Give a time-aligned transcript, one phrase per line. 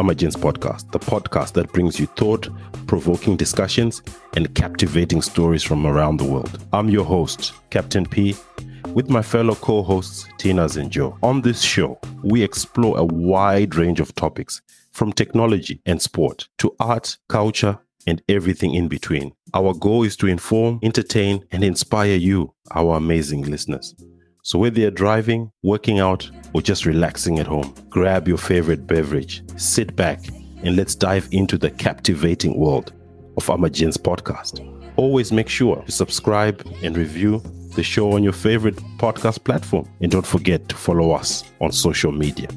[0.00, 2.48] Amagentz Podcast, the podcast that brings you thought
[2.86, 4.00] provoking discussions
[4.34, 6.58] and captivating stories from around the world.
[6.72, 8.34] I'm your host, Captain P,
[8.94, 11.18] with my fellow co hosts, Tina and Joe.
[11.22, 16.74] On this show, we explore a wide range of topics from technology and sport to
[16.80, 19.34] art, culture, and everything in between.
[19.52, 23.94] Our goal is to inform, entertain, and inspire you, our amazing listeners.
[24.44, 29.42] So, whether you're driving, working out, or just relaxing at home, grab your favorite beverage,
[29.56, 30.28] sit back,
[30.62, 32.92] and let's dive into the captivating world
[33.36, 34.66] of Amagentz podcast.
[34.96, 37.42] Always make sure to subscribe and review
[37.74, 39.88] the show on your favorite podcast platform.
[40.00, 42.48] And don't forget to follow us on social media.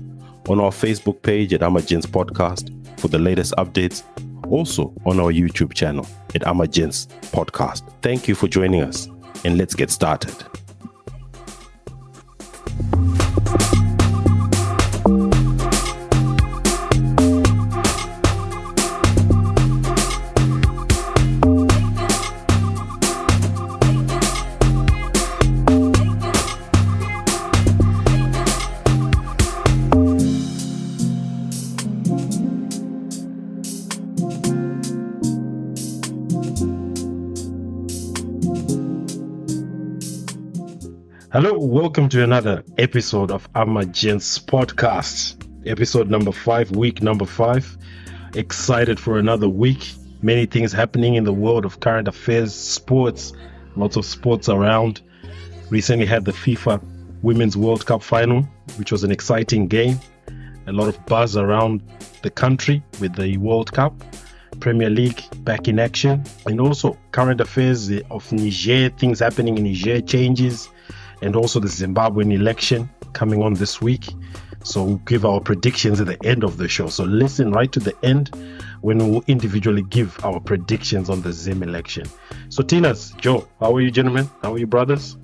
[0.49, 4.03] On our Facebook page at Amagentz Podcast for the latest updates.
[4.49, 7.89] Also on our YouTube channel at Amagentz Podcast.
[8.01, 9.07] Thank you for joining us,
[9.45, 10.35] and let's get started.
[41.33, 45.35] Hello, welcome to another episode of Amagentz podcast,
[45.67, 47.75] episode number five, week number five.
[48.35, 49.93] Excited for another week.
[50.21, 53.33] Many things happening in the world of current affairs, sports,
[53.75, 55.01] lots of sports around.
[55.71, 56.79] Recently had the FIFA
[57.23, 58.43] Women's World Cup final,
[58.77, 59.99] which was an exciting game.
[60.67, 61.81] A lot of buzz around
[62.21, 63.95] the country with the World Cup.
[64.59, 69.99] Premier League back in action, and also current affairs of Niger, things happening in Niger,
[69.99, 70.69] changes
[71.23, 74.13] and also the Zimbabwean election coming on this week.
[74.63, 76.87] So we'll give our predictions at the end of the show.
[76.87, 78.29] So listen right to the end
[78.81, 82.05] when we'll individually give our predictions on the Zim election.
[82.49, 84.29] So Tinas, Joe, how are you gentlemen?
[84.41, 85.17] How are you brothers?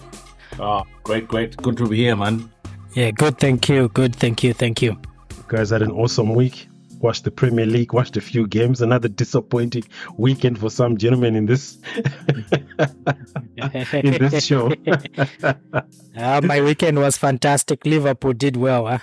[0.57, 1.55] Oh, great, great.
[1.57, 2.49] Good to be here, man.
[2.93, 3.37] Yeah, good.
[3.37, 3.89] Thank you.
[3.89, 4.15] Good.
[4.15, 4.53] Thank you.
[4.53, 4.91] Thank you.
[4.91, 6.68] You guys had an awesome week
[7.01, 8.81] watched the Premier League, watched a few games.
[8.81, 9.83] Another disappointing
[10.17, 11.77] weekend for some gentlemen in this
[13.93, 14.71] in this show.
[15.43, 17.85] uh, my weekend was fantastic.
[17.85, 18.87] Liverpool did well.
[18.87, 18.99] Huh?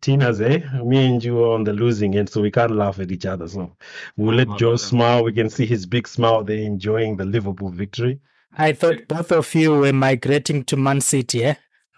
[0.00, 0.60] Tina's, eh?
[0.84, 3.48] Me and you are on the losing end, so we can't laugh at each other.
[3.48, 3.76] So
[4.16, 5.24] we'll let Joe smile.
[5.24, 8.20] We can see his big smile there, enjoying the Liverpool victory.
[8.56, 11.54] I thought both of you were migrating to Man City, eh?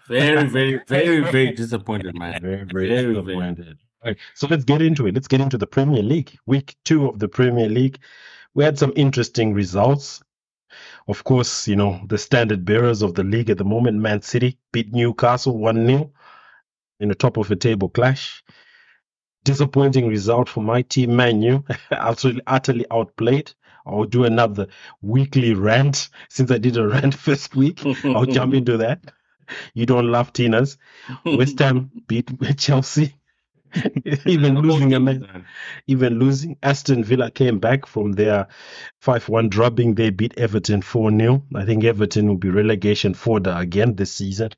[0.07, 2.41] Very, very, very, very disappointed, man.
[2.41, 3.77] Very, very, very disappointed.
[4.03, 4.17] Right.
[4.33, 5.13] So let's get into it.
[5.13, 6.35] Let's get into the Premier League.
[6.47, 7.99] Week two of the Premier League.
[8.55, 10.23] We had some interesting results.
[11.07, 14.57] Of course, you know, the standard bearers of the league at the moment, Man City,
[14.71, 16.11] beat Newcastle 1 0
[16.99, 18.43] in a top of a table clash.
[19.43, 21.63] Disappointing result for my team, Man U.
[21.91, 23.51] Absolutely, utterly outplayed.
[23.85, 24.67] I'll do another
[25.01, 27.81] weekly rant since I did a rant first week.
[28.03, 29.03] I'll jump into that.
[29.73, 30.77] You don't love Tinas.
[31.25, 33.15] West Ham beat Chelsea
[34.25, 35.45] even losing a man,
[35.87, 36.57] even losing.
[36.63, 38.47] Aston Villa came back from their
[38.99, 39.95] 5 1 drubbing.
[39.95, 41.43] They beat Everton 4 0.
[41.55, 44.51] I think Everton will be relegation fodder again this season.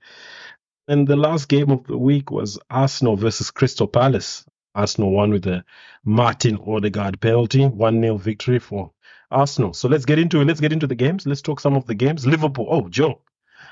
[0.87, 4.45] And the last game of the week was Arsenal versus Crystal Palace.
[4.75, 5.63] Arsenal won with a
[6.03, 8.91] Martin Odegaard penalty, 1 0 victory for
[9.31, 9.73] Arsenal.
[9.73, 10.45] So let's get into it.
[10.45, 11.25] Let's get into the games.
[11.25, 12.25] Let's talk some of the games.
[12.25, 12.67] Liverpool.
[12.69, 13.21] Oh, Joe.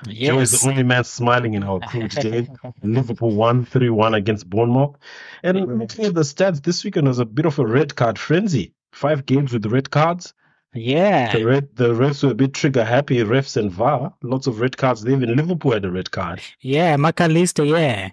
[0.06, 0.28] Yes.
[0.28, 2.48] Joe is the only man smiling in our crew today.
[2.82, 4.96] Liverpool won 3 1 against Bournemouth.
[5.42, 8.74] And looking at the stats, this weekend was a bit of a red card frenzy.
[8.92, 10.34] Five games with red cards.
[10.74, 11.36] Yeah.
[11.36, 14.14] The, red, the refs were a bit trigger happy, refs and VAR.
[14.22, 15.02] Lots of red cards.
[15.02, 16.40] They even Liverpool had a red card.
[16.60, 18.10] Yeah, Mac Allister, yeah.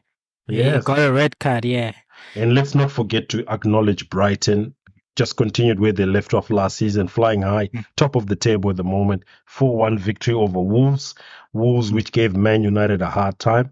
[0.47, 1.93] Yeah, got a red card, yeah.
[2.35, 4.75] And let's not forget to acknowledge Brighton
[5.19, 7.83] just continued where they left off last season, flying high, mm.
[7.97, 9.25] top of the table at the moment.
[9.47, 11.13] 4 1 victory over Wolves.
[11.51, 13.69] Wolves, which gave Man United a hard time.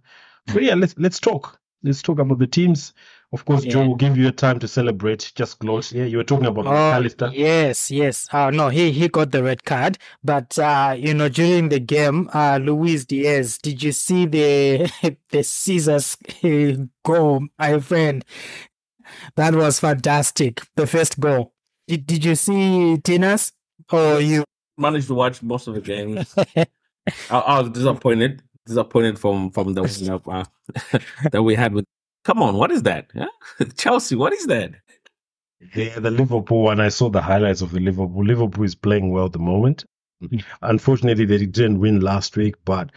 [0.50, 1.58] So, yeah, let's let's talk.
[1.84, 2.94] Let's talk about the teams.
[3.32, 3.72] Of course, yeah.
[3.72, 5.32] Joe will give you a time to celebrate.
[5.36, 5.94] Just close.
[5.94, 8.28] Yeah, you were talking about oh, Yes, yes.
[8.34, 12.30] Uh, no, he he got the red card, but uh, you know during the game,
[12.34, 14.92] uh, Luis Diaz, did you see the
[15.30, 16.18] the scissors
[17.06, 18.26] goal, my friend?
[19.36, 20.62] That was fantastic.
[20.76, 21.54] The first goal.
[21.88, 23.52] Did, did you see Tinas?
[23.92, 24.44] Or you
[24.78, 26.36] managed to watch most of the games?
[26.58, 26.66] I,
[27.30, 28.44] I, was disappointed.
[28.66, 30.44] Disappointed from from the win uh,
[31.32, 31.86] that we had with.
[32.26, 33.10] Come on, what is that?
[33.16, 33.28] Yeah?
[33.78, 34.72] Chelsea, what is that?
[35.74, 36.82] Yeah, the Liverpool one.
[36.82, 38.26] I saw the highlights of the Liverpool.
[38.26, 39.86] Liverpool is playing well at the moment.
[40.22, 40.40] Mm-hmm.
[40.62, 42.92] Unfortunately, they didn't win last week, but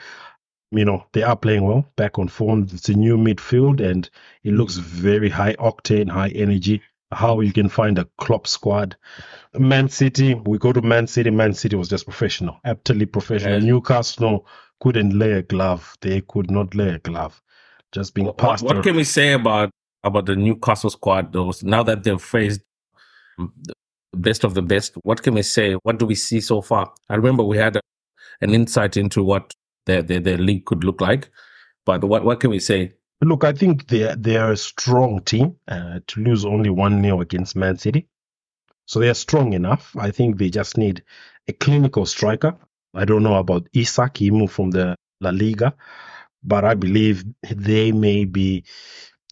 [0.71, 2.67] you know, they are playing well, back on form.
[2.73, 4.09] It's a new midfield and
[4.45, 6.83] it looks very high octane, high energy.
[7.13, 8.97] How you can find a Klopp squad.
[9.59, 11.31] Man City, we go to Man City.
[11.31, 13.55] Man City was just professional, absolutely professional.
[13.55, 13.65] Yes.
[13.65, 14.47] Newcastle
[14.81, 15.97] couldn't lay a glove.
[16.03, 17.43] They could not lay a glove.
[17.91, 18.63] Just being What, passed.
[18.63, 19.71] what ar- can we say about
[20.05, 21.33] about the Newcastle squad?
[21.33, 22.61] Those now that they've faced
[23.37, 23.75] the
[24.17, 25.73] best of the best, what can we say?
[25.83, 26.93] What do we see so far?
[27.09, 27.81] I remember we had a,
[28.41, 29.53] an insight into what
[29.87, 31.31] their, their their league could look like,
[31.87, 32.93] but what what can we say?
[33.23, 37.21] Look, I think they they are a strong team uh, to lose only one 0
[37.21, 38.09] against Man City.
[38.87, 39.95] So they are strong enough.
[39.97, 41.05] I think they just need
[41.49, 42.57] a clinical striker.
[42.95, 44.17] I don't know about Isak.
[44.19, 45.75] He moved from the La Liga,
[46.43, 48.65] but I believe they may be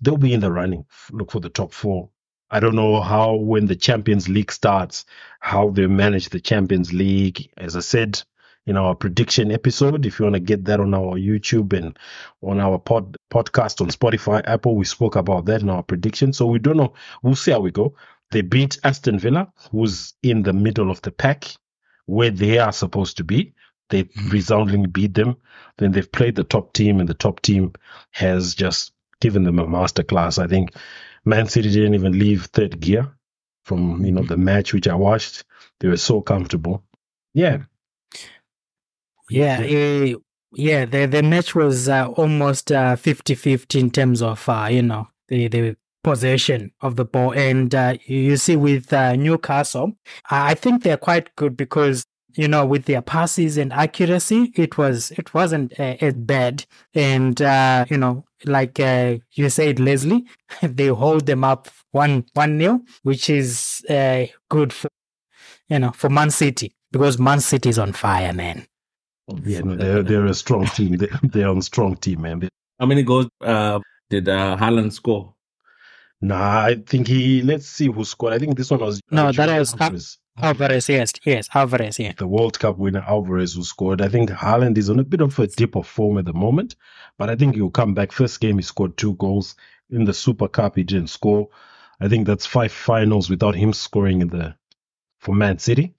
[0.03, 0.85] they'll be in the running.
[1.11, 2.11] Look for the top four.
[2.50, 5.05] I don't know how when the Champions League starts,
[5.41, 7.50] how they manage the Champions League.
[7.56, 8.23] As I said
[8.69, 11.99] in our prediction episode, if you want to get that on our YouTube and
[12.43, 16.35] on our pod podcast on Spotify, Apple, we spoke about that in our prediction.
[16.35, 16.93] So we don't know.
[17.23, 17.94] We'll see how we go.
[18.31, 21.47] They beat Aston Villa, who's in the middle of the pack,
[22.05, 23.55] where they are supposed to be.
[23.88, 24.29] They mm-hmm.
[24.29, 25.38] resoundingly beat them.
[25.79, 27.73] Then they've played the top team, and the top team
[28.11, 28.93] has just
[29.23, 30.38] given them a masterclass.
[30.38, 30.75] I think
[31.25, 33.14] Man City didn't even leave third gear
[33.64, 34.29] from you know mm-hmm.
[34.29, 35.44] the match which I watched.
[35.81, 36.85] They were so comfortable.
[37.32, 37.62] Yeah,
[39.31, 40.15] Yeah, eh,
[40.53, 40.85] yeah.
[40.85, 45.49] The the match was uh, almost uh, 50-50 in terms of uh, you know the
[45.49, 49.93] the possession of the ball, and uh, you see with uh, Newcastle,
[50.31, 52.05] I I think they're quite good because
[52.35, 56.65] you know with their passes and accuracy, it was it wasn't uh, as bad,
[56.95, 60.25] and uh, you know like uh, you said, Leslie,
[60.63, 64.89] they hold them up one one nil, which is uh, good for
[65.69, 68.67] you know for Man City because Man City is on fire, man.
[69.45, 69.61] Yeah.
[69.61, 70.97] No, they're they're a strong team.
[70.97, 72.49] They, they're on strong team, man.
[72.79, 73.81] How many goals uh,
[74.11, 75.35] did uh, Haaland score?
[76.21, 77.43] Nah, I think he.
[77.43, 78.33] Let's see who scored.
[78.33, 80.19] I think this one was No, that was- Alvarez.
[80.41, 82.13] Alvarez, yes, yes, Alvarez, yeah.
[82.17, 84.01] the World Cup winner Alvarez who scored.
[84.01, 86.77] I think Haaland is on a bit of a dip of form at the moment,
[87.19, 88.13] but I think he'll come back.
[88.13, 89.57] First game he scored two goals
[89.91, 90.77] in the Super Cup.
[90.77, 91.49] He didn't score.
[92.01, 94.55] I think that's five finals without him scoring in the
[95.19, 95.95] for Man City.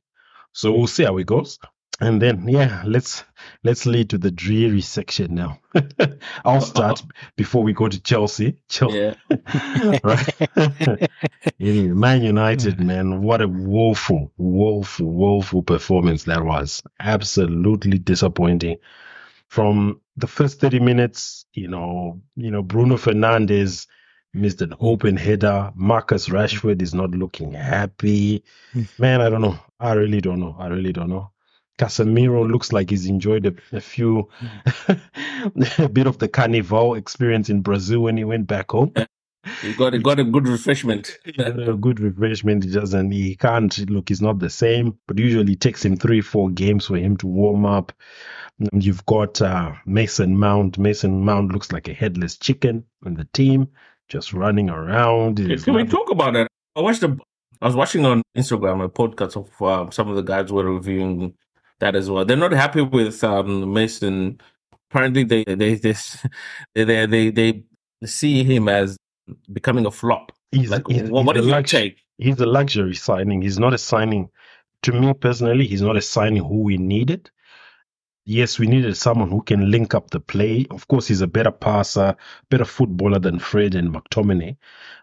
[0.53, 1.59] So we'll see how it goes.
[2.01, 3.25] And then yeah, let's
[3.63, 5.59] let's lead to the dreary section now.
[6.45, 7.03] I'll start
[7.35, 8.55] before we go to Chelsea.
[8.69, 8.97] Chelsea,
[9.29, 9.99] Yeah.
[10.03, 11.09] right?
[11.59, 16.81] Man United, man, what a woeful, woeful, woeful performance that was.
[16.99, 18.77] Absolutely disappointing.
[19.47, 23.87] From the first 30 minutes, you know, you know, Bruno Fernandes
[24.33, 25.71] missed an open header.
[25.75, 28.43] Marcus Rashford is not looking happy.
[28.73, 28.83] Hmm.
[28.99, 29.59] Man, I don't know.
[29.79, 30.55] I really don't know.
[30.59, 31.31] I really don't know.
[31.79, 34.27] Casemiro looks like he's enjoyed a, a few,
[35.79, 38.93] a bit of the carnival experience in Brazil when he went back home.
[39.63, 41.17] You got a, got a good refreshment.
[41.37, 42.65] a good refreshment.
[42.65, 43.11] He doesn't.
[43.11, 44.09] He can't look.
[44.09, 44.97] He's not the same.
[45.07, 47.93] But usually it takes him three, four games for him to warm up.
[48.73, 50.77] You've got uh, Mason Mount.
[50.77, 53.69] Mason Mount looks like a headless chicken in the team,
[54.09, 55.37] just running around.
[55.37, 56.47] Can we talk about that?
[56.75, 57.17] I watched the.
[57.61, 61.33] I was watching on Instagram a podcast of uh, some of the guys were reviewing
[61.79, 62.25] that as well.
[62.25, 64.39] They're not happy with um, Mason.
[64.91, 65.95] Apparently, they they they
[66.75, 67.63] they they, they,
[68.05, 68.97] see him as
[69.51, 70.31] becoming a flop.
[70.51, 71.97] He's, Like, he's- what, what he's is your lux- take?
[72.17, 73.41] He's a luxury signing.
[73.41, 74.29] He's not a signing.
[74.83, 77.29] To me personally, he's not a signing who we needed.
[78.25, 80.65] Yes, we needed someone who can link up the play.
[80.71, 82.15] Of course, he's a better passer,
[82.49, 84.55] better footballer than Fred and McTominay,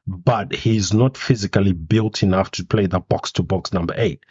[0.07, 4.25] but he's not physically built enough to play the box to box number eight.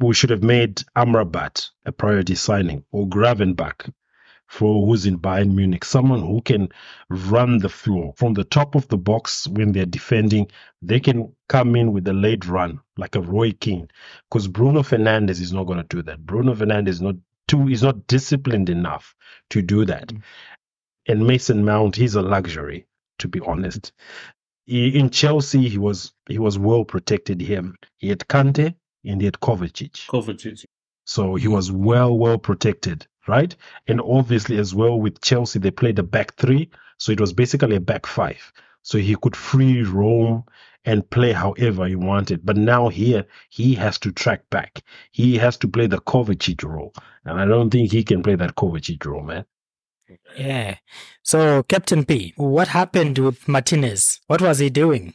[0.00, 3.92] We should have made Amrabat a priority signing or Gravenberch
[4.50, 6.70] for who's in Bayern Munich, someone who can
[7.08, 10.48] run the floor from the top of the box when they're defending.
[10.82, 13.88] They can come in with a late run like a Roy Keane,
[14.28, 16.26] because Bruno Fernandes is not going to do that.
[16.26, 17.14] Bruno Fernandes is not
[17.46, 19.14] too is not disciplined enough
[19.50, 20.08] to do that.
[20.08, 20.22] Mm.
[21.06, 22.86] And Mason Mount, he's a luxury,
[23.18, 23.92] to be honest.
[24.66, 27.40] He, in Chelsea, he was he was well protected.
[27.42, 30.06] Had, he had Kante and he had Kovacic.
[30.06, 30.64] Kovacic.
[31.04, 33.54] So he was well, well protected, right?
[33.88, 36.70] And obviously, as well with Chelsea, they played a back three.
[36.98, 38.52] So it was basically a back five.
[38.82, 40.44] So he could free roam
[40.84, 42.44] and play however he wanted.
[42.44, 44.82] But now here, he has to track back.
[45.10, 46.94] He has to play the Kovacic role.
[47.24, 49.44] And I don't think he can play that Kovacic role, man.
[50.36, 50.76] Yeah.
[51.22, 54.20] So, Captain P, what happened with Martinez?
[54.26, 55.14] What was he doing?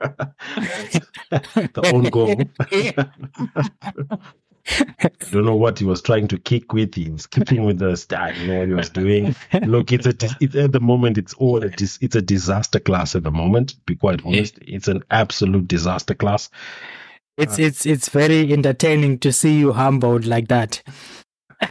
[1.30, 2.34] the own goal.
[4.68, 6.94] I don't know what he was trying to kick with.
[6.94, 8.32] He was kicking with the star.
[8.32, 9.34] You know what he was doing.
[9.62, 11.18] Look, it's a it's at the moment.
[11.18, 13.70] It's all a dis- it's a disaster class at the moment.
[13.70, 16.50] To be quite honest, it's an absolute disaster class.
[17.36, 20.82] It's it's it's very entertaining to see you humbled like that.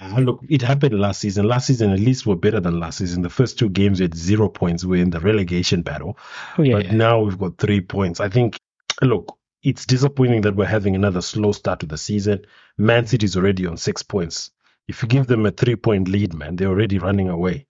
[0.00, 1.46] Ah, Look, it happened last season.
[1.46, 3.22] Last season, at least, were better than last season.
[3.22, 4.84] The first two games, we had zero points.
[4.84, 6.18] We're in the relegation battle.
[6.58, 6.76] Yeah.
[6.76, 8.20] But now we've got three points.
[8.20, 8.58] I think,
[9.02, 12.44] look, it's disappointing that we're having another slow start to the season.
[12.76, 14.50] Man City's already on six points.
[14.86, 17.66] If you give them a three point lead, man, they're already running away.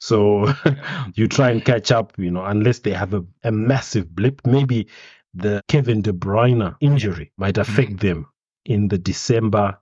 [0.00, 0.52] So
[1.14, 4.42] you try and catch up, you know, unless they have a, a massive blip.
[4.46, 4.88] Maybe
[5.34, 8.26] the Kevin De Bruyne injury might affect them
[8.68, 9.78] in the December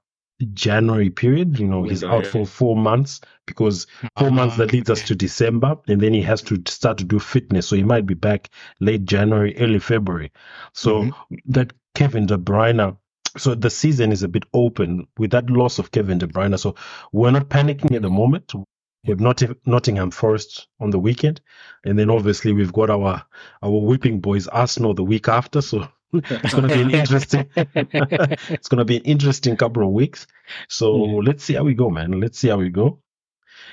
[0.52, 1.58] January period.
[1.58, 2.30] You know, he's out yeah.
[2.30, 3.86] for four months because
[4.18, 7.18] four months that leads us to December, and then he has to start to do
[7.18, 7.68] fitness.
[7.68, 8.50] So he might be back
[8.80, 10.32] late January, early February.
[10.72, 11.36] So mm-hmm.
[11.46, 12.96] that Kevin De Bruyne.
[13.36, 16.58] So the season is a bit open with that loss of Kevin De Bruyne.
[16.58, 16.74] So
[17.12, 18.54] we're not panicking at the moment.
[18.54, 21.40] We have Not- Nottingham Forest on the weekend,
[21.84, 23.24] and then obviously we've got our
[23.62, 25.60] our whipping boys Arsenal the week after.
[25.60, 25.86] So
[26.30, 27.48] it's going to be an interesting.
[27.56, 30.26] it's going to be an interesting couple of weeks.
[30.68, 32.20] So let's see how we go, man.
[32.20, 33.00] Let's see how we go.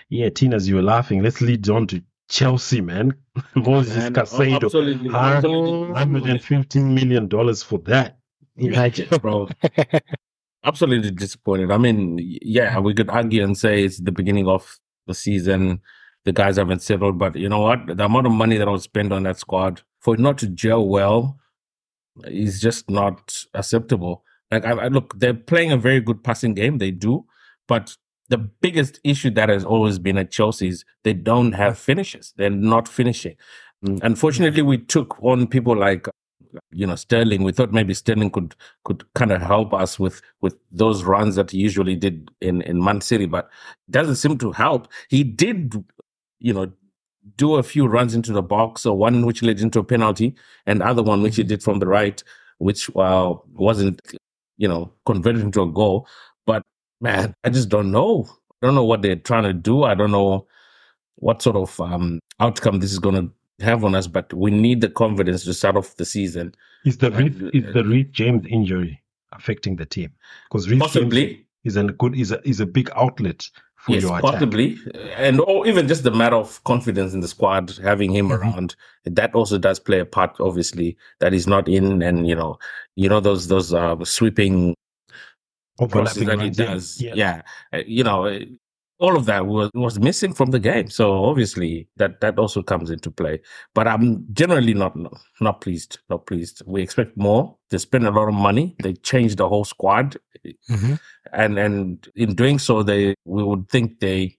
[0.10, 3.14] Yeah, Tina, as you were laughing, let's lead on to Chelsea, man.
[3.56, 5.94] Moses Man, Caicedo, absolutely, absolutely.
[5.94, 8.18] hundred and fifteen million dollars for that.
[8.58, 9.08] Imagine.
[9.20, 9.50] bro.
[10.66, 11.72] Absolutely disappointed.
[11.72, 15.82] I mean, yeah, we could argue and say it's the beginning of the season.
[16.24, 17.86] The guys haven't settled, but you know what?
[17.86, 20.48] The amount of money that I was spent on that squad for it not to
[20.48, 21.38] gel well
[22.26, 24.24] is just not acceptable.
[24.52, 26.78] Like, I, I look, they're playing a very good passing game.
[26.78, 27.26] They do,
[27.68, 27.98] but
[28.30, 32.34] the biggest issue that has always been at Chelsea is they don't have finishes.
[32.38, 33.36] They're not finishing.
[33.86, 34.00] Mm.
[34.02, 36.08] Unfortunately, we took on people like
[36.72, 37.44] you know Sterling.
[37.44, 38.56] We thought maybe Sterling could
[38.86, 42.84] could kind of help us with with those runs that he usually did in in
[42.84, 43.50] Man City, but
[43.90, 44.88] doesn't seem to help.
[45.10, 45.84] He did,
[46.40, 46.72] you know,
[47.38, 50.82] do a few runs into the box, or one which led into a penalty, and
[50.82, 52.24] other one which he did from the right,
[52.58, 54.02] which uh, wasn't
[54.58, 56.08] you know converted into a goal.
[56.46, 56.64] But
[57.02, 58.28] man, I just don't know.
[58.62, 59.84] I don't know what they're trying to do.
[59.84, 60.48] I don't know
[61.16, 64.82] what sort of um, outcome this is going to have on us, but we need
[64.82, 66.54] the confidence to start off the season.
[66.86, 67.12] Is the.
[67.12, 69.02] Reed, is the Reece James injury
[69.32, 70.12] affecting the team?
[70.50, 73.50] Because Reece James Possibly, is a good is a is a big outlet
[73.88, 74.78] yes, possibly,
[75.16, 78.38] and or even just the matter of confidence in the squad, having him Mhm.
[78.38, 78.76] around.
[79.06, 80.36] That also does play a part.
[80.40, 82.58] Obviously, that he's not in, and you know,
[82.96, 84.76] you know those those uh, sweeping
[85.80, 86.66] Overlapping that he yeah.
[86.66, 87.02] does.
[87.02, 87.14] Yeah.
[87.16, 87.42] Yeah,
[87.74, 88.40] Uh, you know, uh,
[89.00, 90.88] all of that was was missing from the game.
[90.90, 93.42] So obviously that that also comes into play.
[93.74, 94.96] But I'm generally not
[95.42, 95.98] not pleased.
[96.10, 96.62] Not pleased.
[96.68, 97.58] We expect more.
[97.72, 98.76] They spend a lot of money.
[98.84, 100.18] They changed the whole squad,
[100.70, 101.00] Mhm.
[101.34, 104.38] And and in doing so, they we would think they.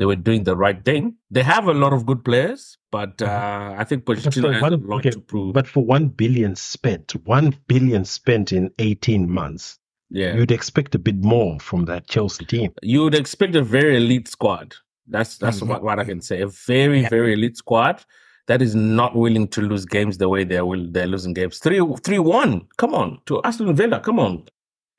[0.00, 1.16] They were doing the right thing.
[1.28, 4.72] They have a lot of good players, but uh, I think But for Pochettino has
[4.72, 5.54] a lot okay, to prove.
[5.54, 9.76] but for one billion spent, one billion spent in eighteen months,
[10.08, 12.70] yeah, you'd expect a bit more from that Chelsea team.
[12.80, 14.76] you would expect a very elite squad.
[15.08, 15.66] That's that's Mhm.
[15.66, 16.42] what, what I can say.
[16.42, 17.08] A very Yeah.
[17.08, 18.04] very elite squad
[18.46, 21.58] that is not willing to lose games the way they're will they're losing games.
[21.58, 22.68] Three three one.
[22.76, 23.98] Come on to Aston Villa.
[23.98, 24.44] Come on,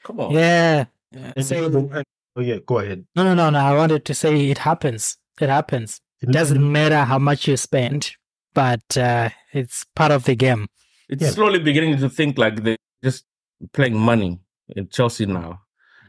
[0.03, 0.31] come on.
[0.33, 0.87] Yeah.
[1.13, 2.03] And So, so-
[2.35, 3.05] oh yeah, go ahead.
[3.15, 3.59] no, no, no, no.
[3.59, 5.17] I wanted to say it happens.
[5.41, 6.01] It happens.
[6.21, 8.11] It doesn't matter how much you spend,
[8.53, 10.67] but uh, it's part of the game.
[11.07, 11.29] It's Yeah.
[11.31, 13.25] slowly beginning to think like they're just
[13.73, 14.39] playing money
[14.75, 15.61] in Chelsea now.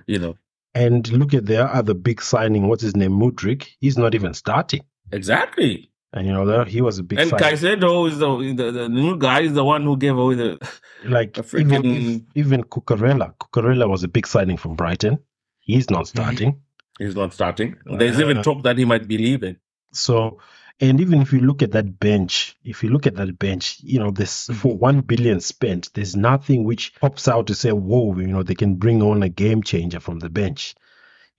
[0.07, 0.35] You know
[0.75, 2.67] And look at their other big signing.
[2.69, 3.13] What's his name?
[3.13, 3.67] Mudryk.
[3.81, 4.83] He's not even starting.
[5.13, 5.90] exactly.
[6.13, 7.45] And you know that he was a big and signing.
[7.57, 10.71] Caicedo is the, the the new guy is the one who gave away the
[11.05, 13.35] like even freaking- even Cucurella.
[13.39, 15.19] Cucurella was a big signing from Brighton.
[15.61, 16.61] He's not starting.
[16.99, 17.77] He's not starting.
[17.87, 19.57] There's even Uh, talk that he might be leaving.
[19.93, 20.41] So,
[20.81, 24.01] and even if you look at that bench, if you look at that bench, you
[24.01, 28.27] know, this for one billion spent, there's nothing which pops out to say, whoa, you
[28.27, 30.75] know, they can bring on a game changer from the bench.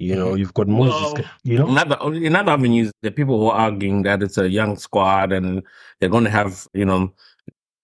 [0.02, 0.38] You know, mm-hmm.
[0.38, 4.02] you've got Moses, Well, you know, Another, in other avenues, the people who are arguing
[4.04, 5.62] that it's a young squad and
[6.00, 7.14] they're going to have, you know,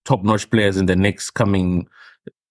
[0.04, 1.88] top notch players in the next coming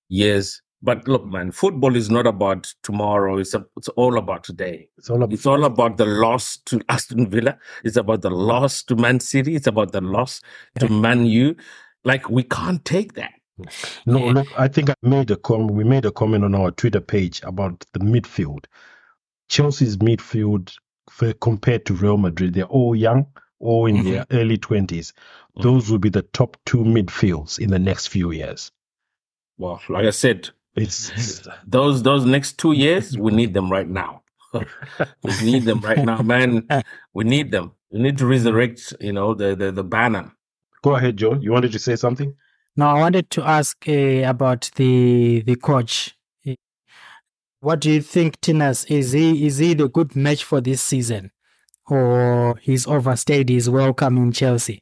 [0.09, 0.63] years.
[0.83, 3.39] But look, man, football is not about tomorrow.
[3.39, 4.89] It's, a, it's all about today.
[4.99, 7.59] it's all about It's all about the loss to Aston Villa.
[7.83, 9.57] It's about the loss to Man City.
[9.57, 10.43] It's about the loss
[10.79, 11.57] to Man U.
[12.05, 13.33] Like, we can't take that.
[14.07, 14.33] No, Yeah.
[14.33, 17.41] look, I think I made a com- we made a comment on our Twitter page
[17.43, 18.67] about the midfield.
[19.49, 20.77] Chelsea's midfield
[21.41, 23.27] compared to Real Madrid, they're all young,
[23.59, 25.13] all in their early 20s.
[25.63, 28.73] Those will be the top two midfields in the next few years.
[29.59, 33.89] Well, like I said, It's, it's those those next two years, we need them right
[33.89, 34.23] now.
[34.53, 36.67] we need them right now, man.
[37.15, 37.73] We need them.
[37.91, 40.33] We need to resurrect, you know, the the, the banner.
[40.83, 41.35] go ahead, Joe.
[41.41, 42.35] You wanted to say something?
[42.77, 43.93] Now, I wanted to ask uh,
[44.27, 46.16] about the the coach.
[47.67, 48.89] What do you think, Tinas?
[48.89, 51.33] Is he is he the good match for this season,
[51.89, 54.81] or he's overstayed his welcome in Chelsea?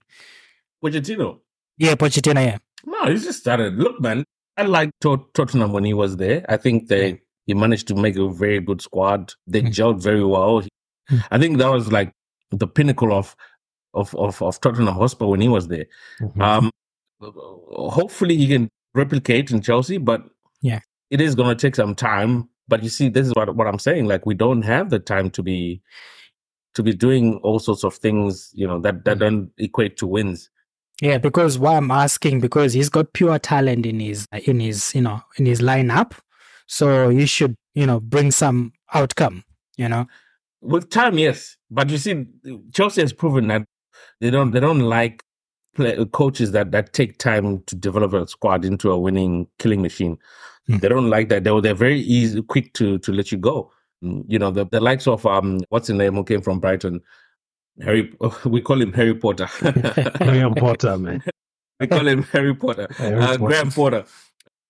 [0.85, 1.39] Pochettino.
[1.79, 2.45] Yeah, Pochettino.
[2.45, 2.59] Yeah.
[2.85, 3.77] No, he's just started.
[3.77, 4.23] Look, man,
[4.59, 6.45] I liked Tot- Tottenham when he was there.
[6.47, 9.33] I think they he managed to make a very good squad.
[9.47, 9.69] They Mm.
[9.73, 10.61] gelled very well.
[11.11, 11.25] Mm.
[11.31, 12.13] I think that was like
[12.51, 13.35] the pinnacle of
[13.95, 15.87] of of, of Tottenham Hotspur when he was there.
[16.21, 16.43] Mm-hmm.
[16.43, 16.71] Um,
[17.23, 20.23] hopefully he can replicate in Chelsea, but
[20.61, 20.81] Yeah.
[21.11, 22.51] it is going to take some time.
[22.69, 24.07] But you see, this is what what I'm saying.
[24.07, 25.83] Like we don't have the time to be
[26.75, 29.05] to be doing all sorts of things, you know, that Mm.
[29.05, 30.51] that don't equate to wins.
[31.03, 35.03] Yeah, because why I'm asking because he's got pure talent in his in his you
[35.03, 36.13] know in his lineup,
[36.67, 39.45] so he should you know bring some outcome.
[39.77, 40.07] You know.
[40.63, 42.25] With time, yes, but you see,
[42.73, 43.63] Chelsea has proven that
[44.21, 45.23] they don't they don't like
[46.13, 50.19] coaches that that take time to develop a squad into a winning killing machine.
[50.67, 50.79] Hmm.
[50.79, 51.45] They don't like that.
[51.45, 53.71] They they're very easy, quick to to let you go.
[54.03, 57.01] Mm, You know, the, the likes of um, what's his name who came from Brighton,
[57.83, 58.13] Harry.
[58.45, 59.47] We call him Harry Potter.
[60.21, 61.23] Harry Potter, man.
[61.81, 62.89] we call him Harry Potter.
[62.97, 63.39] Harry uh, Potter.
[63.39, 64.05] Graham Potter.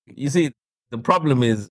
[0.06, 0.52] You see,
[0.90, 1.70] the problem is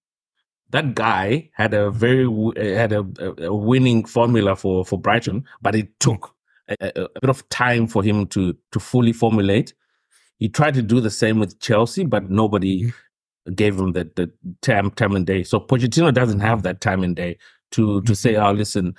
[0.71, 2.25] that guy had a very
[2.57, 6.33] had a, a, a winning formula for for Brighton, but it took
[6.79, 9.73] a, a, bit of time for him to to fully formulate.
[10.39, 13.53] He tried to do the same with Chelsea, but nobody mm-hmm.
[13.53, 15.43] gave him the, the time time and day.
[15.43, 17.37] So Pochettino doesn't have that time and day
[17.71, 18.13] to to mm-hmm.
[18.13, 18.95] say, "Oh, listen."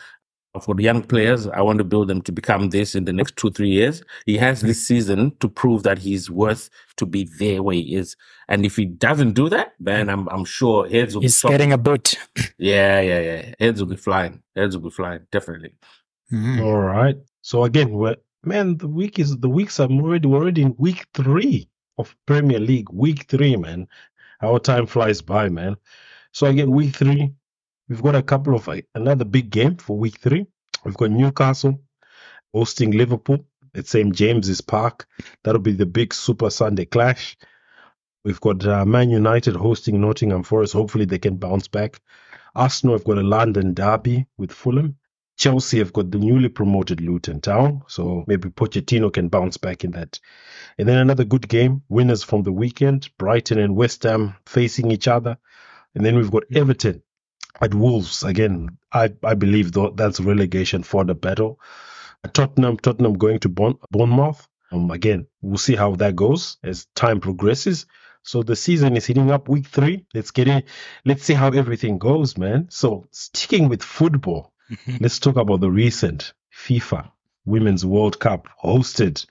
[0.62, 3.34] For the young players, I want to build them to become this in the next
[3.34, 4.04] two, three years.
[4.24, 4.94] He has this mm-hmm.
[4.94, 8.14] season to prove that he's worth to be there where he is.
[8.46, 11.72] And if he doesn't do that, then I'm I'm sure heads will He's be getting
[11.72, 12.14] a boot.
[12.56, 13.54] yeah, yeah, yeah.
[13.58, 14.44] Heads will be flying.
[14.54, 15.26] Heads will be flying.
[15.32, 15.74] Definitely.
[16.32, 16.64] Mhm.
[16.64, 17.16] All right.
[17.42, 21.06] So again, we're, man, the week is the weeks are already we're already in week
[21.14, 22.90] three of Premier League.
[22.90, 23.86] Week three, man.
[24.42, 25.76] Our time flies by, man.
[26.32, 27.32] So again, week three,
[27.88, 30.46] we've got a couple of like, another big game for week three.
[30.84, 31.80] We've got Newcastle
[32.52, 35.06] hosting Liverpool at St James's Park.
[35.42, 37.36] That'll be the big Super Sunday clash.
[38.24, 40.72] We've got uh, Man United hosting Nottingham Forest.
[40.72, 42.00] Hopefully, they can bounce back.
[42.54, 44.96] Arsenal have got a London derby with Fulham.
[45.36, 49.90] Chelsea have got the newly promoted Luton Town, so maybe Pochettino can bounce back in
[49.92, 50.20] that.
[50.78, 55.08] And then another good game, winners from the weekend, Brighton and West Ham facing each
[55.08, 55.38] other.
[55.94, 57.02] And then we've got Everton
[57.60, 58.22] at Wolves.
[58.22, 61.60] Again, I, I believe that's relegation for the battle.
[62.32, 64.48] Tottenham, Tottenham going to Bourne- Bournemouth.
[64.72, 67.86] Um, again, we'll see how that goes as time progresses.
[68.22, 70.06] So the season is hitting up week three.
[70.14, 70.62] Let's get in.
[71.04, 72.68] Let's see how everything goes, man.
[72.70, 74.53] So sticking with football,
[75.00, 76.32] let's talk about the recent
[76.66, 77.10] FIFA
[77.44, 79.24] Women's World Cup hosted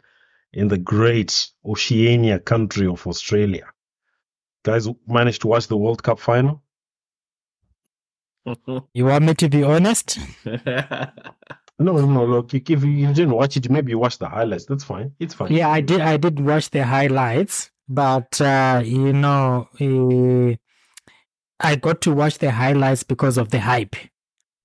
[0.52, 3.66] in the great Oceania country of Australia.
[4.64, 6.62] Guys managed to watch the World Cup final?
[8.94, 10.20] You want me to be honest?
[11.80, 12.26] No, no, no.
[12.26, 14.66] Look, if you, you didn't watch it, maybe you watched the highlights.
[14.66, 15.14] That's fine.
[15.20, 15.52] It's fine.
[15.52, 16.02] Yeah, I did.
[16.02, 20.56] I did watch the highlights, but uh, you know, eh,
[21.60, 23.96] I got to watch the highlights because of the hype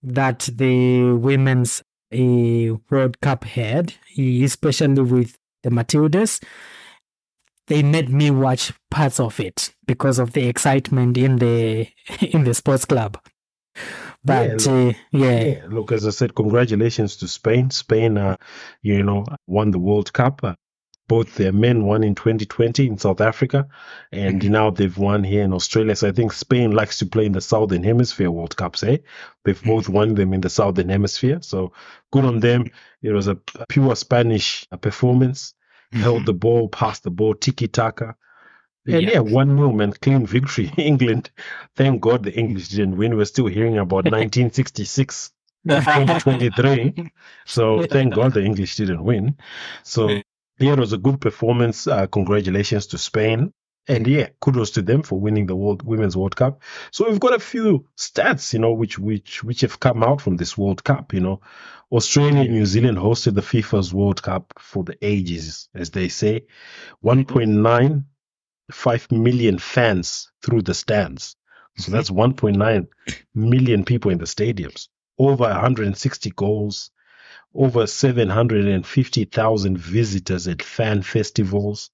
[0.02, 1.82] that the women's
[2.12, 6.42] eh, World Cup had, especially with the Matildas.
[7.66, 11.88] They made me watch parts of it because of the excitement in the
[12.20, 13.18] in the sports club.
[14.24, 17.70] But Yeah, uh, yeah, Yeah, look, as I said, congratulations to Spain.
[17.70, 18.37] Spain, uh,
[18.82, 20.40] you know, won the World Cup.
[21.09, 23.66] Both their men won in 2020 in South Africa,
[24.12, 25.97] and now they've won here in Australia.
[25.97, 28.83] So I think Spain likes to play in the Southern Hemisphere World Cups.
[28.83, 28.99] Eh,
[29.44, 31.38] they've both won them in the Southern Hemisphere.
[31.40, 31.73] So
[32.12, 32.71] good on them.
[33.03, 33.37] It was a
[33.68, 35.55] pure Spanish uh, performance.
[35.92, 38.14] Held the ball, passed the ball, tiki taka.
[38.87, 39.11] And Yeah.
[39.14, 40.71] yeah, one man, clean victory.
[40.77, 41.31] England,
[41.75, 43.16] thank God the English didn't win.
[43.16, 45.33] We're still hearing about 1966,
[45.66, 47.12] 2023.
[47.47, 49.37] So thank God the English didn't win.
[49.83, 50.21] So
[50.59, 51.87] yeah, it was a good performance.
[51.87, 53.53] Uh, congratulations to Spain.
[53.90, 56.61] And yeah, kudos to them for winning the World Women's World Cup.
[56.90, 60.37] So we've got a few stats, you know, which which which have come out from
[60.37, 61.14] this World Cup.
[61.14, 61.40] You know,
[61.90, 66.44] Australia and New Zealand hosted the FIFA's World Cup for the ages, as they say.
[67.03, 71.35] 1.95 million fans through the stands.
[71.79, 72.88] So that's 1.9
[73.35, 74.88] million people in the stadiums.
[75.18, 76.90] Over 160 goals,
[77.54, 81.90] over 750,000 visitors at fan festivals,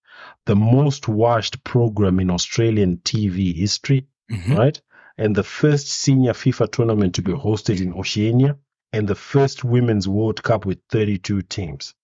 [0.47, 4.07] the most watched program in Australian TV history.
[4.31, 4.57] Mhm.
[4.57, 4.81] right?
[5.19, 8.57] And the first senior FIFA tournament to be hosted in Oceania,
[8.93, 11.95] and the first Women's World Cup with 32 teams.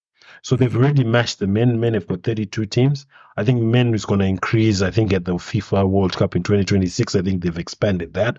[0.43, 1.81] So they've already matched the men.
[1.81, 3.07] Men have got 32 teams.
[3.37, 4.81] I think men is going to increase.
[4.83, 8.39] I think at the FIFA World Cup in 2026, I think they've expanded that.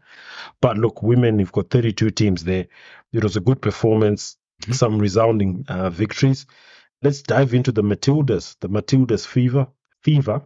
[0.61, 2.67] But look, women, you've got 32 teams there.
[3.11, 4.73] It was a good performance, Mhm.
[4.75, 6.45] some resounding uh, victories.
[7.03, 9.67] Let's dive into the Matildas, the Matildas fever.
[10.03, 10.41] Fever,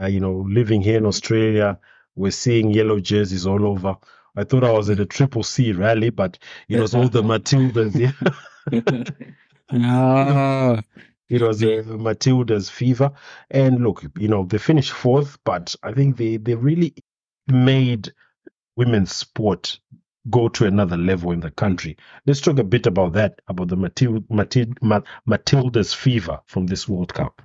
[0.00, 1.78] uh, you know, living here in Australia,
[2.16, 3.96] we're seeing yellow jerseys all over.
[4.36, 7.94] I thought I was at a triple C rally, but it was all the Matildas.
[7.94, 8.12] Yeah.
[9.72, 10.80] Oh,
[11.28, 13.12] It was uh, Matilda's fever.
[13.50, 16.94] And look, you know, they finished fourth, but I think they, they really
[17.48, 18.12] made
[18.76, 19.80] women's sport
[20.30, 21.96] go to another level in the country.
[22.26, 26.88] Let's talk a bit about that, about the Matil- Matil- Ma- Matilda's fever from this
[26.88, 27.42] World Cup.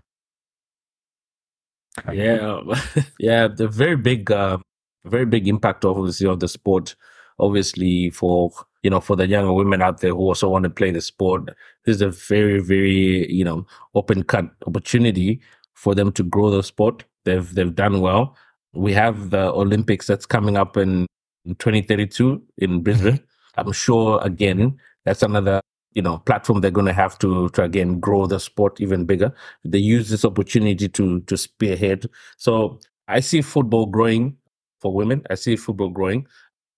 [2.13, 2.62] Yeah,
[3.20, 4.58] yeah, the very big, uh,
[5.06, 6.96] very big impact obviously of the sport.
[7.39, 8.52] Obviously, for
[8.84, 11.50] you know, for the younger women out there who also want to play the sport,
[11.86, 13.65] this is a very, very you know
[13.96, 15.41] open cut opportunity
[15.74, 17.04] for them to grow the sport.
[17.26, 18.38] They've they've done well.
[18.74, 21.08] We have the Olympics that's coming up in
[21.45, 23.19] 2032 in Brisbane.
[23.58, 25.62] I'm sure again that's another
[25.93, 29.34] you know platform they're going to have to to again grow the sport even bigger
[29.65, 32.06] they use this opportunity to to spearhead.
[32.38, 34.38] So I see football growing
[34.80, 35.23] for women.
[35.30, 36.27] I see football growing.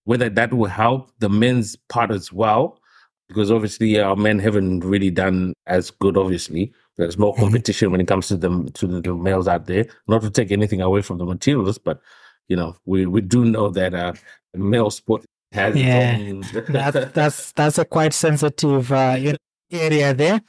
[0.06, 2.80] Whether that will help the men's part as well,
[3.30, 6.18] because obviously our men haven't really done as good.
[6.18, 7.40] Obviously, there's more Mhm.
[7.40, 9.86] competition when it comes to the to the, the males out there.
[10.08, 12.02] Not to take anything away from the Matildas, but
[12.50, 14.14] you know we we do know that uh,
[14.56, 16.18] male sport has its Yeah,
[16.70, 19.18] that, that's that's a quite sensitive uh,
[19.72, 20.42] area there,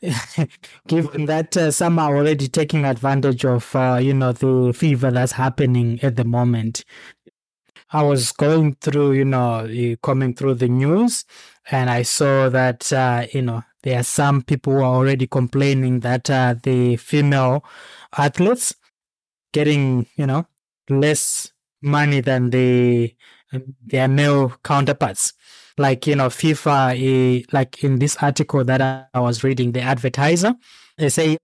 [0.86, 5.32] given that uh, some are already taking advantage of uh, you know the fever that's
[5.32, 6.84] happening at the moment.
[7.90, 11.24] I was going through, you know, coming through the news,
[11.70, 16.00] and I saw that uh, you know there are some people who are already complaining
[16.00, 17.64] that uh, the female
[18.16, 18.74] athletes
[19.52, 20.46] getting you know
[20.90, 23.14] less money than the
[23.84, 25.32] their male counterparts.
[25.76, 29.80] Like you know, FIFA, eh, like in this article that I, I was reading, the
[29.80, 30.54] advertiser,
[30.96, 31.38] they say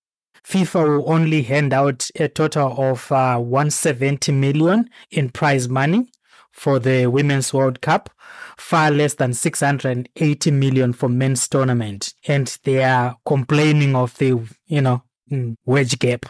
[0.44, 6.10] FIFA will only hand out a total of uh, 170 million in prize money
[6.52, 8.10] for the Women's World Cup,
[8.56, 14.80] far less than 680 million for men's tournament, and they are complaining of the you
[14.80, 16.26] know mm, wage gap.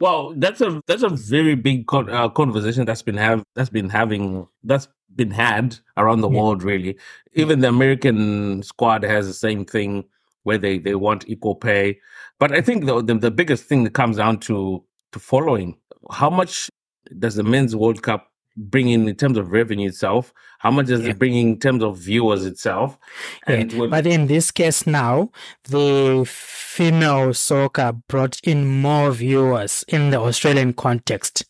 [0.00, 3.88] Well, that's a that's a very big con- uh, conversation that's been have that's been
[3.88, 4.88] having that's
[5.18, 6.38] been had around the Yeah.
[6.40, 6.62] world.
[6.62, 6.96] Really,
[7.34, 10.04] even the American squad has the same thing
[10.44, 11.98] where they they want equal pay.
[12.40, 15.76] But I think the the, the biggest thing that comes down to to following
[16.10, 16.70] how much
[17.18, 18.22] does the men's World Cup
[18.56, 20.32] bring in in terms of revenue itself?
[20.58, 21.10] How much does Yeah.
[21.10, 22.98] it bring in terms of viewers itself?
[23.46, 25.30] Yeah, And when- But in this case now,
[25.64, 31.44] the female soccer brought in more viewers in the Australian context.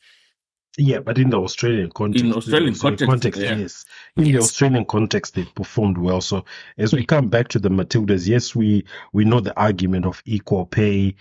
[0.80, 3.56] Yeah, but in the Australian context, In Australian context, yeah.
[3.56, 3.84] yes.
[4.16, 6.20] In the Australian context, they performed well.
[6.20, 6.44] So
[6.78, 10.66] as we come back to the Matildas, yes, we we know the argument of equal
[10.66, 11.16] pay,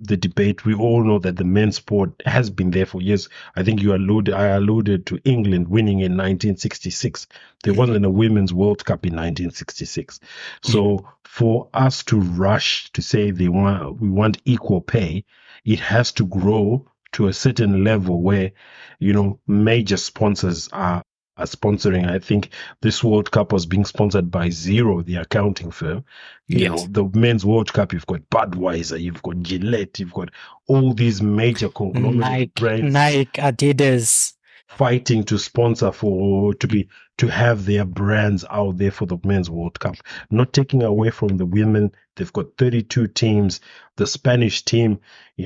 [0.00, 0.64] the debate.
[0.64, 3.28] We all know that the men's sport has been there for years.
[3.54, 7.28] I think you alluded, I alluded to England winning in 1966.
[7.62, 10.18] There wasn't a women's World Cup in 1966.
[10.62, 15.24] So for us to rush to say they want we want equal pay,
[15.64, 18.52] it has to grow to a certain level where
[18.98, 21.02] you know major sponsors are
[21.36, 22.08] are sponsoring.
[22.10, 22.50] I think
[22.82, 26.04] this World Cup was being sponsored by Xero, the accounting firm.
[26.48, 26.70] You Yes.
[26.70, 30.30] know, the men's World Cup, you've got Budweiser, you've got Gillette, you've got
[30.66, 34.34] all these major conglomerate Nike, brands Nike, Adidas.
[34.68, 39.50] Fighting to sponsor for to be to have their brands out there for the men's
[39.50, 39.96] World Cup.
[40.30, 43.60] Not taking away from the women, they've got 32 teams.
[43.96, 45.00] The Spanish team,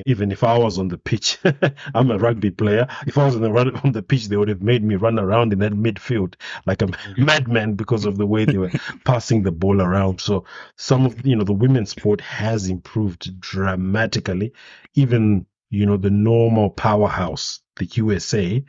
[0.05, 1.39] even if I was on the pitch,
[1.95, 2.87] I'm a rugby player.
[3.07, 5.17] If I was on the run on the pitch, they would have made me run
[5.17, 6.35] around in that midfield
[6.67, 7.25] like a mm-hmm.
[7.25, 8.71] madman because of the way they were
[9.05, 10.19] passing the ball around.
[10.21, 14.53] So some of you know the women's sport has improved dramatically.
[14.93, 18.63] Even you know the normal powerhouse, the USA,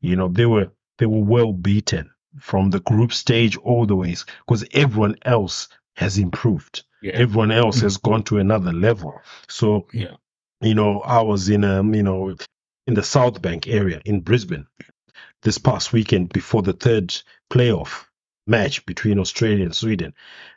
[0.00, 4.24] you know they were they were well beaten from the group stage all the ways
[4.46, 6.84] because everyone else has improved.
[7.02, 7.12] Yeah.
[7.14, 9.20] everyone else has gone to another level.
[9.48, 10.16] So Yeah.
[10.60, 12.34] you know i was in um you know
[12.88, 14.66] in the south bank area in brisbane
[15.42, 17.14] this past weekend before the third
[17.50, 18.06] playoff
[18.46, 20.12] match between australia and sweden.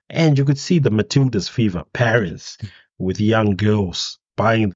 [0.10, 2.58] And you could see the matildas fever parents
[2.98, 4.74] with young girls buying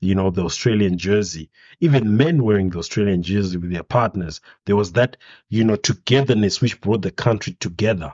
[0.00, 1.50] you know, the Australian jersey,
[1.80, 4.40] even men wearing the Australian jersey with their partners.
[4.64, 5.16] There was that,
[5.48, 8.12] you know, togetherness which brought the country together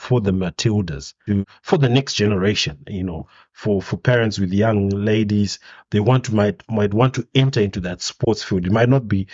[0.00, 4.88] for the Matildas, to, for the next generation, you know, for, for parents with young
[4.88, 5.58] ladies,
[5.90, 8.64] they want to might might want to enter into that sports field.
[8.64, 9.26] It might not be,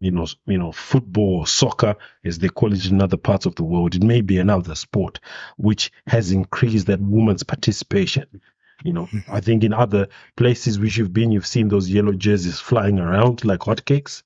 [0.00, 3.56] you know, you know, football or soccer as they call it in other parts of
[3.56, 3.94] the world.
[3.94, 5.20] It may be another sport
[5.58, 8.40] which has increased that woman's participation.
[8.84, 12.60] You know, I think in other places which you've been, you've seen those yellow jerseys
[12.60, 14.22] flying around like hotcakes.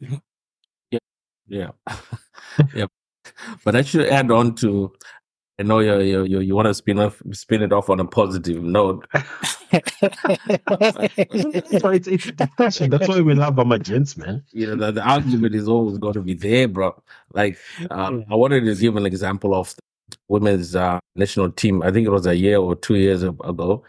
[0.00, 0.98] Yeah,
[1.48, 1.70] yeah.
[2.74, 2.86] Yeah.
[3.64, 4.92] But I should add on to
[5.58, 8.04] I know you you you, you want to spin off spin it off on a
[8.04, 9.06] positive note.
[9.72, 9.92] it's,
[12.08, 12.90] it's a discussion.
[12.90, 14.42] That's why we love our gents, man.
[14.52, 17.00] You know, the, the argument is always got to be there, bro.
[17.32, 17.58] Like,
[17.90, 19.74] um, I wanted to give an example of
[20.28, 21.82] women's uh, national team.
[21.82, 23.84] I think it was a year or two years ago.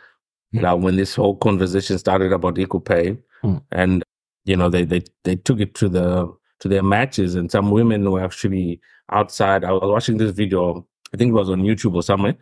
[0.52, 3.58] Now, when this whole conversation started about equal pay, Hmm.
[3.72, 4.04] and
[4.46, 8.10] you know, they they they took it to the to their matches, and some women
[8.10, 8.80] were actually
[9.12, 9.64] outside.
[9.66, 10.88] I was watching this video.
[11.14, 12.36] I think it was on YouTube or somewhere.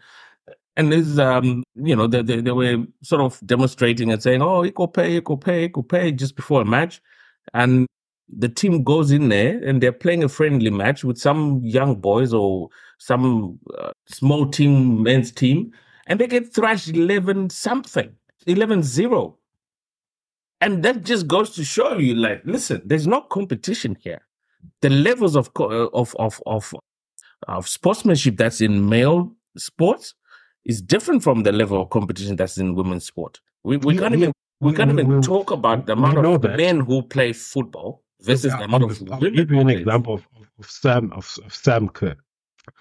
[0.78, 4.64] And this, um, you know, they, they, they were sort of demonstrating and saying, "Oh,
[4.64, 7.02] equal pay, equal pay, equal pay," just before a match,
[7.54, 7.88] and
[8.30, 12.34] the team goes in there and they're playing a friendly match with some young boys
[12.34, 12.70] or
[13.02, 15.72] some uh, small team, men's team,
[16.06, 18.12] and they get thrashed 11 something,
[18.46, 19.38] 11 0.
[20.62, 24.22] And that just goes to show you, like, listen, there's no competition here.
[24.82, 26.74] The levels of uh, of of of,
[27.48, 30.14] of sportsmanship that's in male sports
[30.64, 33.40] is different from the level of competition that's in women's sport.
[33.64, 36.58] We we Yeah, can't even we can't even we- talk about the amount of that.
[36.58, 39.34] men who play football versus the I'll, amount of I'll women.
[39.34, 40.28] give you an example of,
[40.60, 42.16] of Sam of, of Sam Kerr.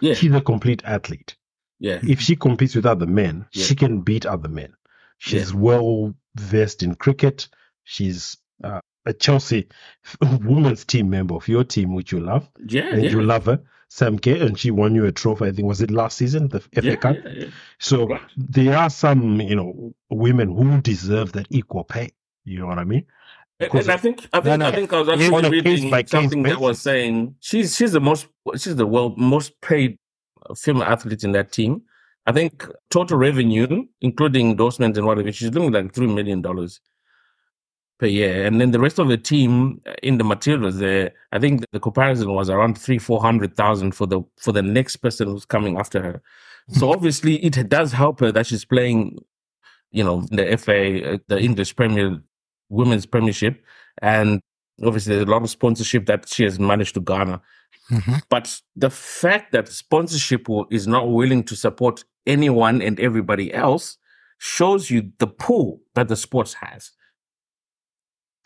[0.01, 0.15] Yeah.
[0.15, 1.37] She's a complete athlete.
[1.79, 3.65] Yeah, If she competes with other men, Yeah.
[3.65, 4.75] she can beat other men.
[5.19, 7.49] She's well versed in cricket.
[7.85, 9.69] She's uh, a Chelsea
[10.21, 13.11] women's team member of your team, which you love, yeah, and yeah.
[13.11, 15.47] you love her, Sam Kerr, and she won you a trophy.
[15.47, 17.17] I think was it last season, the FA yeah, Cup.
[17.25, 17.47] yeah, yeah.
[17.79, 18.21] So Right.
[18.37, 22.11] there are some, you know, women who deserve that equal pay.
[22.45, 23.07] You know what I mean?
[23.61, 24.67] And, and I think I think no.
[24.67, 28.77] I think I was actually reading something that was saying she's she's the most she's
[28.77, 29.99] the world most paid
[30.57, 31.83] female athlete in that team.
[32.27, 36.81] I think total revenue, including endorsements and whatever, she's doing like three million dollars
[37.99, 38.47] per year.
[38.47, 41.81] And then the rest of the team uh, in the Matildas there, I think the
[41.81, 45.79] comparison was around three, four hundred thousand for the for the next person who's coming
[45.79, 46.23] after her.
[46.69, 49.19] So obviously it does help her that she's playing,
[49.91, 52.21] you know, the FA, uh, the English Premier
[52.71, 53.63] Women's Premiership,
[54.01, 54.41] and
[54.83, 57.41] obviously there's a lot of sponsorship that she has managed to garner.
[57.91, 58.23] Mhm.
[58.31, 63.99] But the fact that sponsorship is not willing to support anyone and everybody else
[64.39, 66.93] shows you the pull that the sports has.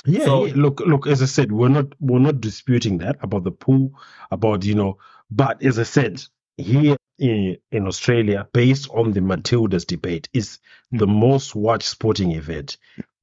[0.06, 1.06] Yeah, So- yeah, look, look.
[1.06, 3.92] As I said, we're not we're not disputing that about the pool,
[4.30, 4.98] about you know.
[5.30, 6.22] But as I said,
[6.56, 10.58] here in in Australia, based on the Matildas debate, is
[10.90, 12.76] the most watched sporting event.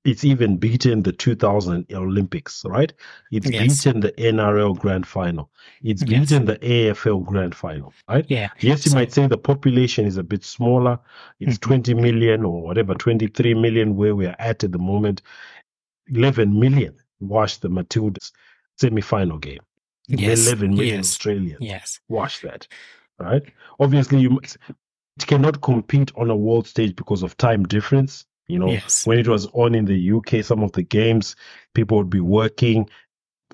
[0.03, 2.91] It's even beaten the 2000 Olympics, right?
[3.31, 3.83] It's Yes.
[3.83, 5.51] beaten the NRL Grand Final.
[5.83, 6.29] It's Yes.
[6.31, 8.25] beaten the AFL Grand Final, right?
[8.27, 8.49] Yeah.
[8.61, 10.97] Yes, you So- might say the population is a bit smaller.
[11.39, 11.61] It's Mhm.
[11.61, 15.21] 20 million or whatever, 23 million where we are at at the moment.
[16.07, 18.31] 11 million watched the Matildas
[18.79, 19.59] semi-final game.
[20.07, 20.47] Yes.
[20.47, 21.09] 11 million Yes.
[21.11, 21.99] Australians Yes.
[22.09, 22.67] watch that,
[23.19, 23.43] right?
[23.79, 24.57] Obviously, you must-
[25.17, 28.25] it cannot compete on a world stage because of time difference.
[28.47, 29.05] You know, Yes.
[29.07, 31.35] when it was on in the UK, some of the games
[31.73, 32.89] people would be working.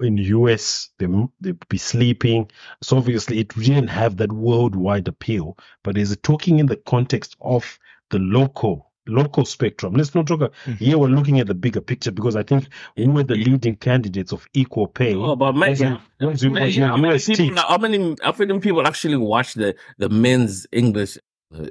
[0.01, 1.07] In the US, they
[1.41, 2.49] they'd be sleeping.
[2.83, 5.57] So obviously, it didn't have that worldwide appeal.
[5.83, 7.79] But is it talking in the context of
[8.11, 9.93] the local local spectrum?
[9.93, 10.39] Let's not talk.
[10.65, 10.77] Mhm.
[10.77, 14.31] Here we're looking at the bigger picture because I think we were the leading candidates
[14.33, 15.15] of equal pay.
[15.15, 18.35] Oh, but man, Was in- was in- was in how, many people, how many how
[18.37, 21.17] many people actually watch the the men's English
[21.55, 21.65] uh,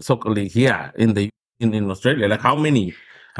[0.00, 1.28] soccer league here in the
[1.60, 2.28] in, in Australia?
[2.28, 2.94] Like how many?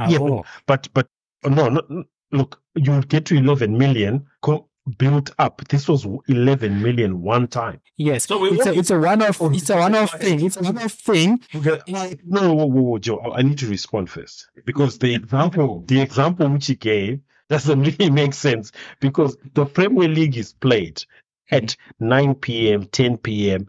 [0.08, 0.44] Yeah, Oh.
[0.66, 1.08] but but
[1.44, 5.66] no, no, no, look, you get to 11 million co- built up.
[5.68, 7.80] This was 11 million one time.
[7.96, 8.26] Yes.
[8.26, 10.44] So it's a it's a one off Oh, it's a one off thing.
[10.44, 11.40] It's a one off thing.
[11.54, 11.80] Okay,
[12.24, 16.48] No, whoa, whoa, whoa, Joe, I need to respond first because the example, the example
[16.48, 21.02] which he gave doesn't really make sense because the Premier League is played
[21.50, 23.66] at 9 p.m., 10 p.m.,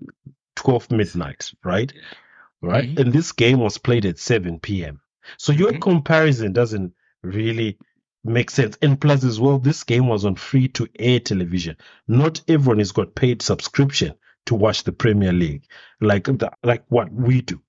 [0.57, 1.91] 12 midnight, right?
[2.61, 2.99] Right, Mhm.
[2.99, 4.99] and this game was played at 7 p.m.
[5.37, 5.81] So your Mhm.
[5.81, 6.93] comparison doesn't
[7.23, 7.77] really
[8.23, 8.77] make sense.
[8.81, 11.77] And plus, as well, this game was on free to air television.
[12.07, 14.13] Not everyone has got paid subscription
[14.47, 15.63] to watch the Premier League,
[16.01, 17.61] like the, like what we do.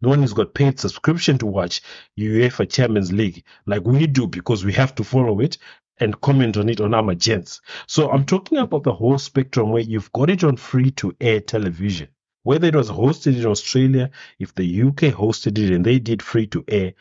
[0.00, 1.82] No one has got paid subscription to watch
[2.18, 5.58] UEFA Champions League like we do because we have to follow it
[6.00, 7.60] and comment on it on our gents.
[7.88, 11.40] So I'm talking about the whole spectrum where you've got it on free to air
[11.40, 12.08] television.
[12.48, 14.08] Whether it was hosted in Australia,
[14.38, 16.94] if the UK hosted it and they did free to air,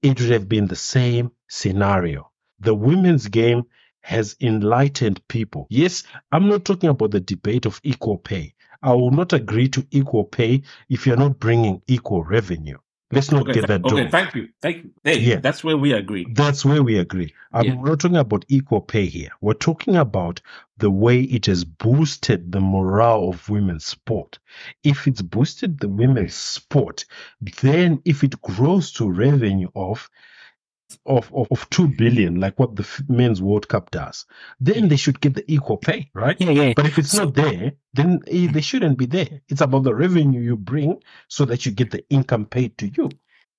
[0.00, 2.30] it would have been the same scenario.
[2.60, 3.64] The women's game
[4.00, 5.66] has enlightened people.
[5.68, 8.54] Yes, I'm not talking about the debate of equal pay.
[8.82, 12.78] I will not agree to equal pay if you're not bringing equal revenue.
[13.12, 14.10] Let's not Okay, get that okay, done.
[14.10, 14.48] thank you.
[14.62, 14.90] Thank you.
[15.04, 15.40] Hey, Yeah.
[15.40, 16.26] that's where we agree.
[16.32, 17.34] That's where we agree.
[17.52, 17.74] I'm Yeah.
[17.74, 19.30] not talking about equal pay here.
[19.42, 20.40] We're talking about
[20.78, 24.38] the way it has boosted the morale of women's sport.
[24.84, 27.04] If it's boosted the women's sport,
[27.40, 30.08] then if it grows to revenue of
[31.04, 34.24] of, of, of 2 billion, like what the men's World Cup does,
[34.60, 36.40] then they should get the equal pay, right?
[36.40, 36.72] Yeah, yeah.
[36.76, 39.40] But if it's not there, then they shouldn't be there.
[39.48, 43.10] It's about the revenue you bring so that you get the income paid to you.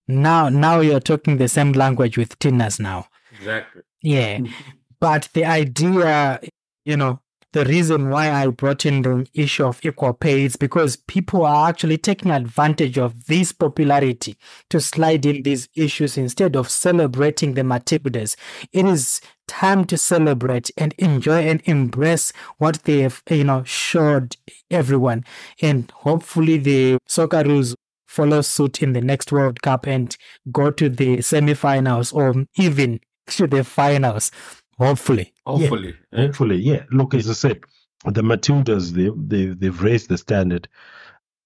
[0.08, 3.08] Now, now you're talking the same language with Tinas now.
[3.38, 3.82] Exactly.
[4.02, 4.38] Yeah.
[4.38, 4.54] Mm-hmm.
[5.00, 6.40] but the idea,
[6.88, 7.20] you know,
[7.52, 11.70] the reason why I brought in the issue of equal pay is because people are
[11.70, 14.38] actually taking advantage of this popularity
[14.70, 18.36] to slide in these issues instead of celebrating the Matildas.
[18.72, 24.38] It is time to celebrate and enjoy and embrace what they have, you know, showed
[24.72, 25.26] everyone.
[25.62, 27.76] And hopefully the Socceroos
[28.08, 30.16] follow suit in the next World Cup and
[30.52, 34.32] go to the semi-finals or even to the finals.
[34.80, 35.34] Hopefully.
[35.46, 35.96] Hopefully.
[36.14, 36.24] eh?
[36.24, 36.84] Hopefully, yeah.
[36.92, 37.62] Look, as I said,
[38.06, 40.68] the Matildas they they they've raised the standard.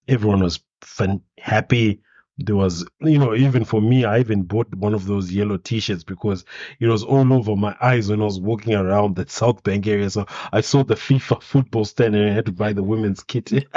[0.07, 2.01] Everyone was fun, happy.
[2.39, 6.03] There was, you know, even for me, I even bought one of those yellow T-shirts
[6.03, 6.45] because
[6.79, 10.09] it was all over my eyes when I was walking around the South Bank area.
[10.09, 13.51] So I saw the FIFA football stand and I had to buy the women's kit.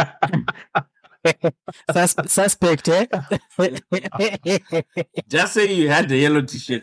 [1.92, 3.06] Sus- suspect, eh?
[5.28, 6.82] Just say you had the yellow t-shirt.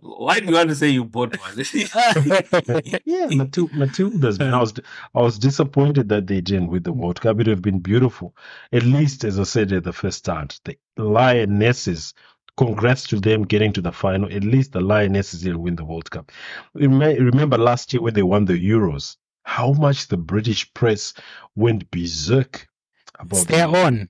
[0.00, 1.52] Why do you want to say you bought one?
[1.56, 4.38] yeah, Matil- Matildas.
[4.38, 4.74] Man, I was
[5.14, 7.34] I was disappointed that they didn't with the World Cup.
[7.34, 8.34] It would have been beautiful.
[8.72, 12.14] At least, as I said at the first start, the Lionesses.
[12.56, 14.32] Congrats to them getting to the final.
[14.32, 16.32] At least the Lionesses didn't win the World Cup.
[16.74, 21.12] Remember last year when they won the Euros, how much the British press
[21.54, 22.66] went berserk
[23.18, 24.08] about Stay on.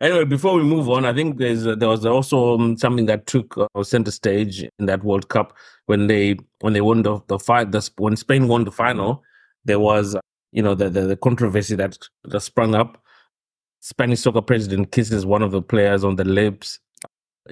[0.00, 3.26] Anyway, before we move on, I think there's uh, there was also um, something that
[3.26, 5.56] took uh, center stage in that World Cup
[5.86, 7.70] when they when they won the the fight.
[7.70, 9.22] The, when Spain won the final,
[9.64, 10.20] there was uh,
[10.52, 13.02] you know the, the the controversy that that sprung up.
[13.80, 16.80] Spanish soccer president kisses one of the players on the lips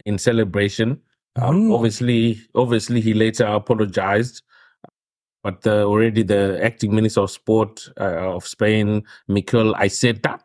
[0.04, 1.00] in celebration.
[1.36, 1.72] Um.
[1.72, 4.42] Obviously, obviously, he later apologized.
[5.42, 10.40] But the, already the acting minister of sport uh, of Spain, Miquel Iceta,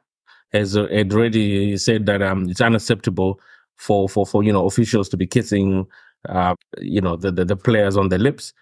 [0.54, 3.40] has uh, had already said that um, it's unacceptable
[3.76, 5.86] for, for, for you know officials to be kissing
[6.30, 8.54] uh, you know the, the the players on the lips.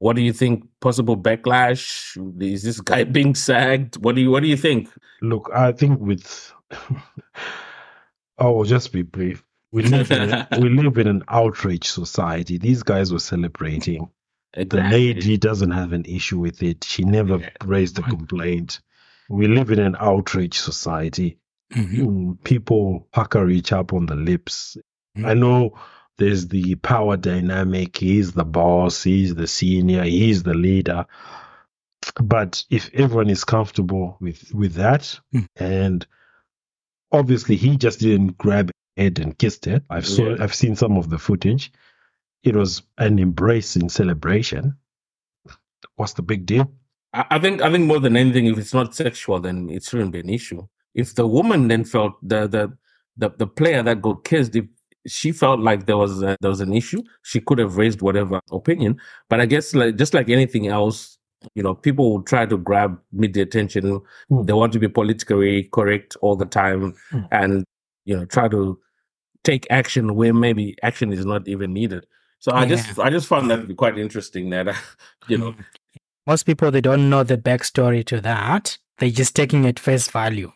[0.00, 0.64] What do you think?
[0.80, 2.16] Possible backlash?
[2.42, 3.98] Is this guy being sacked?
[3.98, 4.90] What do you What do you think?
[5.20, 6.52] Look, I think with
[8.38, 9.44] I will just be brief.
[9.72, 12.58] We live in a, we live in an outrage society.
[12.58, 14.08] These guys were celebrating.
[14.54, 16.84] The lady doesn't have an issue with it.
[16.84, 17.50] She never Yeah.
[17.64, 18.80] raised a complaint.
[19.28, 21.38] We live in an outrage society.
[21.72, 21.98] Mhm.
[21.98, 24.78] Mm, People pucker each up on the lips.
[25.22, 25.78] I know
[26.16, 27.96] there's the power dynamic.
[27.98, 29.02] He's the boss.
[29.02, 30.04] He's the senior.
[30.04, 31.04] He's the leader.
[32.22, 35.46] But if everyone is comfortable with with that, Mm.
[35.56, 36.06] and
[37.12, 39.82] obviously he just didn't grab head and kissed it.
[39.90, 41.70] I've saw I've seen some of the footage.
[42.48, 44.74] It was an embrace in celebration.
[45.96, 46.72] What's the big deal?
[47.12, 50.20] I think I think more than anything, if it's not sexual, then it shouldn't be
[50.20, 50.66] an issue.
[50.94, 52.76] If the woman then felt the the
[53.16, 54.64] the, the player that got kissed, if
[55.06, 58.40] she felt like there was a, there was an issue, she could have raised whatever
[58.50, 58.98] opinion.
[59.28, 61.18] But I guess like just like anything else,
[61.54, 64.00] you know, people will try to grab media attention.
[64.28, 64.42] Hmm.
[64.44, 67.20] They want to be politically correct all the time, Hmm.
[67.30, 67.64] and
[68.06, 68.78] you know, try to
[69.44, 72.06] take action where maybe action is not even needed.
[72.40, 74.74] So I just I just found that to be quite interesting that
[75.28, 75.54] you know
[76.26, 78.78] Most people they don't know the backstory to that.
[78.98, 80.52] They're just taking it face value.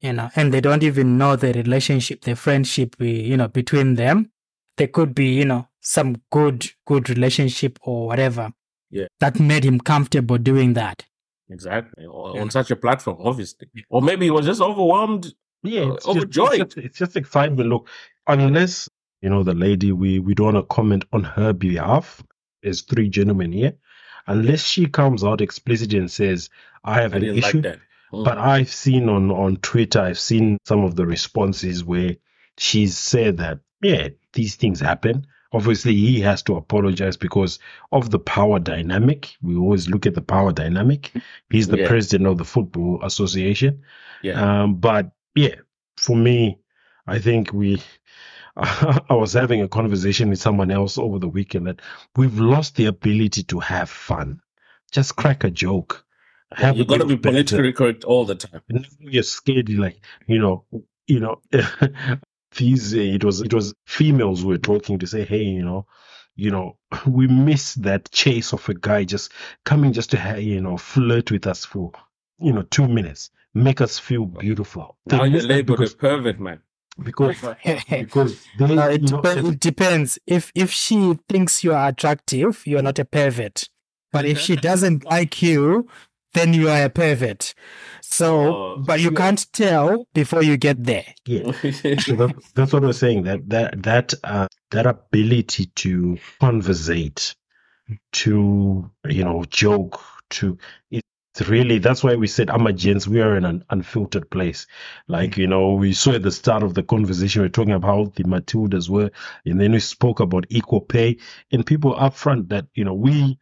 [0.00, 3.94] You know, and they don't even know the relationship, the friendship, uh, you know, between
[3.94, 4.30] them.
[4.76, 8.52] There could be, you know, some good, good relationship or whatever.
[8.90, 9.06] Yeah.
[9.18, 11.04] That made him comfortable doing that.
[11.50, 12.06] Exactly.
[12.06, 12.42] Or Yeah.
[12.42, 13.66] on such a platform, obviously.
[13.88, 15.34] Or maybe he was just overwhelmed.
[15.64, 16.60] Yeah, Uh, it's just, overjoyed.
[16.60, 17.68] It's just, it's just excitement.
[17.68, 17.88] Look,
[18.28, 18.88] unless
[19.22, 22.22] you know the lady, we we don't want to comment on her behalf.
[22.62, 23.74] There's three gentlemen here.
[24.26, 26.50] Unless she comes out explicitly and says,
[26.84, 27.78] "I have I an issue," like that.
[28.12, 28.24] Mm.
[28.24, 32.16] But I've seen on, on Twitter, I've seen some of the responses where
[32.56, 35.26] she's said that, yeah, these things happen.
[35.52, 37.58] Obviously, he has to apologize because
[37.92, 39.34] of the power dynamic.
[39.42, 41.10] We always look at the power dynamic.
[41.50, 41.88] He's the Yeah.
[41.88, 43.82] president of the Football Association.
[44.22, 44.62] yeah.
[44.62, 45.54] Um, but yeah,
[45.96, 46.58] for me,
[47.06, 47.80] I think we.
[49.08, 51.80] I was having a conversation with someone else over the weekend that
[52.16, 54.40] we've lost the ability to have fun.
[54.90, 56.04] Just crack a joke.
[56.52, 58.62] Have you got to be politically correct all the time.
[58.98, 59.68] You're scared.
[59.68, 60.64] You're like, you know,
[61.06, 61.40] you know,
[62.56, 62.94] these.
[62.94, 65.86] It was it was females who were talking to say, hey, you know,
[66.34, 69.32] you know, we miss that chase of a guy just
[69.64, 71.92] coming just to, you know, flirt with us for,
[72.40, 74.96] you know, two minutes, make us feel beautiful.
[75.06, 76.60] Now you're labeled a pervert, man.
[77.02, 77.36] Because
[77.90, 80.18] because they, No, it, you know, it depends.
[80.26, 83.68] If if she thinks you are attractive, you're not a pervert.
[84.12, 85.86] But if she doesn't like you,
[86.32, 87.54] then you are a pervert.
[88.00, 89.16] So, Oh, but you yeah.
[89.16, 91.04] can't tell before you get there.
[91.26, 91.52] yeah.
[92.00, 93.24] So that, that's what I was saying.
[93.24, 97.34] That that that uh, that ability to conversate,
[98.12, 100.56] to you know joke, to
[101.40, 104.66] it's really that's why we said Amagentz, we are in an unfiltered place.
[105.06, 107.88] Like you know, we saw at the start of the conversation, we are talking about
[107.88, 109.10] how the Matildas were,
[109.44, 111.18] and then we spoke about equal pay,
[111.52, 113.38] and people upfront that you know we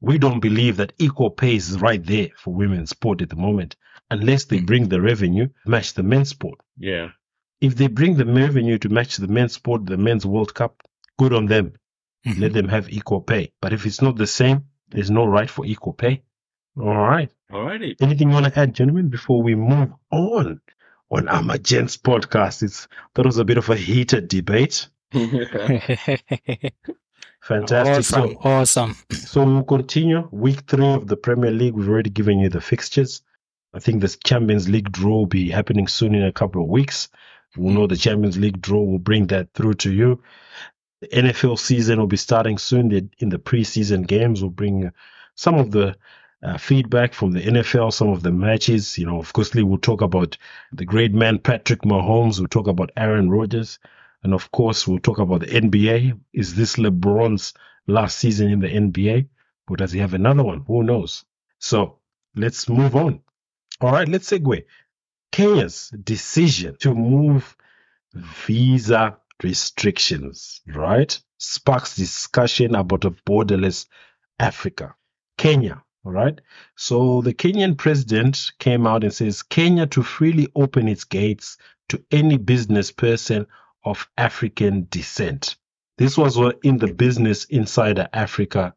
[0.00, 3.76] we don't believe that equal pay is right there for women's sport at the moment,
[4.10, 4.66] unless they mm.
[4.66, 7.08] bring the revenue match the men's sport yeah.
[7.60, 10.82] if they bring the revenue to match the men's sport, the men's World Cup,
[11.18, 11.72] good on them.
[12.26, 12.40] Mm-hmm.
[12.40, 13.52] Let them have equal pay.
[13.62, 16.22] But if it's not the same, there's no right for equal pay.
[16.80, 17.30] All right.
[17.52, 17.96] Alrighty.
[18.00, 20.60] Anything you want to add, gentlemen, before we move on
[21.10, 22.62] on Amagentz podcast?
[22.62, 24.88] It's that was a bit of a heated debate.
[27.42, 27.96] Fantastic.
[27.98, 28.96] awesome, So, awesome.
[29.12, 30.28] so we'll continue.
[30.30, 31.74] Week three of the Premier League.
[31.74, 33.22] We've already given you the fixtures.
[33.74, 37.08] I think the Champions League draw will be happening soon in a couple of weeks.
[37.56, 38.82] We'll know the Champions League draw.
[38.82, 40.22] We'll bring that through to you.
[41.00, 43.10] The NFL season will be starting soon.
[43.18, 44.90] In the preseason games, we'll bring
[45.34, 45.96] some of the
[46.42, 48.98] uh, feedback from the NFL, some of the matches.
[48.98, 50.36] You know, of course, we'll talk about
[50.72, 52.38] the great man Patrick Mahomes.
[52.38, 53.78] We'll talk about Aaron Rodgers.
[54.22, 56.18] And of course, we'll talk about the NBA.
[56.32, 57.54] Is this LeBron's
[57.86, 59.28] last season in the NBA?
[59.68, 60.64] Or does he have another one?
[60.66, 61.24] Who knows?
[61.58, 61.98] So
[62.34, 63.20] let's move on.
[63.80, 64.64] All right, let's segue.
[65.32, 67.56] Kenya's decision to move
[68.14, 73.86] visa restrictions, right, sparks discussion about a borderless
[74.38, 74.94] Africa.
[75.38, 76.40] Kenya, all right.
[76.76, 81.58] So the Kenyan president came out and says Kenya to freely open its gates
[81.90, 83.46] to any business person
[83.84, 85.56] of African descent.
[85.98, 88.74] This was in the Business Insider Africa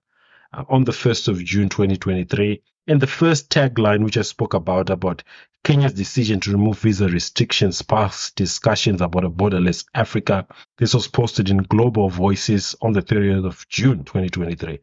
[0.52, 2.62] uh, on the 1st of June 2023.
[2.88, 5.24] And the first tagline, which I spoke about, about
[5.64, 10.46] Kenya's decision to remove visa restrictions, sparks discussions about a borderless Africa.
[10.78, 14.80] This was posted in Global Voices on the 30th of June 2023.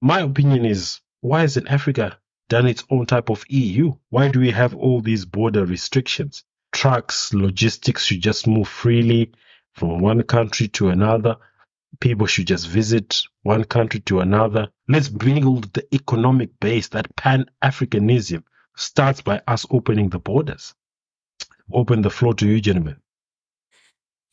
[0.00, 2.18] My opinion is, why hasn't Africa
[2.50, 3.94] done its own type of EU?
[4.10, 6.44] Why do we have all these border restrictions?
[6.72, 9.32] Trucks, logistics should just move freely
[9.72, 11.36] from one country to another
[12.00, 14.68] people should just visit one country to another.
[14.88, 18.44] Let's build the economic base that Pan Africanism
[18.76, 20.74] starts by us opening the borders.
[21.72, 22.96] Open the floor to you, gentlemen.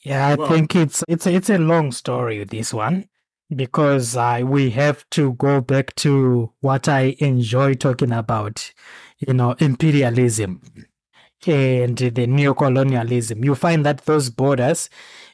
[0.02, 3.10] Yeah, I Well- think it's it's a, it's a long story this one
[3.56, 8.72] because uh, we have to go back to what I enjoy talking about,
[9.20, 10.62] you know, imperialism
[11.48, 13.44] and the neocolonialism.
[13.44, 14.90] You find that those borders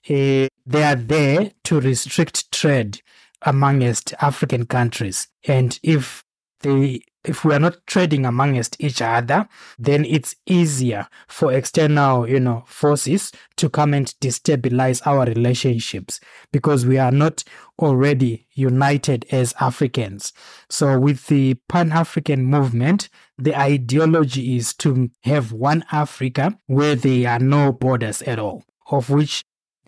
[0.08, 3.02] eh, they are there to restrict trade
[3.42, 6.24] amongst African countries, and if
[6.62, 9.48] they if we are not trading amongst each other,
[9.78, 16.20] then it's easier for external, you know, forces to come and destabilize our relationships
[16.52, 17.44] because we are not
[17.80, 20.34] already united as Africans.
[20.70, 27.40] So with the Pan-African movement, the ideology is to have one Africa where there are
[27.40, 29.44] no borders at all, of which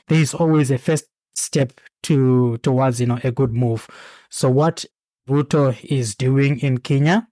[0.08, 3.88] there is always a first step to towards you know a good move.
[4.30, 4.86] So what
[5.28, 7.28] Ruto is doing in Kenya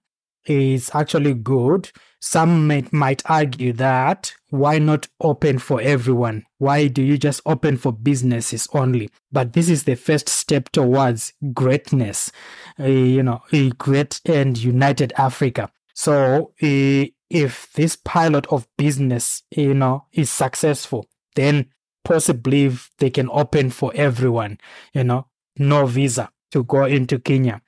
[0.46, 1.90] is actually good.
[2.20, 6.44] Some might, might argue that why not open for everyone?
[6.58, 9.10] Why do you just open for businesses only?
[9.30, 12.30] But this is the first step towards greatness,
[12.78, 15.70] uh, you know, a great and united Africa.
[15.94, 21.66] So uh, if this pilot of business, you know, is successful, then
[22.04, 24.58] possibly they can open for everyone,
[24.92, 25.26] you know,
[25.58, 27.60] no visa to go into Kenya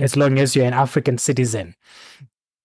[0.00, 1.74] as long as you're an African citizen.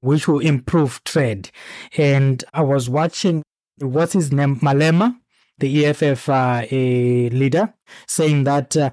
[0.06, 1.50] which will improve trade.
[1.98, 3.42] And I was watching,
[3.80, 5.18] what's his name, Malema,
[5.58, 7.74] the EFF uh, leader,
[8.08, 8.92] saying that uh,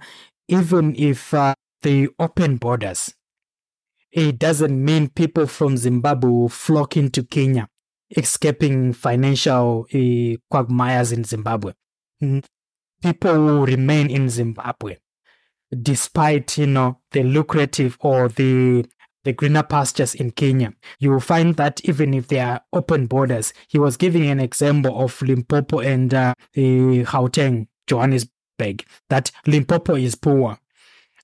[0.48, 3.14] even if uh, they open borders,
[4.10, 7.68] it doesn't mean people from Zimbabwe will flock into Kenya,
[8.16, 11.72] escaping financial uh, quagmires in Zimbabwe.
[13.02, 14.96] People will remain in Zimbabwe
[15.80, 18.84] despite you know the lucrative or the
[19.24, 20.72] the greener pastures in Kenya.
[20.98, 25.00] You will find that even if there are open borders, he was giving an example
[25.00, 30.58] of Limpopo and uh, Gauteng, Johannesburg, that Limpopo is poor,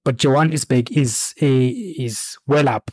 [0.05, 2.90] but Johannesburg is a, is well up,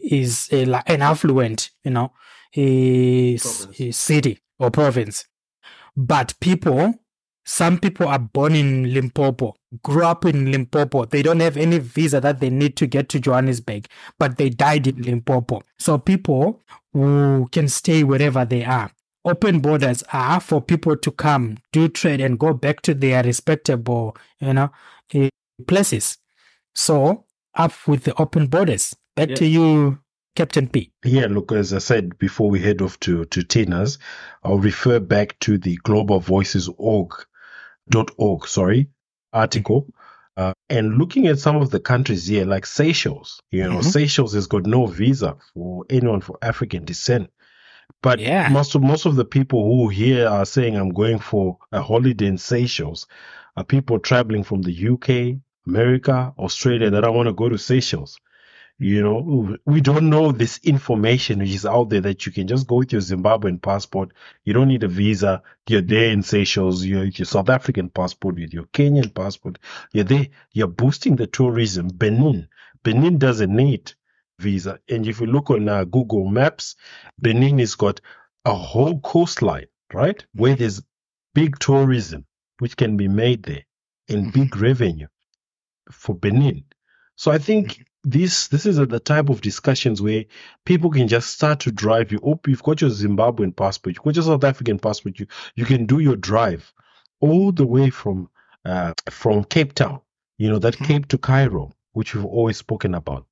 [0.00, 2.12] is eh, a, an affluent, you know,
[2.54, 5.26] eh, a, a city or province.
[5.96, 6.94] But people
[7.46, 11.04] some people are born in Limpopo, grew up in Limpopo.
[11.04, 13.86] They don't have any visa that they need to get to Johannesburg,
[14.18, 15.62] but they died in Limpopo.
[15.78, 16.60] So people
[16.92, 18.90] who can stay wherever they are.
[19.24, 24.16] Open borders are for people to come, do trade, and go back to their respectable,
[24.40, 24.70] you know,
[25.14, 25.28] eh,
[25.66, 26.18] places.
[26.74, 27.24] So
[27.54, 28.94] up with the open borders.
[29.14, 29.36] Back yeah.
[29.36, 29.98] to you,
[30.34, 30.92] Captain P.
[31.04, 33.98] Yeah, look, as I said before we head off to, to Tina's,
[34.44, 36.68] I'll refer back to the Global Voices
[37.94, 38.88] org dot org, sorry,
[39.32, 39.86] article.
[40.36, 43.88] Uh, and looking at some of the countries here, like Seychelles, you know, mm-hmm.
[43.88, 47.30] Seychelles has got no visa for anyone for African descent.
[48.02, 48.48] But yeah.
[48.48, 52.26] most of most of the people who here are saying I'm going for a holiday
[52.26, 53.06] in Seychelles
[53.56, 58.18] are people traveling from the UK, America, Australia that I want to go to Seychelles.
[58.78, 62.66] You know, we don't know this information which is out there that you can just
[62.66, 64.12] go with your Zimbabwean passport.
[64.44, 65.42] You don't need a visa.
[65.66, 66.84] You're there in Seychelles.
[66.84, 69.58] You're with your South African passport with your Kenyan passport.
[69.92, 70.26] You're there.
[70.52, 71.88] You're boosting the tourism.
[71.88, 72.48] Benin.
[72.82, 73.94] Benin doesn't need
[74.38, 74.78] visa.
[74.90, 76.76] And if you look on uh, Google Maps,
[77.18, 78.02] Benin has got
[78.44, 80.22] a whole coastline, right?
[80.34, 80.82] Where there's
[81.34, 82.26] big tourism,
[82.58, 83.64] which can be made there
[84.08, 85.08] and big revenue
[85.90, 86.64] for Benin.
[87.16, 90.24] So I think this this is the type of discussions where
[90.64, 92.20] people can just start to drive you.
[92.22, 95.18] Oh, you've got your Zimbabwean passport, you've got your South African passport.
[95.18, 95.26] You
[95.56, 96.72] you can do your drive
[97.20, 98.30] all the way from
[98.64, 100.00] uh, from Cape Town.
[100.38, 100.84] You know that mm-hmm.
[100.84, 103.26] Cape to Cairo, which we've always spoken about.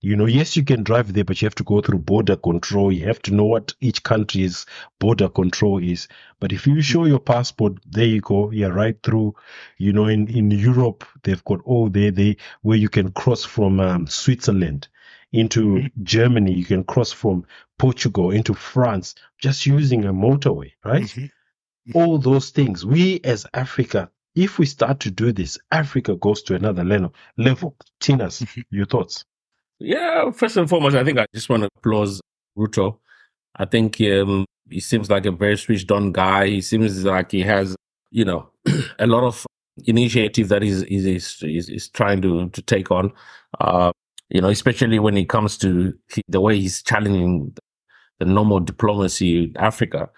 [0.00, 2.92] You know, yes, you can drive there, but you have to go through border control.
[2.92, 4.64] You have to know what each country's
[5.00, 6.06] border control is.
[6.38, 8.52] But if you show your passport, there you go.
[8.52, 9.34] You're right through.
[9.76, 13.80] You know, in, in Europe, they've got all there, they, where you can cross from
[13.80, 14.86] um, Switzerland
[15.32, 16.02] into mm-hmm.
[16.04, 16.52] Germany.
[16.52, 17.44] You can cross from
[17.76, 21.02] Portugal into France just using a motorway, right?
[21.02, 21.96] Mm-hmm.
[21.98, 22.86] All those things.
[22.86, 27.14] We as Africa, if we start to do this, Africa goes to another level.
[27.36, 27.74] Level.
[28.00, 28.60] Tinas, mm-hmm.
[28.70, 29.24] your thoughts?
[29.80, 32.08] Yeah, first and foremost, I think I just want to applaud
[32.56, 32.98] Ruto.
[33.56, 36.46] I think um, he seems like a very switched on guy.
[36.48, 37.76] He seems like he has,
[38.10, 38.50] you know,
[38.98, 39.46] a lot of
[39.86, 43.12] initiative that he's, he's, he's, he's trying to, to take on.
[43.60, 43.92] Uh,
[44.30, 45.94] you know, especially when it comes to
[46.26, 47.56] the way he's challenging
[48.18, 50.10] the normal diplomacy in Africa,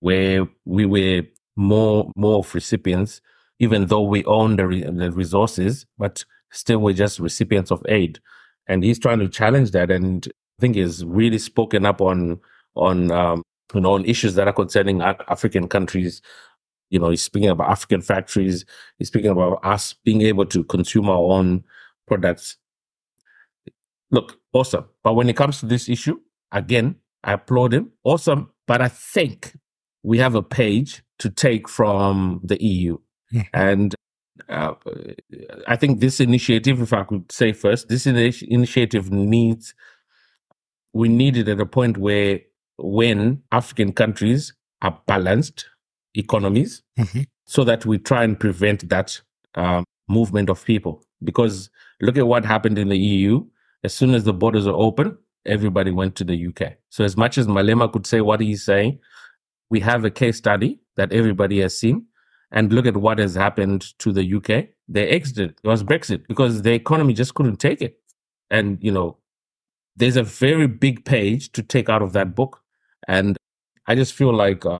[0.00, 1.22] where we were
[1.56, 3.20] more, more recipients,
[3.60, 8.18] even though we own the, the resources, but still we're just recipients of aid
[8.70, 9.90] and he's trying to challenge that.
[9.90, 12.40] And I think he's really spoken up on
[12.76, 13.42] on um,
[13.74, 16.22] you know on issues that are concerning African countries.
[16.88, 18.64] You know, he's speaking about African factories.
[18.98, 21.64] He's speaking about us being able to consume our own
[22.06, 22.56] products.
[24.12, 24.86] Look, awesome.
[25.02, 26.18] But when it comes to this issue,
[26.52, 27.92] again, I applaud him.
[28.04, 28.50] Awesome.
[28.66, 29.54] But I think
[30.02, 32.98] we have a page to take from the EU.
[33.30, 33.44] Yeah.
[33.52, 33.94] And
[34.48, 34.74] uh,
[35.66, 39.74] I think this initiative, if I could say first, this initiative needs,
[40.92, 42.40] we need it at a point where
[42.78, 45.66] when African countries are balanced
[46.14, 47.22] economies, mm-hmm.
[47.44, 49.20] so that we try and prevent that
[49.54, 51.04] uh, movement of people.
[51.22, 51.70] Because
[52.00, 53.44] look at what happened in the EU.
[53.84, 55.16] As soon as the borders are open,
[55.46, 56.74] everybody went to the UK.
[56.90, 58.98] So as much as Malema could say what he's saying,
[59.70, 62.06] we have a case study that everybody has seen
[62.52, 64.68] and look at what has happened to the UK.
[64.88, 65.54] They exited.
[65.62, 67.98] It was Brexit because the economy just couldn't take it.
[68.50, 69.18] And, you know,
[69.96, 72.60] there's a very big page to take out of that book.
[73.06, 73.36] And
[73.86, 74.78] I just feel like uh,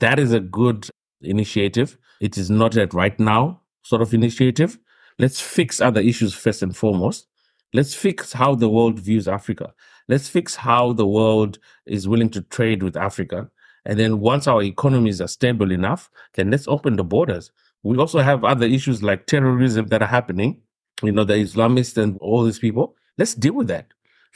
[0.00, 0.88] that is a good
[1.20, 1.98] initiative.
[2.20, 4.78] It is not a right now sort of initiative.
[5.18, 7.26] Let's fix other issues first and foremost.
[7.74, 9.72] Let's fix how the world views Africa.
[10.08, 13.50] Let's fix how the world is willing to trade with Africa.
[13.84, 17.50] And then once our economies are stable enough, then let's open the borders.
[17.82, 20.60] We also have other issues like terrorism that are happening.
[21.02, 22.94] You know, the Islamists and all these people.
[23.18, 23.86] Let's deal with that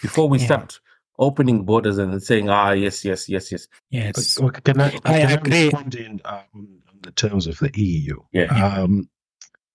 [0.03, 0.47] before we yeah.
[0.47, 0.81] start
[1.19, 3.69] opening borders and saying, ah, yes, yes, yes, yes.
[3.91, 4.41] Yes.
[4.41, 5.65] Okay, can I, I can agree.
[5.65, 8.17] respond in on on the terms of the EU?
[8.33, 8.47] Yeah.
[8.47, 9.09] Um,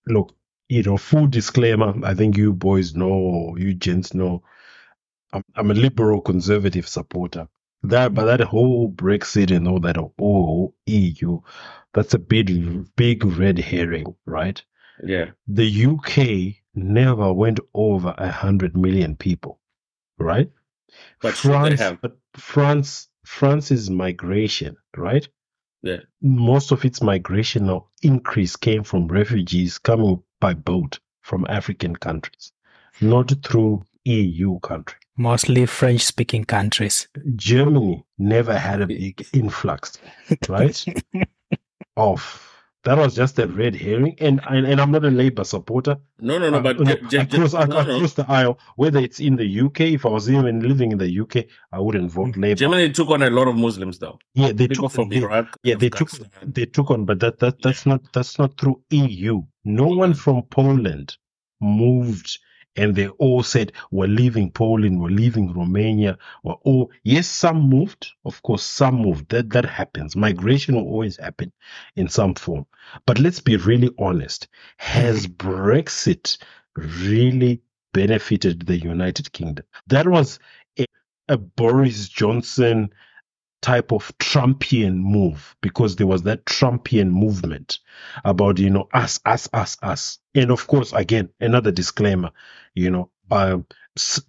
[0.06, 0.34] look,
[0.68, 1.94] you know, full disclaimer.
[2.04, 4.42] I think you boys know, you gents know,
[5.32, 7.48] I'm, I'm a liberal conservative supporter.
[7.84, 11.40] That, but that whole Brexit and all that oh, whole EU,
[11.92, 14.62] that's a big, big red herring, right?
[15.02, 15.30] Yeah.
[15.48, 19.58] The UK never went over a hundred million people,
[20.18, 20.50] right?
[21.20, 25.26] But France, but France, France's migration, right?
[25.82, 25.98] Yeah.
[26.20, 32.52] Most of its migration or increase came from refugees coming by boat from African countries,
[33.00, 35.01] not through EU countries.
[35.16, 37.08] Mostly French speaking countries.
[37.36, 39.98] Germany never had a big influx,
[40.48, 40.84] right?
[41.96, 42.48] of
[42.84, 45.98] that was just a red herring, and and, and I'm not a Labour supporter.
[46.18, 47.78] No, no, no, but Uh, j- j- j- across, no, no.
[47.96, 51.20] across the aisle, whether it's in the UK, if I was even living in the
[51.20, 52.56] UK, I wouldn't vote Labour.
[52.56, 54.18] Germany took on a lot of Muslims, though.
[54.34, 55.56] yeah, they People took from they, Iraq.
[55.62, 56.10] yeah they took
[56.42, 59.42] they took on, but that that that's not that's not through EU.
[59.64, 61.16] No one from Poland
[61.60, 62.36] moved,
[62.76, 66.18] and they all said we're leaving Poland, we're leaving Romania.
[66.42, 69.28] We're all yes, some moved, of course, some moved.
[69.30, 70.16] That that happens.
[70.16, 71.52] Migration will always happen
[71.96, 72.66] in some form.
[73.06, 74.48] But let's be really honest.
[74.78, 76.38] Has Brexit
[76.76, 77.60] really
[77.92, 79.66] benefited the United Kingdom?
[79.88, 80.38] That was
[80.78, 80.86] a,
[81.28, 82.90] a Boris Johnson
[83.62, 87.78] type of Trumpian move because there was that Trumpian movement
[88.24, 90.18] about, you know, us, us, us, us.
[90.34, 92.32] And of course, again, another disclaimer,
[92.74, 93.64] you know, um,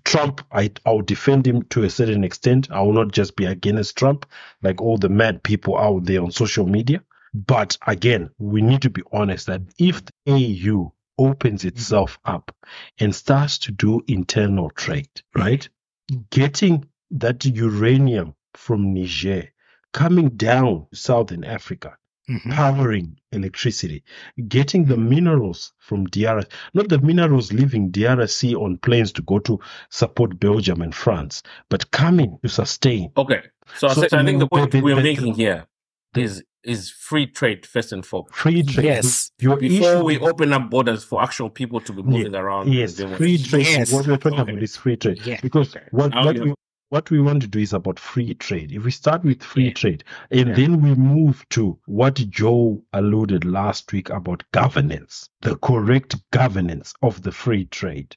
[0.04, 2.72] Trump, I, I'll defend him to a certain extent.
[2.72, 4.26] I will not just be against Trump
[4.62, 7.02] like all the mad people out there on social media.
[7.34, 12.56] But again, we need to be honest that if the AU opens itself up
[13.00, 15.68] and starts to do internal trade, right?
[16.30, 19.50] Getting that uranium from Niger
[19.94, 21.96] coming down to Southern Africa,
[22.30, 22.52] Mhm.
[22.52, 24.04] powering electricity,
[24.48, 29.60] getting the minerals from DRC, not the minerals leaving DRC on planes to go to
[29.90, 33.12] support Belgium and France, but coming to sustain.
[33.18, 33.42] Okay,
[33.76, 35.66] so, I So- say- so I think the point the- we are the- making here
[36.16, 38.34] is is free trade first and foremost.
[38.34, 38.86] Free trade.
[38.86, 39.32] Yes.
[39.38, 42.72] Your Before issue- we open up borders for actual people to be moving around.
[42.74, 43.66] Yes, free trade.
[43.68, 43.92] Yes.
[43.92, 44.52] What we're talking Okay.
[44.54, 45.20] about is free trade.
[45.26, 45.42] Yeah.
[45.42, 45.86] Because Okay.
[45.92, 46.54] what, Now what we
[46.94, 48.72] what we want to do is about free trade.
[48.72, 49.74] If we start with free Yeah.
[49.74, 50.54] trade and Yeah.
[50.54, 57.24] then we move to what Joe alluded last week about governance, the correct governance of
[57.24, 58.16] the free trade.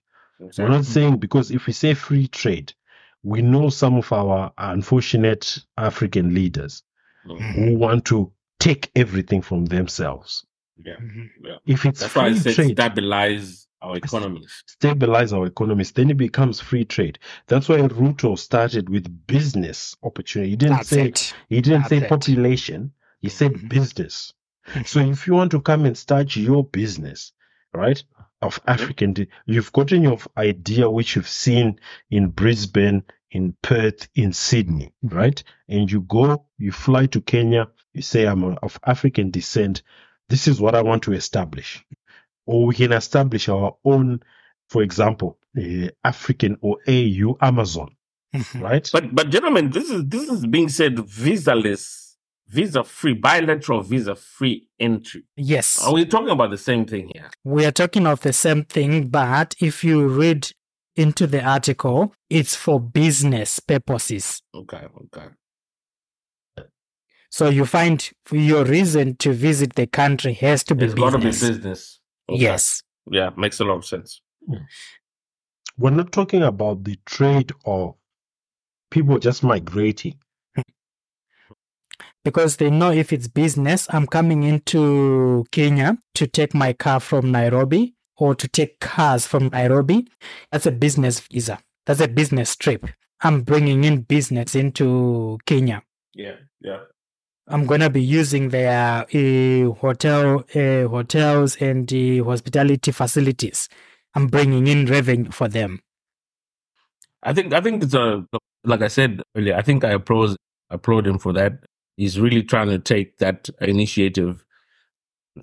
[0.59, 2.75] We're not saying because if we say free trade,
[3.23, 6.83] we know some of our unfortunate African leaders
[7.27, 7.55] Mhm.
[7.55, 10.45] who want to take everything from themselves.
[10.85, 10.97] Yeah,
[11.43, 11.57] yeah.
[11.65, 14.63] If it's That's why I free said trade, stabilize our economies.
[14.67, 17.19] stabilize our economies, then it becomes free trade.
[17.47, 20.51] That's why Ruto started with business opportunity.
[20.51, 21.35] He didn't That's say it.
[21.49, 22.09] he didn't That's say it.
[22.09, 22.93] population.
[23.21, 23.69] He said Mhm.
[23.69, 24.33] business.
[24.85, 27.33] So if you want to come and start your business,
[27.73, 28.03] right,
[28.43, 29.15] of African,
[29.47, 31.79] you've gotten your idea which you've seen
[32.11, 35.43] in Brisbane, in Perth, in Sydney, right?
[35.69, 39.83] And you go, you fly to Kenya, you say, I'm of African descent.
[40.29, 41.85] This is what I want to establish.
[42.47, 44.21] Or we can establish our own,
[44.71, 47.89] for example, uh, African or AU Amazon,
[48.35, 48.61] Mhm.
[48.61, 48.89] right?
[48.93, 52.17] But but gentlemen, this is this is being said visa-less,
[52.49, 55.25] visa-free, bilateral visa-free entry.
[55.37, 55.83] Yes.
[55.85, 57.31] Are we talking about the same thing here?
[57.45, 60.51] we are talking of the same thing, but if you read
[60.95, 64.41] into the article, it's for business purposes.
[64.55, 65.29] Okay, okay.
[67.29, 71.19] So you find your reason to visit the country has to be It's got to
[71.19, 72.01] be business.
[72.29, 72.37] Business.
[72.37, 72.43] Okay.
[72.43, 72.83] Yes.
[73.11, 74.21] Yeah, makes a lot of sense.
[75.79, 77.95] We're not talking about the trade of
[78.91, 80.19] people just migrating.
[82.25, 87.31] Because they know if it's business, I'm coming into Kenya to take my car from
[87.31, 90.09] Nairobi or to take cars from Nairobi.
[90.51, 91.61] That's a business visa.
[91.85, 92.87] That's a business trip.
[93.21, 95.83] I'm bringing in business into Kenya.
[96.15, 96.81] Yeah, yeah.
[97.49, 103.69] I'm gonna be using their uh, hotel, uh, hotels and uh, hospitality facilities.
[104.15, 105.81] I'm bringing in revenue for them.
[107.23, 108.25] I think I think it's a
[108.65, 109.55] like I said earlier.
[109.55, 110.37] I think I applaud
[110.71, 111.65] applaud him for that.
[111.97, 114.45] He's really trying to take that initiative.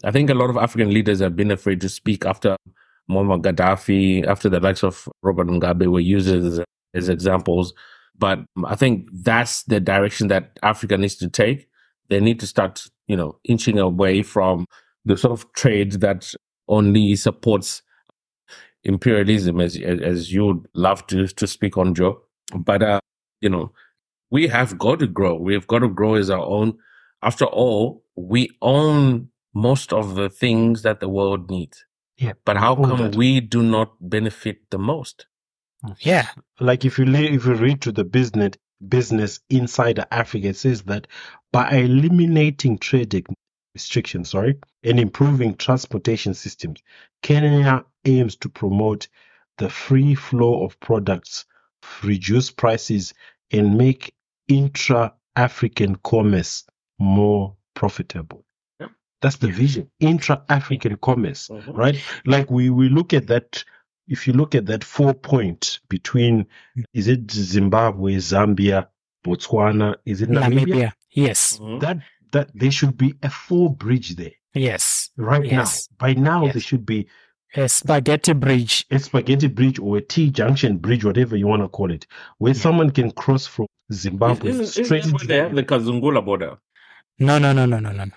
[0.04, 2.58] I think a lot of African leaders have been afraid to speak after
[3.10, 6.62] Muammar Gaddafi, after the likes of Robert Mugabe were used as,
[6.93, 7.74] as examples.
[8.18, 11.68] But I think that's the direction that Africa needs to take.
[12.14, 14.68] They need to start, you know, inching away from
[15.03, 16.32] the sort of trade that
[16.68, 17.82] only supports
[18.84, 22.22] imperialism, as as you would love to to speak on, Joe.
[22.55, 22.99] But uh,
[23.41, 23.72] you know,
[24.30, 25.34] we have got to grow.
[25.34, 26.78] We've got to grow as our own.
[27.24, 31.84] After all, we own most of the things that the world needs.
[32.18, 32.34] Yeah.
[32.45, 33.16] But how come that.
[33.16, 35.26] we do not benefit the most?
[35.99, 36.28] Yeah.
[36.59, 38.53] like if you if you read to the business
[38.89, 41.07] business insider africa it says that
[41.53, 43.25] by eliminating trade
[43.75, 46.81] restrictions sorry and improving transportation systems
[47.23, 49.07] kenya aims to promote
[49.59, 51.45] the free flow of products
[52.03, 53.13] reduce prices
[53.51, 54.13] and make
[54.47, 56.65] intra-african commerce
[56.99, 58.45] more profitable.
[59.21, 61.77] That's the vision intra-african commerce Mhm.
[61.77, 61.97] right?
[62.25, 63.63] Like we we look at that
[64.08, 66.45] if you look at that four point between
[66.93, 68.88] is it zimbabwe zambia
[69.26, 70.93] botswana is it namibia, Namibia.
[71.12, 71.60] Yes.
[71.60, 71.80] Mhm.
[71.80, 71.97] that
[72.32, 75.12] that there should be a four bridge there Yes.
[75.18, 75.88] right Yes.
[75.99, 76.54] now by now Yes.
[76.54, 77.08] there should be
[77.56, 78.86] A spaghetti bridge.
[78.91, 82.08] a spaghetti bridge or a t junction bridge whatever you want to call it
[82.39, 86.26] where someone can cross from zimbabwe Isn't, isn't straight that where they have the Kazungula
[86.26, 86.58] border?
[87.20, 88.06] No, no, no, no, no, no.
[88.06, 88.12] no.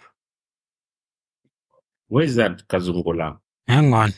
[2.08, 3.38] Where is that Kazungula?
[3.68, 4.12] Hang on.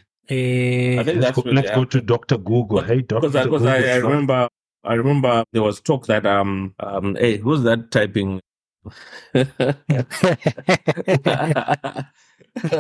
[0.97, 2.83] I Eh, think let's that's go, let's go to dr google.
[2.83, 4.49] Hey dr because I, because I, I remember
[4.85, 8.41] I remember there was talk that um um hey who's that typing?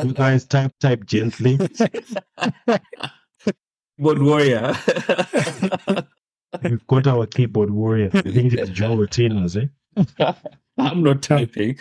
[0.02, 1.58] You guys type type gently.
[3.98, 4.74] Keyboard warrior.
[6.62, 8.10] We've got our keyboard warrior.
[8.24, 9.66] I think it's joe Martinez, eh?
[10.78, 11.76] I'm not typing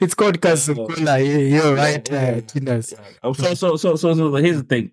[0.00, 1.50] it's called Kazungula.
[1.50, 2.94] You're right, uh, Tinas.
[3.22, 4.90] Oh, so, so, so, so, so here's the thing.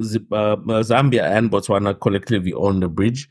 [0.00, 3.28] Uh, Zambia and Botswana collectively own the bridge.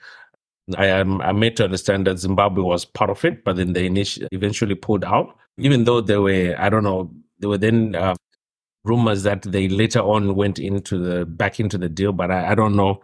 [0.77, 3.87] I am I made to understand that Zimbabwe was part of it, but then they
[3.89, 5.37] initi- eventually pulled out.
[5.57, 7.09] Even though there were, I don't know,
[7.39, 8.15] there were then uh,
[8.83, 12.55] rumors that they later on went into the back into the deal, but I, I
[12.55, 13.01] don't know.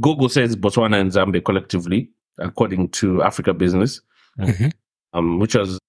[0.00, 4.00] Google says Botswana and Zambia collectively, according to Africa Business,
[4.38, 4.72] Mhm.
[5.14, 5.80] um, which was,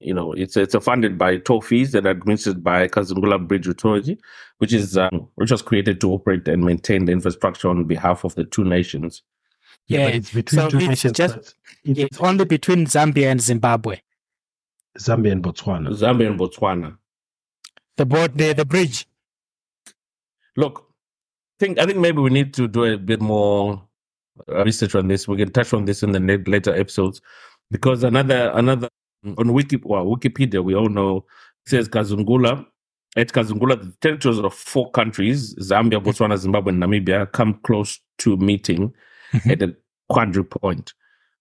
[0.00, 4.18] you know, it's it's funded by toll fees and administered by Kazungula Bridge Authority,
[4.58, 8.34] which is um, which was created to operate and maintain the infrastructure on behalf of
[8.34, 9.22] the two nations.
[9.86, 10.06] Yeah.
[10.06, 11.54] but it's between So two it's nations just- it's
[12.00, 14.00] It's only between Zambia and Zimbabwe.
[14.98, 16.98] zambia and botswana Zambia and Botswana.
[17.96, 19.06] The board, the, the bridge.
[20.56, 20.88] Look,
[21.58, 23.82] think I think maybe we need to do a bit more
[24.48, 25.26] uh, research on this.
[25.28, 27.20] We can touch on this in the later episodes
[27.70, 28.88] because another another
[29.36, 31.18] on Wiki well, Wikipedia we all know
[31.66, 32.64] it says Kazungula.
[33.16, 38.36] At Kazungula, the territories of four countries, Zambia, Botswana, Zimbabwe, and Namibia, come close to
[38.36, 38.92] meeting
[39.32, 39.50] Mhm.
[39.52, 39.74] at a
[40.08, 40.92] quadri point.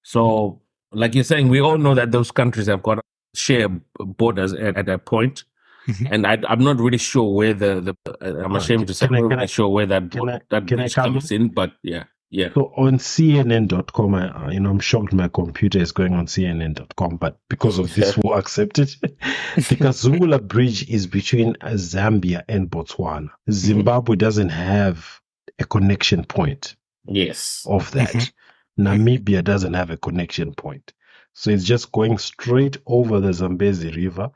[0.01, 0.61] So,
[0.91, 2.99] like you're saying, we all know that those countries have got
[3.35, 3.67] share
[3.99, 5.43] borders at, at that point.
[5.87, 6.07] Mhm.
[6.11, 9.11] And I, I'm not really sure where the, the uh, I'm ashamed to say, I'm
[9.13, 12.49] not really sure where that, can I- that can I comes in, but yeah, yeah.
[12.53, 17.39] So on CNN.com, I, you know, I'm shocked my computer is going on CNN.com, but
[17.49, 18.95] because of this, we'll accept it.
[19.01, 23.29] the Kazungula Bridge is between Zambia and Botswana.
[23.49, 25.21] Zimbabwe doesn't have
[25.59, 26.75] a connection point
[27.05, 27.65] Yes.
[27.69, 28.13] of that.
[28.13, 28.31] Mhm.
[28.79, 30.93] Namibia doesn't have a connection point.
[31.33, 34.31] So it's just going straight over the Zambezi River,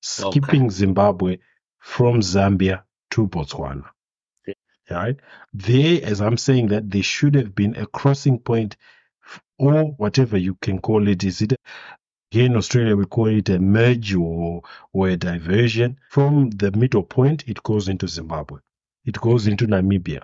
[0.00, 1.38] skipping Zimbabwe
[1.78, 3.84] from Zambia to Botswana.
[4.90, 5.16] Right?
[5.52, 8.76] There, as I'm saying that, there should have been a crossing point
[9.58, 11.24] or whatever you can call it.
[11.24, 11.54] Is it
[12.30, 14.62] here in Australia we call it a merge or
[14.92, 15.98] or a diversion.
[16.10, 18.58] From the middle point, it goes into Zimbabwe.
[19.04, 20.22] It goes into Namibia.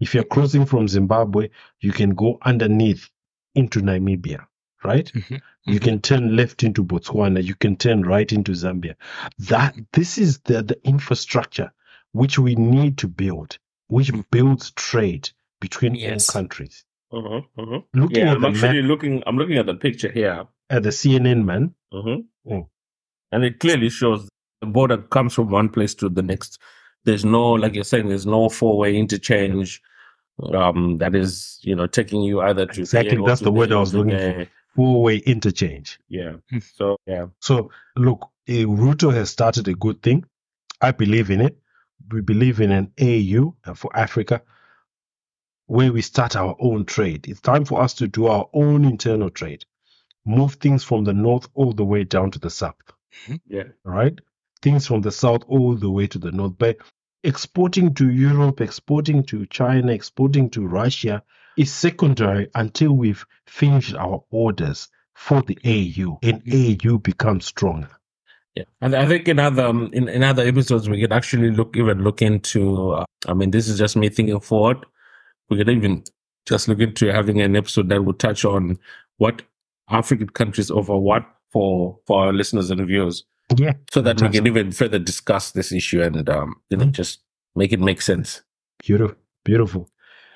[0.00, 1.50] If you're crossing from Zimbabwe,
[1.80, 3.08] you can go underneath
[3.54, 4.46] into Namibia,
[4.82, 5.12] right?
[5.12, 5.40] Mhm.
[5.64, 7.42] You can turn left into Botswana.
[7.44, 8.96] You can turn right into Zambia.
[9.38, 11.70] That this is the, the infrastructure
[12.12, 13.58] which we need to build,
[13.88, 15.30] which builds trade
[15.60, 16.28] between Yes.
[16.28, 16.84] all countries.
[17.12, 17.80] Uh-huh, uh-huh.
[17.94, 19.22] Looking Yeah, at I'm the actually map looking.
[19.26, 22.18] I'm looking at the picture here, at the CNN man, uh-huh.
[22.46, 22.66] Mm.
[23.32, 24.28] and it clearly shows
[24.60, 26.58] the border comes from one place to the next.
[27.04, 29.82] There's no, like you're saying, there's no four-way interchange.
[30.54, 33.76] Um, that is, you know, taking you either to Exactly, that's to the word I
[33.76, 34.48] was to looking there.
[34.74, 35.98] four-way interchange.
[36.08, 36.34] Yeah.
[36.52, 36.62] Mm.
[36.74, 37.26] So yeah.
[37.40, 40.24] So look, eh, Ruto has started a good thing.
[40.80, 41.58] I believe in it.
[42.10, 44.42] We believe in an AU uh, for Africa
[45.66, 47.26] where we start our own trade.
[47.28, 49.64] It's time for us to do our own internal trade.
[50.24, 52.76] Move things from the north all the way down to the south.
[53.46, 53.64] Yeah.
[53.86, 54.18] All right?
[54.60, 56.54] Things from the south all the way to the north.
[56.58, 56.78] But
[57.24, 61.22] exporting to Europe, exporting to China, exporting to Russia
[61.56, 67.90] is secondary until we've finished our orders for the AU and AU becomes stronger.
[68.54, 71.76] Yeah, and I think in other um, in, in other episodes we could actually look
[71.76, 72.92] even look into.
[72.92, 74.84] Uh, I mean, this is just me thinking forward.
[75.50, 76.04] we could even
[76.46, 78.78] just look into having an episode that would touch on
[79.18, 79.42] what
[79.88, 83.24] African countries offer what for for our listeners and viewers.
[83.56, 83.72] Yeah.
[83.90, 84.30] So that Fantastic.
[84.32, 86.92] we can even further discuss this issue and um, you know, Mhm.
[86.92, 87.20] just
[87.54, 88.42] make it make sense.
[88.84, 89.16] Beautiful.
[89.44, 89.88] Beautiful.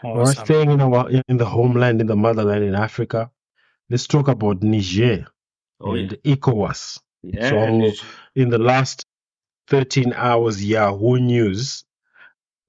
[0.05, 0.45] We're Awesome.
[0.45, 3.31] staying in our in the homeland, in the motherland in Africa.
[3.91, 5.27] Let's talk about Niger
[5.81, 7.01] and ECOWAS.
[7.35, 7.51] Yeah.
[7.51, 7.57] So
[8.35, 9.05] in the last
[9.69, 11.85] 13 hours, Yahoo News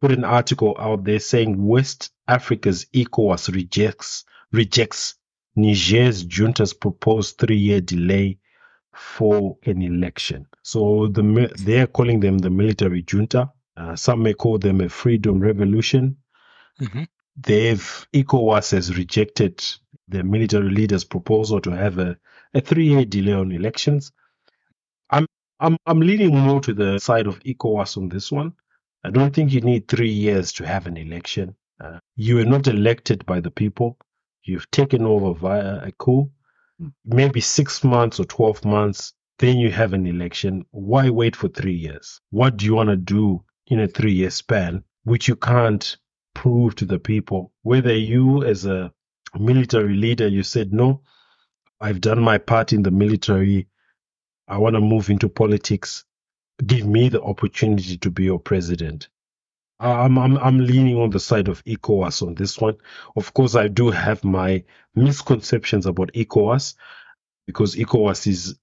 [0.01, 5.15] put an article out there saying West Africa's ECOWAS rejects rejects
[5.55, 8.37] Niger's junta's proposed three-year delay
[8.93, 10.47] for an election.
[10.63, 13.51] So the they're calling them the military junta.
[13.75, 16.17] Uh, some may call them a freedom revolution.
[16.81, 17.07] Mhm.
[17.35, 19.63] They've ECOWAS has rejected
[20.07, 22.17] the military leader's proposal to have a,
[22.53, 24.11] a three-year delay on elections.
[25.59, 28.53] I'm I'm leaning more to the side of ECOWAS on this one.
[29.03, 31.55] I don't think you need three years to have an election.
[31.79, 33.97] Uh, you are not elected by the people.
[34.43, 36.29] You've taken over via a coup.
[37.05, 40.65] Maybe six months or twelve months, then you have an election.
[40.71, 42.21] Why wait for three years?
[42.29, 45.97] What do you want to do in a three-year span, which you can't
[46.35, 47.51] prove to the people?
[47.63, 48.91] Whether you, as a
[49.39, 51.01] military leader, you said no,
[51.81, 53.67] I've done my part in the military.
[54.47, 56.05] I want to move into politics.
[56.65, 59.09] Give me the opportunity to be your president.
[59.79, 62.77] I'm, I'm, I'm leaning on the side of ECOWAS on this one.
[63.15, 64.63] Of course, I do have my
[64.95, 66.75] misconceptions about ECOWAS
[67.45, 68.55] because ECOWAS is,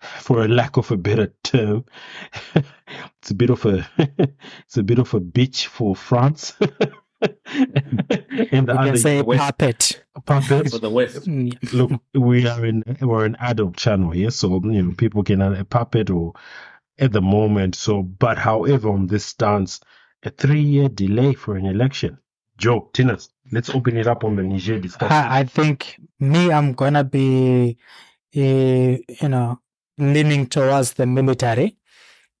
[0.00, 1.86] for a lack of a better term,
[2.54, 3.88] it's a bit of a,
[4.66, 6.54] it's a bit of a bitch for France.
[7.24, 7.72] and
[8.08, 10.04] the You can other say West- puppet.
[10.26, 10.70] puppets.
[10.72, 11.26] for the West.
[11.26, 15.40] Mm, Look, we are in we're an adult channel here, so you know people can
[15.40, 16.32] have a puppet or
[16.98, 17.74] at the moment.
[17.74, 19.80] So, but however, on this stance,
[20.22, 22.18] a three-year delay for an election.
[22.56, 25.12] Joe, Tinas, let's open it up on the Niger discussion.
[25.12, 27.76] I, I think me, I'm gonna be,
[28.36, 29.60] uh, you know,
[29.98, 31.76] leaning towards the military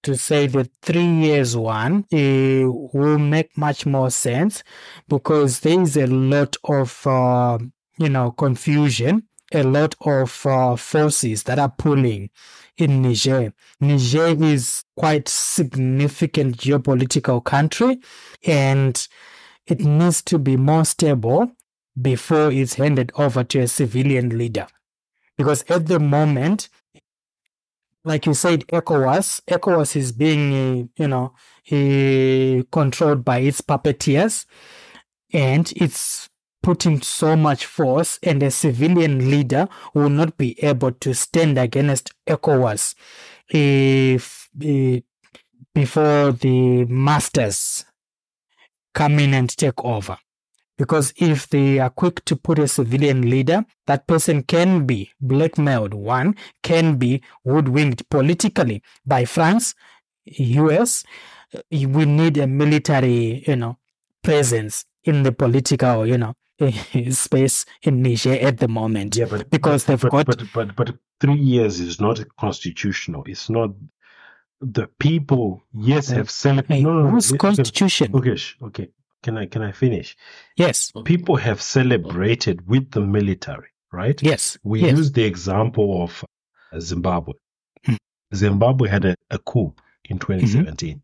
[0.04, 4.62] to say the three years one uh, will make much more sense
[5.08, 7.58] because there is a lot of, uh,
[7.98, 12.30] you know, confusion, a lot of uh, forces that are pulling
[12.76, 13.52] in Niger.
[13.80, 17.98] Niger is quite significant geopolitical country
[18.44, 19.06] and
[19.66, 21.50] it needs to be more stable
[22.00, 24.66] before it's handed over to a civilian leader.
[25.36, 26.68] Because at the moment,
[28.04, 31.34] like you said, ECOWAS, ECOWAS is being, uh, you know,
[31.72, 34.44] uh, controlled by its puppeteers
[35.32, 36.28] and it's
[36.62, 42.12] putting so much force and a civilian leader will not be able to stand against
[42.26, 42.94] ECOWAS
[43.48, 45.00] if, uh,
[45.74, 47.84] before the masters
[48.94, 50.16] come in and take over.
[50.76, 55.94] Because if they are quick to put a civilian leader, that person can be blackmailed,
[55.94, 59.74] one, can be hoodwinked politically by France,
[60.26, 61.04] US.
[61.54, 63.78] Uh, we need a military, you know,
[64.22, 66.34] presence in the political, you know,
[67.10, 69.16] space in Niger at the moment.
[69.16, 73.22] yeah, but because they've but, got- but but but three years is not constitutional.
[73.26, 73.70] It's not
[74.60, 75.62] the people.
[75.72, 76.74] Yes, uh, have celebrated.
[76.74, 77.10] Hey, no, no, no.
[77.10, 78.14] whose listen, constitution?
[78.14, 78.88] Okay, okay.
[79.24, 80.16] Can I can I finish?
[80.56, 84.22] Yes, People have celebrated with the military, right?
[84.22, 84.98] yes, We yes.
[84.98, 86.22] use the example of
[86.72, 87.32] uh, Zimbabwe.
[87.86, 87.94] Hmm.
[88.34, 89.74] Zimbabwe had a, a coup
[90.10, 91.00] in 2017.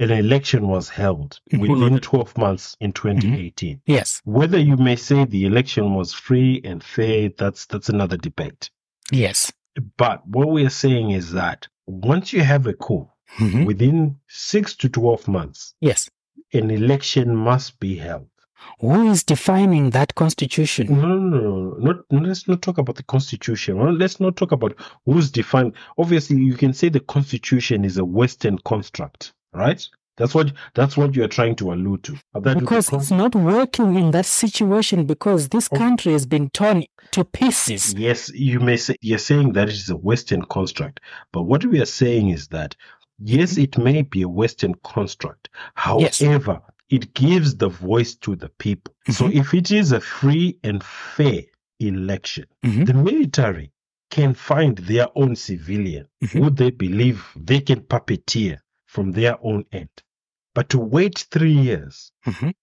[0.00, 1.60] An election was held Mhm.
[1.60, 3.80] within 12 months in 2018.
[3.86, 8.70] yes, Whether you may say the election was free and fair, that's that's another debate.
[9.12, 9.52] yes.
[9.96, 13.08] But what we are saying is that once you have a coup,
[13.38, 13.66] Mhm.
[13.66, 16.08] within six to 12 months, Yes.
[16.52, 18.26] An election must be held.
[18.80, 20.86] Who is defining that constitution?
[21.00, 23.78] No, no, no, no, not, let's not talk about the constitution.
[23.78, 24.74] Well, let's not talk about
[25.04, 25.74] who's defined.
[25.96, 29.86] Obviously, you can say the constitution is a Western construct, right?
[30.16, 32.18] That's what that's what you are trying to allude to.
[32.42, 35.76] Because it's not working in that situation because this Oh.
[35.76, 36.82] country has been torn
[37.12, 37.94] to pieces.
[37.94, 40.98] yes, you may say you're saying that it is a Western construct,
[41.32, 42.74] but what we are saying is that
[43.18, 45.48] yes, it may be a Western construct.
[45.98, 46.20] Yes.
[46.20, 46.60] However,
[46.90, 48.94] it gives the voice to the people.
[49.10, 49.34] So Mhm.
[49.34, 51.42] if it is a free and fair
[51.80, 52.86] election, Mhm.
[52.86, 53.72] the military
[54.10, 56.28] can find their own civilian Mhm.
[56.44, 59.90] who they believe they can puppeteer from their own end.
[60.54, 62.54] But to wait three years, Mhm.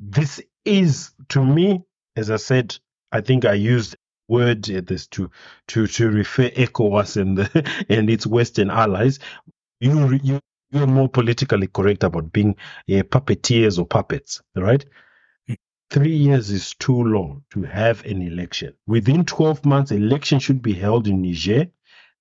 [0.00, 1.82] this is to me,
[2.16, 2.76] as I said,
[3.12, 3.96] I think I used
[4.28, 5.30] word at this to
[5.68, 7.48] to to refer ECOWAS and the,
[7.88, 9.20] and its Western allies.
[9.80, 12.56] You re- you you're more politically correct about being
[12.90, 14.84] uh, puppeteers or puppets, right?
[15.90, 18.74] Three years is too long to have an election.
[18.86, 21.68] Within 12 months, election should be held in Niger.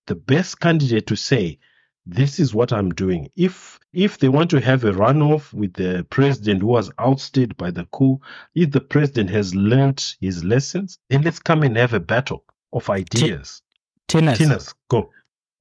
[0.05, 1.59] The best candidate to say,
[2.05, 3.29] this is what I'm doing.
[3.35, 7.71] If if they want to have a runoff with the president who was ousted by
[7.71, 8.21] the coup,
[8.55, 12.89] if the president has learned his lessons, then let's come and have a battle of
[12.89, 13.61] ideas.
[14.07, 14.37] Tinas.
[14.37, 15.09] Tinas, go.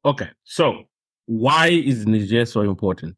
[0.04, 0.84] Okay, so
[1.26, 3.16] why is Niger so important?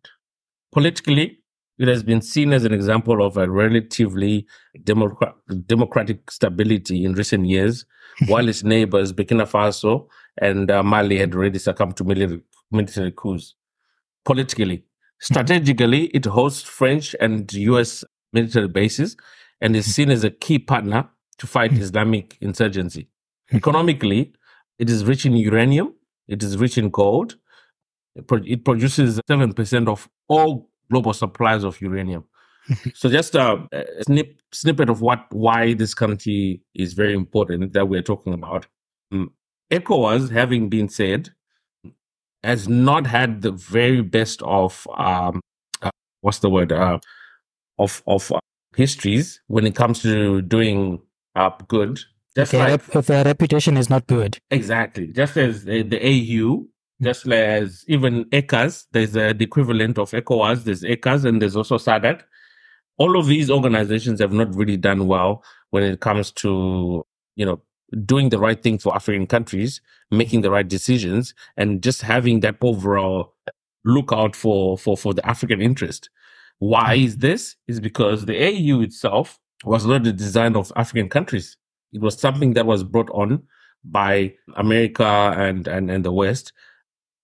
[0.72, 1.38] Politically,
[1.78, 4.46] it has been seen as an example of a relatively
[4.82, 5.34] democra-
[5.66, 7.84] democratic stability in recent years,
[8.26, 10.08] while its neighbors, Burkina Faso
[10.40, 12.40] and uh, Mali, had already succumbed to military,
[12.72, 13.54] military coups.
[14.24, 14.84] Politically,
[15.20, 19.16] strategically, it hosts French and US military bases
[19.60, 23.08] and is seen as a key partner to fight Islamic insurgency.
[23.52, 24.32] Economically,
[24.78, 25.94] it is rich in uranium,
[26.26, 27.36] it is rich in gold,
[28.18, 32.24] it, produces 7% of all global supplies of uranium.
[32.94, 37.88] so just a, a snip, snippet of what why this country is very important that
[37.88, 38.66] we're talking about.
[39.10, 39.32] Um,
[39.70, 41.30] ECOWAS, having been said,
[42.44, 45.40] has not had the very best of um,
[45.82, 45.90] uh,
[46.20, 46.98] what's the word uh,
[47.78, 48.40] of of uh,
[48.76, 51.00] histories when it comes to doing
[51.34, 52.00] uh, good.
[52.36, 54.38] Just their, like if their reputation is not good.
[54.50, 55.08] Exactly.
[55.08, 56.66] Just as the, the AU,
[57.00, 61.78] just as even ECCAS, there's a, the equivalent of ECOWAS, there's ECCAS and there's also
[61.78, 62.22] SADC.
[62.98, 67.60] All of these organizations have not really done well when it comes to, you know,
[68.04, 69.80] doing the right thing for African countries,
[70.10, 73.34] making the right decisions, and just having that overall
[73.84, 76.10] lookout for, for, for the African interest.
[76.58, 77.54] Why is this?
[77.68, 81.56] Is because the AU itself was not the design of African countries.
[81.92, 83.44] It was something that was brought on
[83.84, 85.04] by America
[85.36, 86.52] and, and, and the West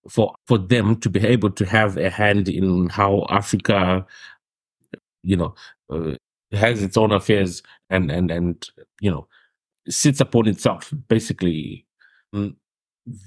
[0.08, 4.06] for, for them to be able to have a hand in how Africa,
[5.22, 5.54] you know,
[5.90, 6.14] uh,
[6.52, 8.68] has its own affairs and, and, and,
[9.00, 9.26] you know,
[9.88, 11.86] sits upon itself, basically.
[12.34, 12.56] Mm,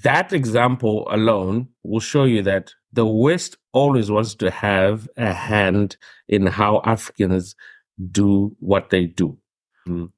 [0.02, 5.96] That example alone will show you that the West always wants to have a hand
[6.28, 7.54] in how Africans
[8.10, 9.38] do what they do.
[9.86, 10.10] Mm.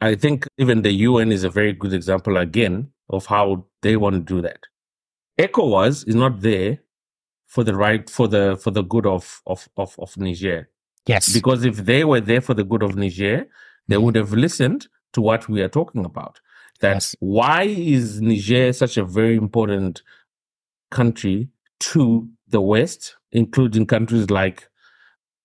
[0.00, 4.14] I think even the UN is a very good example again of how they want
[4.14, 4.60] to do that.
[5.38, 6.80] ECOWAS is not there
[7.46, 10.68] for the right for the for the good of of of, of Niger
[11.06, 11.32] Yes.
[11.32, 13.46] because if they were there for the good of Niger,
[13.88, 14.04] they mm-hmm.
[14.04, 16.40] would have listened to what we are talking about.
[16.80, 17.16] That's Yes.
[17.20, 20.02] why is Niger such a very important
[20.90, 21.48] country
[21.80, 24.68] to the West, including countries like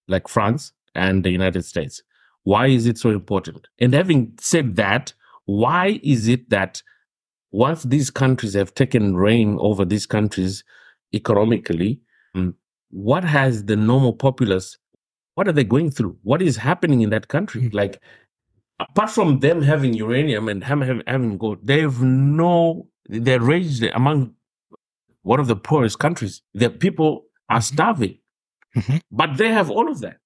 [0.07, 2.01] like France and the United States.
[2.43, 3.67] Why is it so important?
[3.79, 5.13] And having said that,
[5.45, 6.83] why is it that
[7.53, 10.63] once these countries have taken reign over these countries
[11.13, 12.01] economically,
[12.35, 12.53] mm,
[12.89, 14.77] what has the normal populace,
[15.35, 16.17] what are they going through?
[16.23, 17.61] What is happening in that country?
[17.61, 17.73] Mm.
[17.73, 18.01] Like,
[18.79, 24.33] apart from them having uranium and having, having gold, they have no, they're raised among
[25.21, 26.41] one of the poorest countries.
[26.55, 28.17] The people are starving,
[28.75, 29.01] Mhm.
[29.11, 30.17] but they have all of that.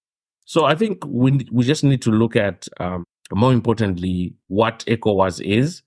[0.46, 3.04] So I think we we just need to look at um,
[3.34, 5.84] more importantly what ECOWAS is,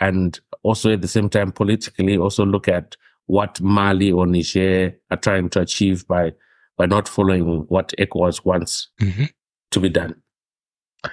[0.00, 2.96] and also at the same time politically also look at
[3.26, 6.32] what Mali or Niger are trying to achieve by
[6.76, 9.28] by not following what ECOWAS wants Mhm.
[9.72, 10.14] to be done.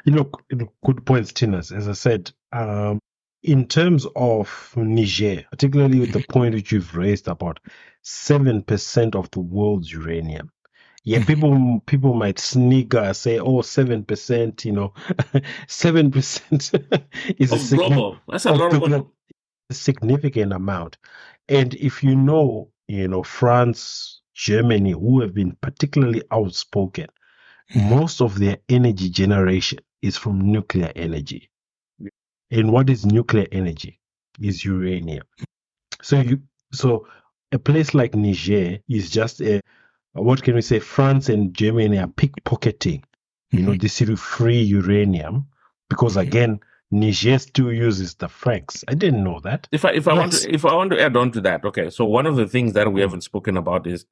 [0.06, 1.76] You know, you know, good points, Tinas.
[1.76, 3.00] As I said, um,
[3.44, 7.60] in terms of Niger, particularly with the point which you've raised about
[8.02, 10.52] seven percent of the world's uranium.
[11.06, 14.94] Yeah, people people might snigger say, "Oh, seven percent." You know,
[15.68, 16.72] seven percent
[17.40, 19.12] is a Of signi- global, that's a of lot the of glo-
[19.70, 20.98] a significant amount.
[21.50, 27.08] And if you know, you know, France, Germany, who have been particularly outspoken,
[27.74, 27.90] Mhm.
[27.90, 31.52] most of their energy generation is from nuclear energy.
[32.52, 34.00] And what is nuclear energy?
[34.40, 35.24] Is uranium.
[36.02, 36.42] So you
[36.74, 37.08] so
[37.52, 39.62] a place like Niger is just a
[40.24, 40.80] what can we say?
[40.80, 43.04] France and Germany are pickpocketing,
[43.52, 43.82] you know, Mhm.
[43.82, 45.46] this free uranium
[45.90, 46.60] because again,
[46.92, 48.84] Niger still uses the francs.
[48.88, 49.68] I didn't know that.
[49.72, 51.90] if I if I want to if I want to add on to that, okay.
[51.90, 54.06] So one of the things that we haven't spoken about is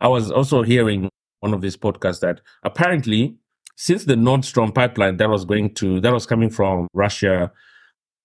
[0.00, 1.08] I was also hearing
[1.40, 3.36] one of these podcasts that apparently
[3.76, 7.52] since the Nord Stream pipeline that was going to that was coming from Russia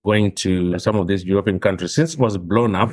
[0.06, 2.90] going to some of these European countries, since it was blown up,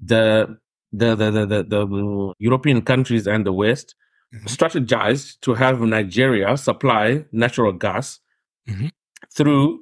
[0.00, 0.58] the
[0.92, 3.94] the the the, the, the European countries and the West
[4.34, 4.44] Mhm.
[4.56, 8.20] strategized to have Nigeria supply natural gas
[8.68, 8.90] Mhm.
[9.34, 9.80] through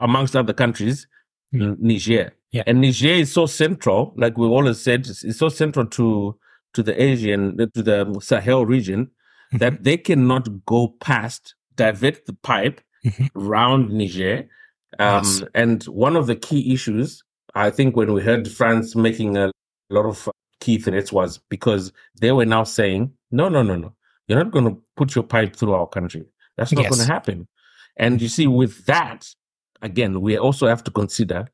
[0.00, 1.06] amongst other countries
[1.52, 1.78] Mm.
[1.80, 2.32] Niger.
[2.52, 2.62] Yeah.
[2.68, 6.38] And Niger is so central, like we always said, it's so central to
[6.74, 9.58] to the Asian, to the Sahel region, Mm-hmm.
[9.58, 13.28] that they cannot go past divert the pipe Mhm.
[13.34, 14.48] round Niger.
[15.00, 15.42] Um, Yes.
[15.54, 17.22] And one of the key issues,
[17.54, 19.50] I think, when we heard France making a
[19.94, 23.94] lot of uh, key threats was because they were now saying, no, no, no, no,
[24.28, 26.26] you're not going to put your pipe through our country.
[26.56, 26.90] That's not Yes.
[26.96, 27.48] going to happen.
[27.96, 29.28] And you see, with that,
[29.82, 31.46] again, we also have to consider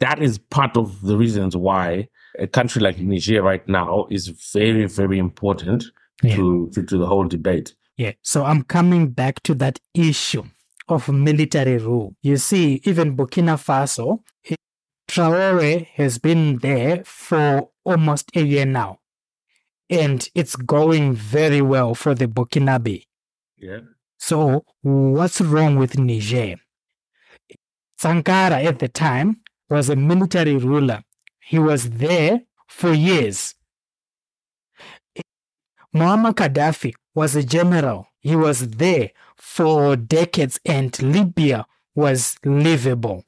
[0.00, 2.08] that is part of the reasons why
[2.38, 5.84] a country like Niger right now is very, very important
[6.22, 6.36] Yeah.
[6.36, 7.74] to, to, to the whole debate.
[7.96, 8.12] Yeah.
[8.22, 10.42] So I'm coming back to that issue
[10.88, 12.16] of military rule.
[12.22, 14.20] You see, even Burkina Faso,
[15.12, 19.00] Traore has been there for almost a year now.
[19.90, 23.04] And it's going very well for the Burkinabe.
[23.58, 23.80] Yeah.
[24.18, 26.56] So what's wrong with Niger?
[27.98, 31.02] Sankara at the time was a military ruler.
[31.40, 33.54] He was there for years.
[35.94, 38.06] Muammar Gaddafi was a general.
[38.20, 43.26] He was there for decades and Libya was livable.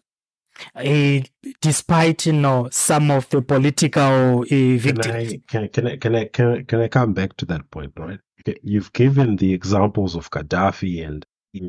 [0.76, 1.22] Eh,
[1.60, 5.32] despite you know some of the political uh, Can victims.
[5.32, 7.92] I can, can I can I can I, can I come back to that point,
[7.98, 8.20] right?
[8.62, 11.24] You've given the examples of Gaddafi and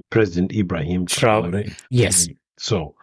[0.09, 1.73] President Ibrahim Traore.
[1.89, 2.27] Yes.
[2.57, 2.95] So,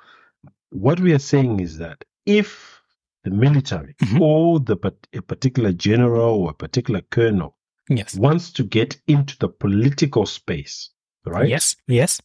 [0.71, 2.81] what we are saying is that if
[3.25, 4.21] the military Mhm.
[4.21, 4.77] or the
[5.15, 7.57] a particular general or a particular colonel
[7.89, 8.15] Yes.
[8.17, 10.91] wants to get into the political space,
[11.25, 11.49] right?
[11.49, 11.77] Yes.
[11.87, 12.21] Yes.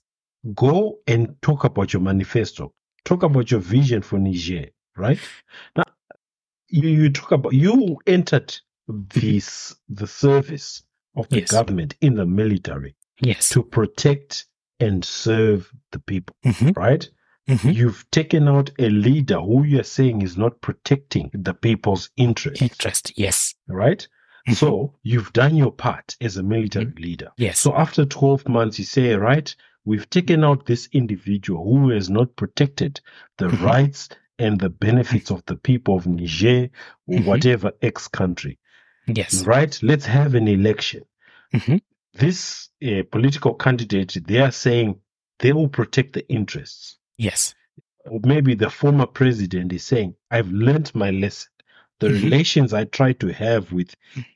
[0.53, 2.73] Go and talk about your manifesto.
[3.07, 4.65] Talk about your vision for Niger,
[4.97, 5.17] right?
[5.77, 5.85] Now,
[6.67, 8.53] you, you talk about you entered
[8.89, 10.83] this the service
[11.15, 11.51] of the Yes.
[11.51, 13.49] government in the military Yes.
[13.51, 14.47] to protect
[14.81, 17.09] and serve the people, Mhm, right?
[17.47, 17.73] mhm.
[17.73, 23.13] You've taken out a leader who you're saying is not protecting the people's interests, Interest.
[23.17, 23.55] Yes.
[23.69, 24.05] right?
[24.49, 24.55] Mhm.
[24.55, 27.31] So you've done your part as a military leader.
[27.37, 27.57] Yes.
[27.59, 29.55] So after 12 months, you say, right,
[29.87, 32.99] we've taken out this individual who has not protected
[33.37, 33.61] the Mhm.
[33.63, 36.69] rights and the benefits of the people of Niger
[37.07, 37.25] or Mhm.
[37.25, 38.59] whatever ex country,
[39.07, 39.45] yes.
[39.45, 39.79] right?
[39.81, 41.03] Let's have an election.
[41.53, 41.81] Mhm.
[42.13, 44.99] This uh, political candidate, they are saying
[45.39, 46.97] they will protect the interests.
[47.17, 47.55] Yes.
[48.05, 51.49] Or maybe the former president is saying, I've learned my lesson.
[51.99, 52.23] The Mhm.
[52.23, 53.95] relations I try to have with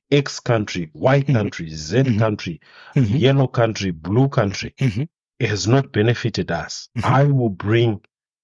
[0.10, 1.34] X country, Y Mhm.
[1.34, 2.60] country, Z country,
[2.96, 4.74] yellow country, blue country.
[5.42, 6.88] It has not benefited us.
[6.96, 7.04] Mhm.
[7.04, 8.02] I will bring,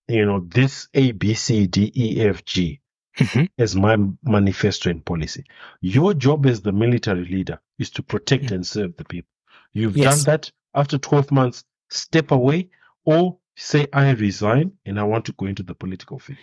[0.07, 2.81] you know, this A, B, C, D, E, F, G
[3.19, 3.49] Mhm.
[3.59, 5.43] as my manifesto and policy.
[5.81, 8.51] Your job as the military leader is to protect Mm.
[8.55, 9.29] and serve the people.
[9.73, 10.23] You've Yes.
[10.23, 12.69] done that after 12 months, step away
[13.05, 16.39] or say, I resign and I want to go into the political field.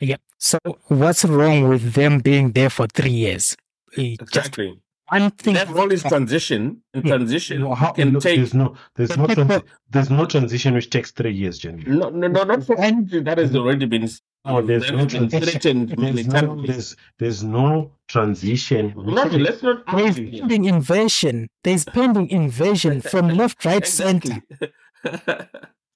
[0.00, 0.16] Yeah.
[0.36, 3.56] So what's wrong with them being there for three years?
[3.96, 4.66] Exactly.
[4.68, 4.80] Just
[5.12, 5.20] Exactly.
[5.20, 5.54] one thing.
[5.54, 6.82] That role is transition.
[6.94, 7.16] And Yeah.
[7.16, 10.90] transition Well, how- can look, take there's no, there's no, transi- there's no transition which
[10.90, 11.90] takes three years, generally.
[11.90, 14.08] no, no, no, not for that has already been.
[14.48, 15.42] Oh, there's no transition.
[15.88, 18.94] threatened There's no, there's, there's no transition.
[18.96, 19.84] No, let's not.
[19.96, 21.48] There's pending invasion.
[21.64, 24.42] There's pending invasion from left, right, center.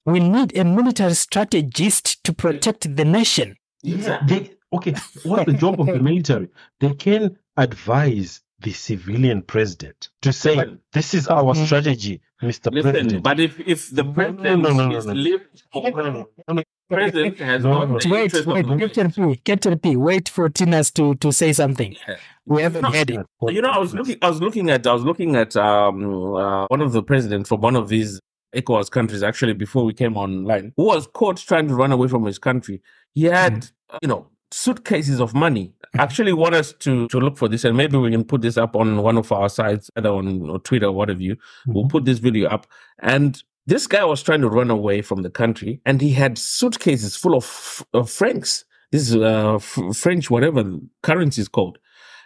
[0.05, 3.55] We need a military strategist to protect the nation.
[3.83, 4.95] Yeah, they, okay.
[5.23, 6.49] What's the job of the military?
[6.79, 11.65] They can advise the civilian president to say, But- "This is our Mhm.
[11.65, 12.71] strategy, Mr.
[12.71, 15.13] Listen, President." but if if the No, no, president no, no, no, is no.
[15.13, 16.63] lived, No, no, no, no.
[16.89, 17.99] president has No, not no.
[17.99, 21.53] the Wait, interest of wait, Captain P, Captain P, wait for Tinas to, to say
[21.53, 21.95] something.
[22.07, 22.15] Yeah.
[22.45, 23.25] We haven't No, heard it.
[23.49, 24.17] You know, I was looking.
[24.21, 24.85] I was looking at.
[24.85, 28.19] I was looking at um, uh, one of the presidents from one of these
[28.55, 29.23] ECOWAS countries.
[29.23, 32.81] Actually, before we came online, who was caught trying to run away from his country.
[33.13, 35.73] He had, uh, you know, suitcases of money.
[35.97, 38.75] Actually, want us to to look for this, and maybe we can put this up
[38.75, 41.37] on one of our sites, either on or Twitter, or what have you.
[41.67, 42.67] We'll put this video up.
[42.99, 47.15] And this guy was trying to run away from the country, and he had suitcases
[47.15, 48.65] full of, of francs.
[48.91, 51.77] This is uh, f- French, whatever the currency is called.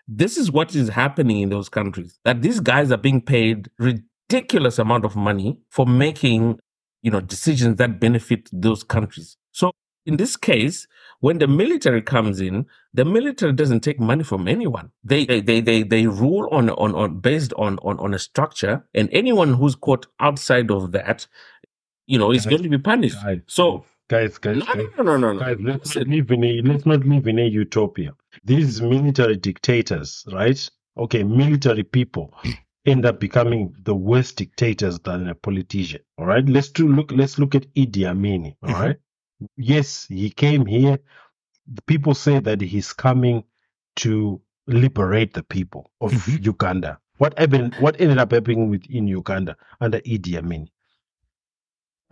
[0.08, 2.20] This is what is happening in those countries.
[2.24, 6.60] That these guys are being paid ridiculous amount of money for making,
[7.02, 9.38] you know, decisions that benefit those countries.
[9.52, 9.72] So
[10.06, 10.88] in this case,
[11.22, 14.92] when the military comes in, the military doesn't take money from anyone.
[15.04, 18.88] They they they they, they rule on, on on based on, on on a structure,
[18.94, 21.28] and anyone who's caught outside of that,
[22.08, 23.16] you know, is going to be punished.
[23.24, 25.40] Guys, So guys, guys, no, guys, no, no, no, no.
[25.40, 28.12] guys, let's not live in a let's not live in a utopia.
[28.44, 30.70] These military dictators, right?
[30.98, 32.34] Okay, military people
[32.86, 36.02] end up becoming the worst dictators than a politician.
[36.18, 37.12] All right, let's do look.
[37.12, 38.56] Let's look at Idi Amin.
[38.64, 38.80] All Mhm.
[38.80, 38.96] right,
[39.58, 41.00] yes, he came here.
[41.68, 43.44] The people say that he's coming
[43.98, 46.46] to liberate the people of Mhm.
[46.46, 47.00] Uganda.
[47.18, 47.76] What happened?
[47.80, 50.70] What ended up happening with in Uganda under Idi Amin?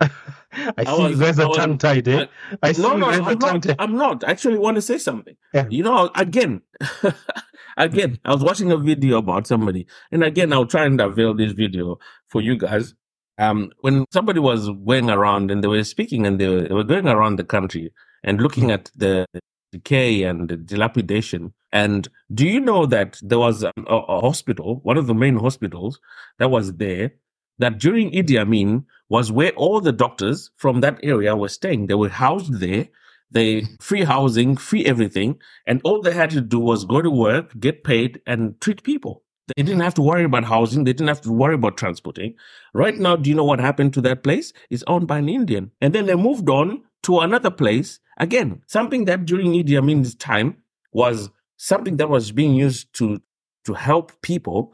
[0.00, 2.26] I see was- you guys are tongue tied, eh?
[2.62, 3.66] I see no, no, I'm not.
[3.78, 4.24] I'm not.
[4.24, 5.36] I actually want to say something.
[5.52, 5.66] Yeah.
[5.70, 6.62] You know, again,
[7.76, 11.52] again, I was watching a video about somebody, and again, I'll try and unveil this
[11.52, 11.98] video
[12.28, 12.94] for you guys.
[13.38, 16.84] Um, when somebody was going around and they were speaking, and they were, they were
[16.84, 17.92] going around the country
[18.22, 19.26] and looking at the
[19.72, 21.52] decay and the dilapidation.
[21.72, 25.98] And do you know that there was a, a, hospital, one of the main hospitals
[26.38, 27.14] that was there,
[27.58, 31.86] that during Idi Amin was where all the doctors from that area were staying.
[31.86, 32.88] They were housed there.
[33.30, 37.52] They free housing, free everything, and all they had to do was go to work,
[37.58, 39.23] get paid, and treat people.
[39.48, 40.84] They didn't have to worry about housing.
[40.84, 42.34] They didn't have to worry about transporting.
[42.72, 44.52] Right now, do you know what happened to that place?
[44.70, 45.70] It's owned by an Indian.
[45.80, 48.00] And then they moved on to another place.
[48.18, 50.56] Again, something that during Idi Amin's time
[50.92, 53.20] was something that was being used to,
[53.66, 54.72] to help people.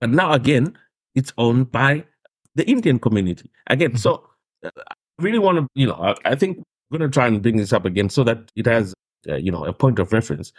[0.00, 0.76] But now again,
[1.14, 2.04] it's owned by
[2.54, 3.50] the Indian community.
[3.68, 4.28] Again, so
[4.64, 7.40] uh, I really want to, you know, I, I think I'm going to try and
[7.40, 8.92] bring this up again so that it has,
[9.28, 10.52] uh, you know, a point of reference.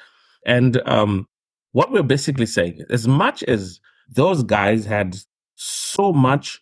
[0.46, 1.28] And um,
[1.76, 5.18] what we're basically saying, as much as those guys had
[5.56, 6.62] so much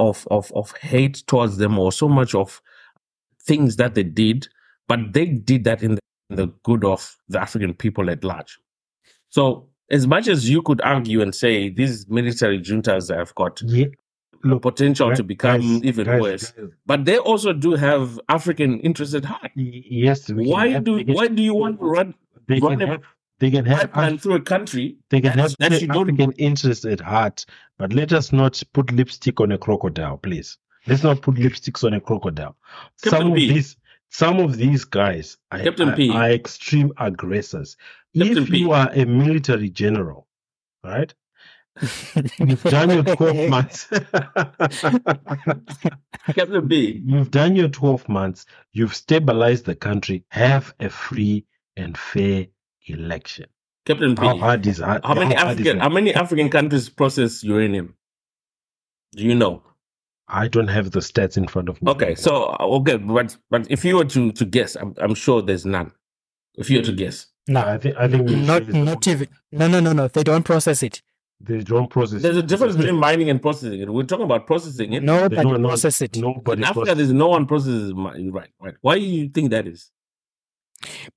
[0.00, 2.60] of, of, of hate towards them or so much of
[3.40, 4.48] things that they did,
[4.88, 8.58] but they did that in the, in the good of the African people at large.
[9.30, 13.86] So as much as you could argue and say these military juntas have got Yeah.
[14.42, 18.80] Look, potential to become guys- even guys- worse, guys, but they also do have African
[18.80, 19.52] interests at heart.
[19.54, 20.28] Yes.
[20.30, 22.14] Why have- do why do you want to run
[22.48, 23.02] they run can a have
[23.40, 26.84] they can have pipeline through a country they can have that you don't African interests
[26.84, 27.46] at heart,
[27.78, 30.58] but let us not put lipstick on a crocodile, please.
[30.86, 32.56] Let's not put lipsticks on a crocodile.
[33.02, 33.48] Captain some P.
[33.48, 33.76] of these
[34.10, 36.10] some of these guys are, are, P.
[36.10, 37.76] are extreme aggressors.
[38.16, 38.58] Captain if P.
[38.58, 40.26] you are a military general,
[40.82, 41.12] right?
[42.38, 43.86] You've done your 12 months.
[46.26, 47.02] Captain B.
[47.04, 48.46] You've done your 12 months.
[48.72, 50.24] You've stabilized the country.
[50.28, 51.44] Have a free
[51.76, 52.46] and fair
[52.90, 53.46] election.
[53.86, 54.24] Captain P.
[54.26, 55.04] How hard is hard?
[55.04, 57.94] How many hard is African how many African countries process uranium?
[59.12, 59.62] Do you know?
[60.28, 61.90] I don't have the stats in front of me.
[61.90, 65.40] Okay, so uh, okay, but but if you were to to guess, I'm I'm sure
[65.40, 65.92] there's none.
[66.58, 69.28] If you were to guess, No, I think I think we not not even.
[69.52, 70.08] No, no, no, no.
[70.08, 71.00] They don't process it.
[71.40, 72.20] They don't process.
[72.20, 72.46] there's a it.
[72.48, 73.88] difference between mining and processing it.
[73.88, 75.02] We're talking about processing it.
[75.04, 78.28] No, They don't- no- process it Nobody in Africa, process- there's no one processes mi-
[78.28, 78.50] right.
[78.60, 78.74] Right.
[78.82, 79.90] Why do you think that is?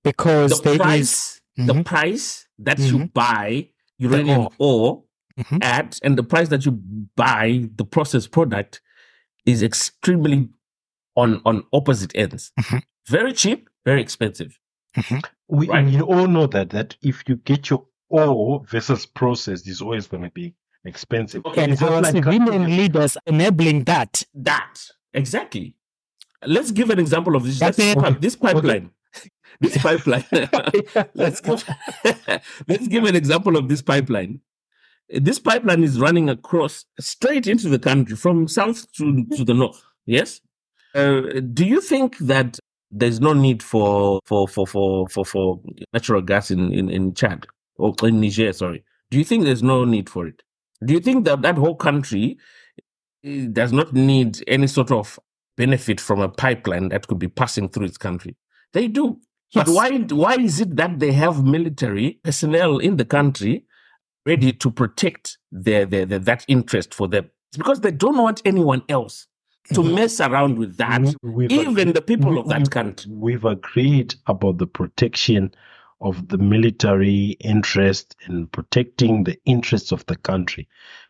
[0.04, 1.86] because The there price, is- the Mhm.
[1.86, 3.14] price that you Mhm.
[3.14, 5.04] buy uranium ore
[5.38, 5.64] Mhm.
[5.64, 6.72] at, and the price that you
[7.16, 8.82] buy the processed product
[9.46, 10.50] is extremely
[11.16, 12.52] on on opposite ends.
[12.60, 12.82] Mhm.
[13.08, 14.58] Very cheap, very expensive.
[15.48, 15.86] we, Right.
[15.86, 20.24] we all know that that if you get your ore versus processed is always going
[20.24, 20.54] to be
[20.86, 21.46] expensive.
[21.46, 24.24] Okay, and It's like- civilian leaders enabling that.
[24.34, 24.76] That
[25.14, 25.76] exactly.
[26.46, 27.60] Let's give an example of this.
[27.60, 28.04] That's Let's- it.
[28.04, 28.90] pipe- This pipeline.
[29.60, 30.24] This pipeline.
[31.14, 31.64] let's give
[32.68, 34.40] let's give an example of this pipeline.
[35.10, 39.84] This pipeline is running across straight into the country from south to, to the north.
[40.06, 40.42] Yes.
[40.96, 42.60] Uh, do you think that
[42.90, 45.62] there's no need for for for for for, for
[45.94, 47.46] natural gas in, in in Chad
[47.78, 48.54] or in Niger?
[48.54, 48.84] Sorry.
[49.12, 50.42] Do you think there's no need for it?
[50.84, 52.38] Do you think that that whole country
[53.24, 55.20] eh, does not need any sort of
[55.58, 58.36] benefit from a pipeline that could be passing through its country?
[58.74, 59.20] They do.
[59.54, 59.76] But Yes.
[59.76, 63.66] why why is it that they have military personnel in the country
[64.26, 67.26] ready to protect their, their, their that interest for them?
[67.50, 69.28] It's because they don't want anyone else
[69.74, 69.96] to Mhm.
[69.96, 71.02] mess around with that.
[71.22, 73.12] We- Even agreed- the people we- of that country.
[73.14, 75.52] We've agreed about the protection
[76.00, 80.68] of the military interest and protecting the interests of the country.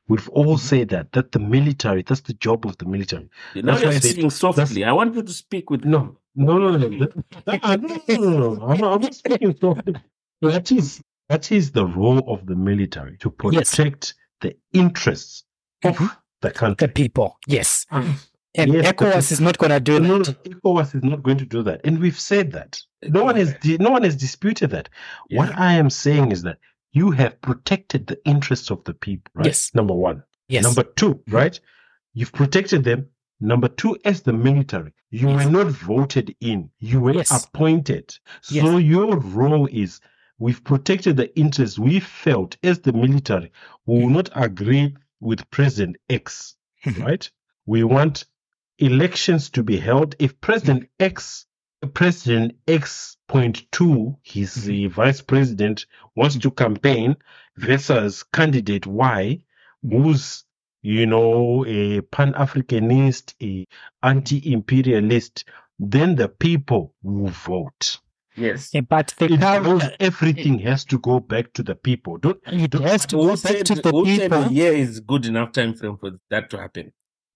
[0.09, 3.29] We've all said that that the military, that's the job of the military.
[3.55, 4.83] Now That's you're speaking softly.
[4.83, 7.07] I want you to speak with No, no, no, no, no.
[7.47, 8.67] No, no.
[8.67, 9.95] I'm, not- speaking softly.
[10.41, 15.43] That is that is the role of the military to protect the interests
[15.83, 16.17] of Mhm.
[16.41, 16.87] the country.
[16.87, 17.85] The people, yes.
[17.91, 20.43] And Yes, ECOWAS is not going to do No, no, that.
[20.43, 22.81] ECOWAS is not going to do that, and we've said that.
[23.03, 24.89] No one has no one has disputed that.
[25.29, 26.57] What I am saying is that
[26.91, 29.31] you have protected the interests of the people.
[29.35, 29.45] Right?
[29.47, 29.71] Yes.
[29.73, 30.23] Number one.
[30.49, 30.63] Yes.
[30.63, 31.57] Number two, right?
[32.13, 33.07] You've protected them.
[33.41, 35.45] Number two, as the military, you Yes.
[35.45, 36.69] were not voted in.
[36.79, 37.31] You were Yes.
[37.45, 38.15] appointed.
[38.41, 38.83] So Yes.
[38.83, 39.99] your role is
[40.37, 41.77] we've protected the interests.
[41.79, 43.51] We felt as the military,
[43.85, 46.55] we will not agree with President X,
[46.85, 47.03] Mhm.
[47.03, 47.31] right?
[47.65, 48.25] We want
[48.77, 50.15] elections to be held.
[50.19, 51.45] If President X,
[51.93, 54.89] President X point two, his Mm-hmm.
[54.93, 55.85] vice president
[56.15, 57.15] wants to campaign
[57.57, 59.41] versus candidate Y,
[59.81, 60.43] whose
[60.81, 63.67] you know, a pan Africanist, a
[64.03, 65.45] anti imperialist,
[65.79, 67.99] then the people will vote.
[68.35, 68.73] Yes.
[68.73, 72.17] Eh, But the It culture, goes- everything has to go back to the people.
[72.17, 74.43] Don't it has to Who go back said, to the who said people.
[74.43, 76.93] a year is good enough time frame for that to happen?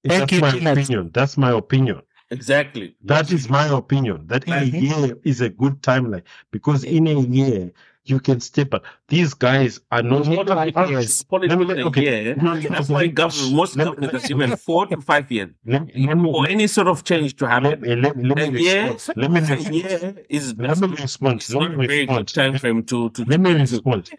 [0.08, 0.72] Thank that's you, my Tina.
[0.72, 1.12] opinion.
[1.14, 2.02] That's my opinion.
[2.32, 2.96] Exactly.
[3.04, 4.28] That is my opinion.
[4.28, 7.72] That a year is a good timeline because in a year
[8.08, 8.82] you can step back.
[9.08, 10.28] These guys are not.
[10.28, 11.26] Like Let me- years.
[11.32, 12.02] Let me- okay.
[12.04, 12.36] year.
[12.36, 16.32] No, no, That's why government, most governments are four to five years Let, let me,
[16.32, 17.82] for any sort of change to happen.
[18.02, 19.18] let, me- let me respond.
[19.18, 19.76] Let me respond.
[19.76, 21.36] year is Let me respond.
[21.42, 22.28] it's Let not me very good respond.
[22.30, 23.26] time frame to to.
[23.26, 24.12] Let me respond.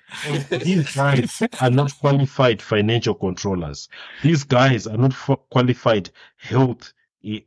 [0.51, 3.89] These guys are not qualified financial controllers.
[4.23, 5.15] These guys are not
[5.51, 6.93] qualified health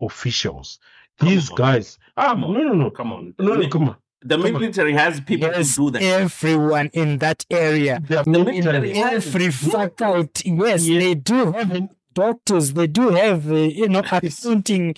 [0.01, 0.79] officials.
[1.19, 1.97] These guys.
[2.15, 2.91] Ah, no, no, no.
[2.91, 3.95] Come on, No, no, come on.
[4.21, 6.01] The military has people Yes, to do that.
[6.01, 8.01] everyone in that area.
[8.05, 10.99] The The military- military Every faculty, yes, Yeah.
[10.99, 12.73] they do have doctors.
[12.73, 14.95] They do have, uh, you know, accounting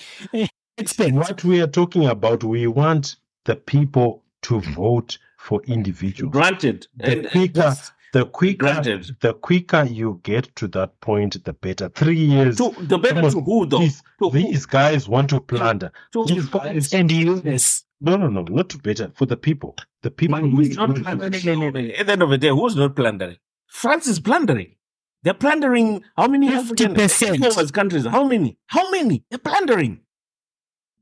[0.78, 1.12] experts.
[1.12, 3.16] What we are talking about, we want
[3.46, 6.32] the people to vote for individuals.
[6.32, 7.76] Granted, The and- quicker,
[8.14, 9.16] the quicker, granted.
[9.22, 11.90] the quicker you get to that point, the better.
[11.90, 12.58] Three years.
[12.58, 13.80] To the better to who though?
[13.80, 14.58] These, To who?
[14.68, 15.92] guys want to plunder.
[16.14, 17.84] To These guys, And US.
[18.02, 19.76] No, no, no, not to better for the people.
[20.02, 20.42] The people.
[20.42, 21.92] Man, who's not plundering?
[21.92, 23.38] At the end of the day, who's not plundering?
[23.68, 24.76] France is plundering.
[25.24, 26.96] They're plundering how many 50%.
[26.96, 28.06] ECOWAS countries?
[28.06, 28.58] How many?
[28.66, 29.24] How many?
[29.30, 30.02] They're plundering.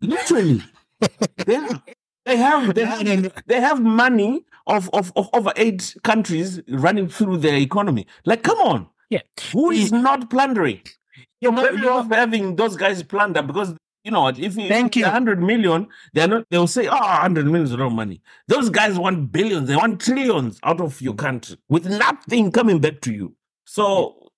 [0.02, 0.62] Literally.
[1.46, 1.84] they, are.
[2.26, 7.38] they have they have they have money of, of, of over eight countries running through
[7.38, 8.06] their economy.
[8.26, 8.88] Like, come on.
[9.10, 9.22] Yeah.
[9.54, 10.82] Who is not plundering?
[11.42, 13.74] You're Better off having those guys plunder because
[14.04, 14.40] you know what?
[14.40, 15.06] If you Thank you.
[15.06, 16.46] hundred million, they're not.
[16.50, 19.68] They'll say, "Oh, hundred million is no money." Those guys want billions.
[19.68, 21.18] They want trillions out of your mm.
[21.20, 23.36] country with nothing coming back to you.
[23.66, 24.30] So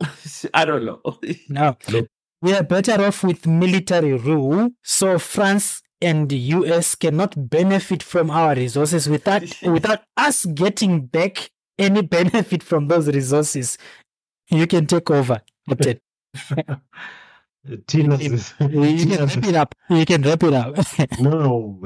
[0.54, 1.00] I don't know.
[1.48, 1.76] No.
[1.90, 2.06] No.
[2.40, 4.70] We are better off with military rule.
[4.82, 11.50] So France and the US cannot benefit from our resources without without us getting back
[11.78, 13.78] any benefit from those resources.
[14.50, 15.42] You can take over.
[15.68, 16.00] Captain.
[17.86, 18.38] Tina You
[19.06, 19.74] can wrap it up.
[19.90, 20.76] You can wrap it up.
[21.20, 21.82] no.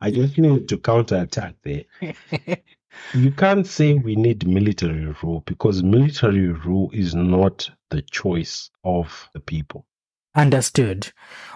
[0.00, 1.84] I just need to counterattack there.
[3.12, 9.28] You can't say we need military rule because military rule is not the choice of
[9.34, 9.86] the people.
[10.36, 11.12] Understood.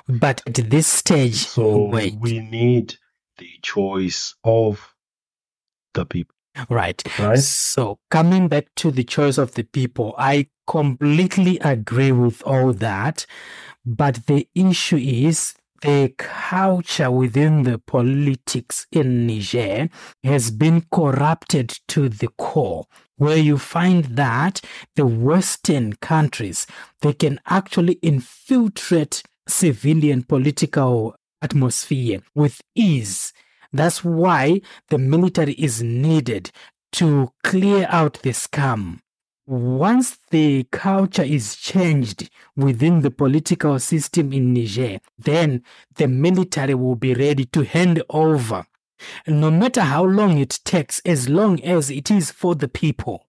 [0.09, 2.17] But at this stage, So wait.
[2.19, 2.97] we need
[3.39, 4.95] the choice of
[5.95, 6.35] the people,
[6.69, 7.03] Right.
[7.19, 7.39] right?
[7.39, 13.27] So, coming back to the choice of the people, I completely agree with all that.
[13.85, 19.89] But the issue is the culture within the politics in Niger
[20.25, 24.61] has been corrupted to the core, where you find that
[24.97, 26.67] the Western countries
[27.01, 33.33] they can actually infiltrate civilian political atmosphere with ease.
[33.73, 36.51] That's why the military is needed
[36.93, 39.01] to clear out the scam.
[39.47, 45.63] Once the culture is changed within the political system in Niger, then
[45.97, 48.67] the military will be ready to hand over.
[49.27, 53.28] No matter how long it takes, as long as it is for the people.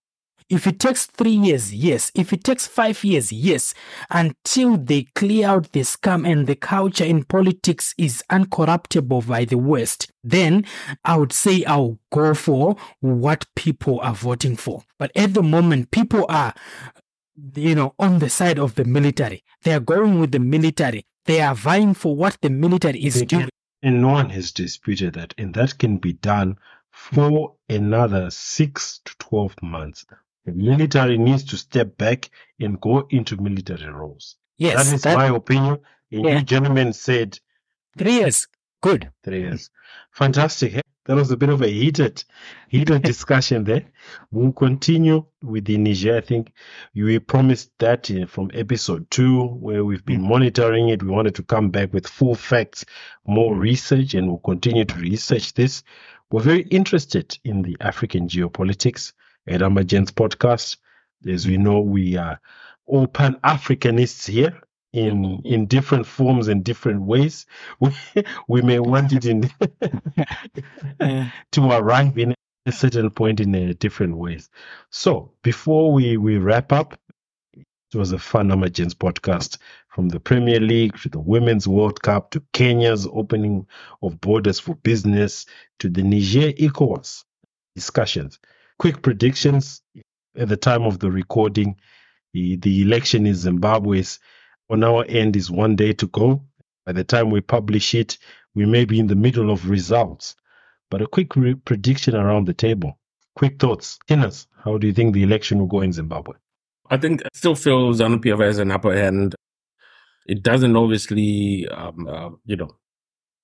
[0.49, 2.11] If it takes three years, yes.
[2.15, 3.75] If it takes five years, yes.
[4.09, 9.59] Until they clear out the scam and the culture in politics is uncorruptible by the
[9.59, 10.65] West, then
[11.05, 14.81] I would say I'll go for what people are voting for.
[14.97, 16.55] But at the moment, people are,
[17.55, 19.43] you know, on the side of the military.
[19.61, 21.05] They are going with the military.
[21.25, 23.41] They are vying for what the military is They doing.
[23.43, 23.49] can-
[23.83, 26.57] and no one has disputed that, and that can be done
[26.91, 30.05] for another six to twelve months.
[30.49, 34.35] The military needs to step back and go into military roles.
[34.57, 35.79] Yes, that is that- my opinion.
[36.11, 36.37] And Yeah.
[36.39, 37.39] you gentlemen said
[37.97, 38.47] three years.
[38.81, 39.11] Good.
[39.23, 39.69] three years.
[40.11, 40.75] Fantastic.
[40.75, 40.81] eh?
[41.05, 42.23] That was a bit of a heated,
[42.69, 43.85] heated discussion there.
[44.31, 46.17] We'll continue with the Niger.
[46.17, 46.51] I think
[46.95, 51.03] we promised that uh, from episode two, where we've been monitoring it.
[51.03, 52.85] We wanted to come back with full facts,
[53.27, 55.83] more research, and we'll continue to research this.
[56.31, 59.13] We're very interested in the African geopolitics
[59.49, 60.77] at Amagentz podcast.
[61.27, 62.39] As we know, we are
[62.85, 64.61] all pan Africanists here
[64.93, 65.45] in mm-hmm.
[65.47, 67.45] in different forms and different ways.
[67.79, 67.91] We,
[68.47, 69.41] we may want it in
[71.51, 72.35] to arrive in
[72.65, 74.49] a certain point in a different ways.
[74.91, 76.97] So before we we wrap up,
[77.55, 79.57] it was a fun Amagentz podcast
[79.89, 83.65] from the Premier League to the Women's World Cup to Kenya's opening
[84.03, 85.47] of borders for business
[85.79, 87.23] to the Niger ECOWAS
[87.75, 88.39] discussions.
[88.79, 89.81] Quick predictions
[90.37, 91.75] at the time of the recording.
[92.33, 94.19] The, the election in Zimbabwe is
[94.69, 96.43] on our end is one day to go.
[96.85, 98.17] By the time we publish it,
[98.55, 100.35] we may be in the middle of results.
[100.89, 102.97] But a quick re- prediction around the table.
[103.35, 103.99] Quick thoughts.
[104.09, 106.35] Tinas, how do you think the election will go in Zimbabwe?
[106.89, 109.35] I think I still feel ZANU PF has an upper hand.
[110.25, 112.75] It doesn't obviously, um, uh, you know,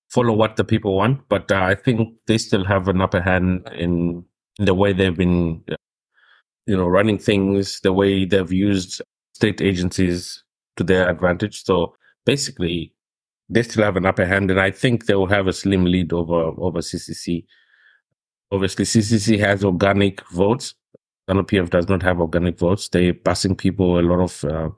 [0.10, 3.68] follow what the people want, but uh, I think they still have an upper hand
[3.74, 4.26] in, in
[4.58, 5.64] the way they've been,
[6.66, 9.02] you know, running things, the way they've used
[9.34, 10.44] state agencies
[10.78, 11.64] to their advantage.
[11.64, 11.96] So
[12.26, 12.94] basically,
[13.50, 16.14] they still have an upper hand, and I think they will have a slim lead
[16.14, 17.46] over over CCC.
[18.52, 20.74] Obviously, CCC has organic votes.
[21.30, 22.88] ZANU-PF does not have organic votes.
[22.90, 24.70] They're passing people a lot of uh,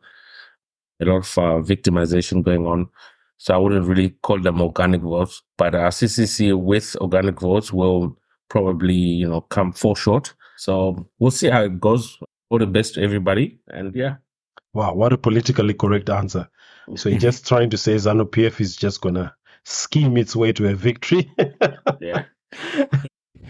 [1.02, 2.90] a lot of uh, victimization going on.
[3.38, 8.18] So I wouldn't really call them organic votes, but uh, CCC with organic votes will
[8.50, 10.34] probably you know come fall short.
[10.58, 12.18] So we'll see how it goes.
[12.50, 14.16] All the best to everybody, and yeah.
[14.74, 16.48] Wow, what a politically correct answer.
[16.96, 20.70] So you're just trying to say ZANU PF is just gonna scheme its way to
[20.70, 21.32] a victory.
[22.00, 22.26] yeah.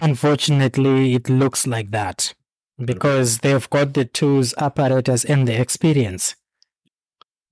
[0.01, 2.33] Unfortunately, it looks like that
[2.77, 6.35] because they've got the tools, apparatus, and the experience.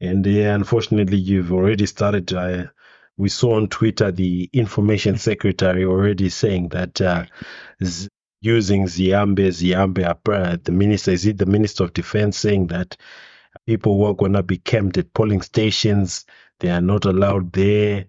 [0.01, 2.31] And yeah, unfortunately, you've already started.
[2.34, 2.65] Uh,
[3.18, 7.26] we saw on Twitter the information secretary already saying that uh,
[7.84, 8.10] z-
[8.42, 12.98] using Ziambe, Ziambe, uh, the minister, is it the minister of defense, saying that
[13.66, 16.26] people who are going to be camped at polling stations,
[16.60, 18.06] they are not allowed there.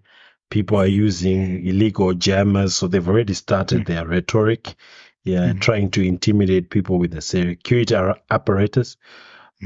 [0.49, 4.75] People are using illegal jammers, so they've already started their rhetoric.
[5.23, 5.59] Yeah, Mhm.
[5.61, 8.95] trying to intimidate people with the security ar- apparatus.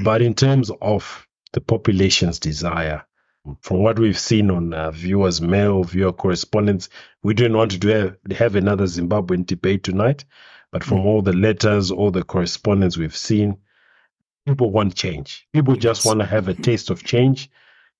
[0.03, 3.03] But in terms of the population's desire,
[3.61, 6.89] from what we've seen on uh, viewers' mail, viewer correspondence,
[7.23, 10.25] we didn't want to do have, have another Zimbabwean debate tonight.
[10.71, 13.57] But from all the letters, all the correspondence we've seen,
[14.45, 15.47] people want change.
[15.53, 17.49] People just want to have a taste of change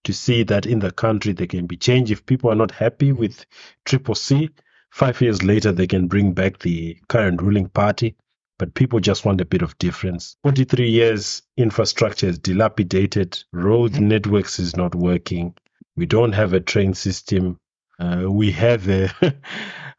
[0.04, 2.12] to see that in the country there can be change.
[2.12, 3.46] If people are not happy with
[3.86, 4.50] Triple C,
[4.90, 8.16] five years later they can bring back the current ruling party.
[8.62, 10.38] But people just want a bit of difference.
[10.44, 15.56] 43 years, infrastructure is dilapidated, road networks is not working.
[15.96, 17.60] We don't have a train system.
[18.00, 19.10] Uh, we have, a,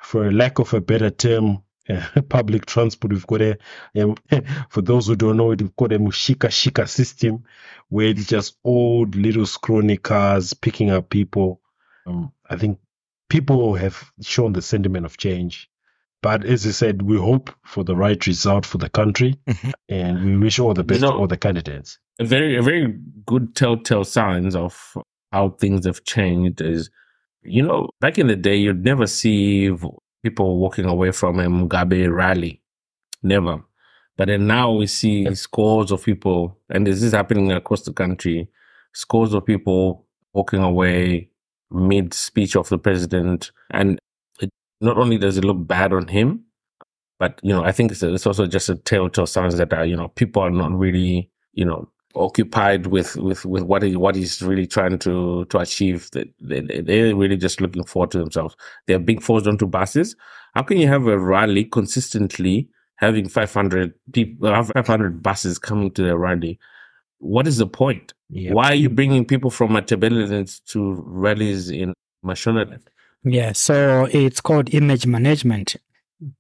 [0.01, 3.13] for lack of a better term, uh, public transport.
[3.13, 3.59] We've got a,
[4.01, 4.15] um,
[4.71, 7.43] for those who don't know it, we've got a mushika shika system
[7.89, 11.61] where it's just old little scrawny cars picking up people.
[12.07, 12.79] Um, I think
[13.29, 15.69] people have shown the sentiment of change.
[16.23, 19.73] But as I said, we hope for the right result for the country Mhm.
[19.89, 21.99] and we wish all the best know- to all the candidates.
[22.21, 22.95] a very a very
[23.27, 24.95] good telltale signs of
[25.33, 26.91] how things have changed is
[27.43, 29.71] you know back in the day you'd never see
[30.23, 32.61] people walking away from a Mugabe rally
[33.23, 33.63] never
[34.19, 38.47] but then now we see scores of people and this is happening across the country
[38.93, 41.31] scores of people walking away
[41.71, 44.01] mid speech of the president and it,
[44.83, 46.45] not only does it look bad on him
[47.19, 49.97] but you know i think it's, it's also just a telltale signs that uh, you
[49.97, 54.43] know people are not really you know occupied with with with what he what he's
[54.43, 56.11] really trying to to achieve.
[56.13, 58.55] That they, they- they're really just looking forward to themselves.
[58.87, 60.15] They're being forced onto buses.
[60.55, 66.19] How can you have a rally consistently having 500 people 500 buses coming to the
[66.19, 66.59] rally?
[67.19, 68.13] What is the point?
[68.29, 68.53] Yeah.
[68.53, 72.83] why are you bringing people from Matabeleland to rallies in Mashonaland?
[73.25, 75.77] Yeah, so it's called image management.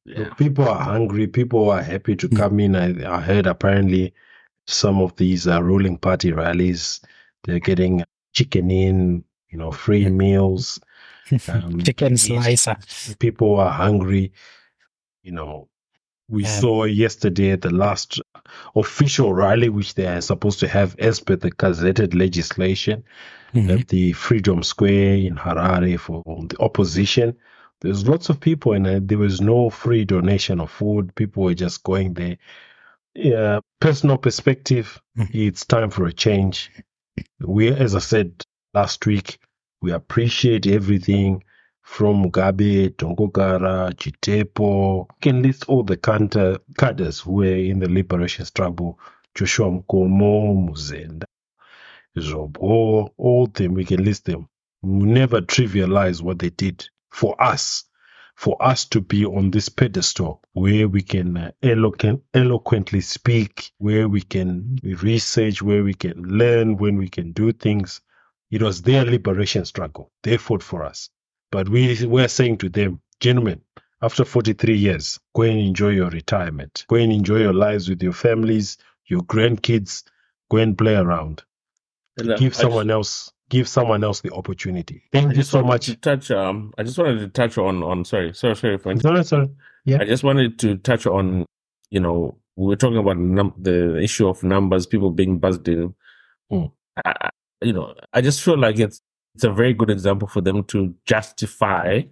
[0.06, 1.26] Look, people are hungry.
[1.26, 2.76] People are happy to come in.
[2.76, 4.14] I, I heard apparently
[4.66, 7.00] some of these uh, ruling party rallies,
[7.44, 10.80] they're getting chicken in, you know, free meals.
[11.48, 12.76] Um, Chicken slicer.
[13.18, 14.32] People are hungry.
[15.22, 15.68] You know,
[16.32, 16.60] we Yeah.
[16.60, 18.18] saw yesterday at the last
[18.74, 23.04] official rally, which they are supposed to have as per the gazetted legislation
[23.54, 23.80] Mhm.
[23.80, 27.36] at the Freedom Square in Harare for the opposition.
[27.82, 31.14] There's lots of people, and uh, there was no free donation of food.
[31.14, 32.38] People were just going there.
[33.14, 35.28] Yeah, personal perspective, Mhm.
[35.34, 36.70] it's time for a change.
[37.40, 38.42] We, as I said
[38.72, 39.38] last week,
[39.82, 41.44] we appreciate everything
[41.82, 45.06] from Mugabe, Tongogara, Chitepo.
[45.08, 48.98] You can list all the counter cadres who were in the liberation struggle.
[49.34, 51.24] Joshua Nkomo, Muzenda,
[52.18, 54.48] Zobo, all them, we can list them.
[54.82, 57.84] We never trivialize what they did for us,
[58.36, 64.08] for us to be on this pedestal where we can uh, eloquent, eloquently speak, where
[64.08, 68.00] we can research, where we can learn, when we can do things.
[68.50, 70.10] It was their liberation struggle.
[70.22, 71.08] They fought for us.
[71.52, 73.60] But we were saying to them, gentlemen,
[74.00, 76.84] after 43 years, go and enjoy your retirement.
[76.88, 80.02] Go and enjoy your lives with your families, your grandkids.
[80.50, 81.44] Go and play around.
[82.18, 85.02] And, uh, Give someone else give someone else the opportunity.
[85.12, 85.84] Thank I you so much.
[85.86, 86.30] to touch.
[86.30, 88.02] Um, I just wanted to touch on on.
[88.06, 88.78] Sorry, sorry, sorry.
[89.04, 89.50] No, no, sorry.
[89.84, 89.98] Yeah.
[90.00, 91.44] I just wanted to touch on.
[91.90, 95.94] You know, we were talking about num- the issue of numbers, people being buzzed in.
[96.50, 96.64] I,
[97.04, 97.30] I-
[97.60, 99.00] you know, I just feel like it's
[99.34, 102.02] it's a very good example for them to justify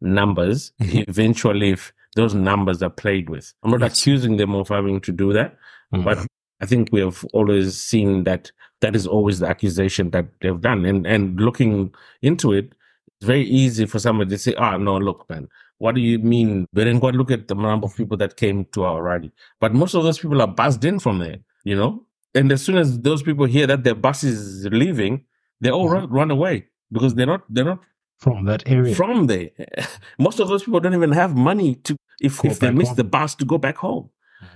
[0.00, 1.08] numbers Mhm.
[1.08, 3.52] eventually if those numbers are played with.
[3.62, 3.98] I'm not Yes.
[4.00, 5.56] accusing them of having to do that,
[5.92, 6.04] Mm.
[6.04, 6.18] but
[6.60, 10.84] I think we have always seen that that is always the accusation that they've done.
[10.84, 11.92] And and looking
[12.22, 12.72] into it,
[13.16, 15.48] it's very easy for somebody to say, "Ah, no, look, man,
[15.78, 16.66] what do you mean?
[16.72, 19.74] We didn't go look at the number of people that came to our rally." But
[19.74, 22.04] most of those people are buzzed in from there, you know.
[22.34, 25.24] And as soon as those people hear that their bus is leaving,
[25.64, 27.80] they all run, run away because they're not they're not
[28.18, 28.94] from that area.
[28.94, 29.50] from there.
[30.18, 32.96] Most of those people don't even have money to if, Go if they miss home.
[32.96, 34.08] the bus to go back home.
[34.42, 34.48] Mhm.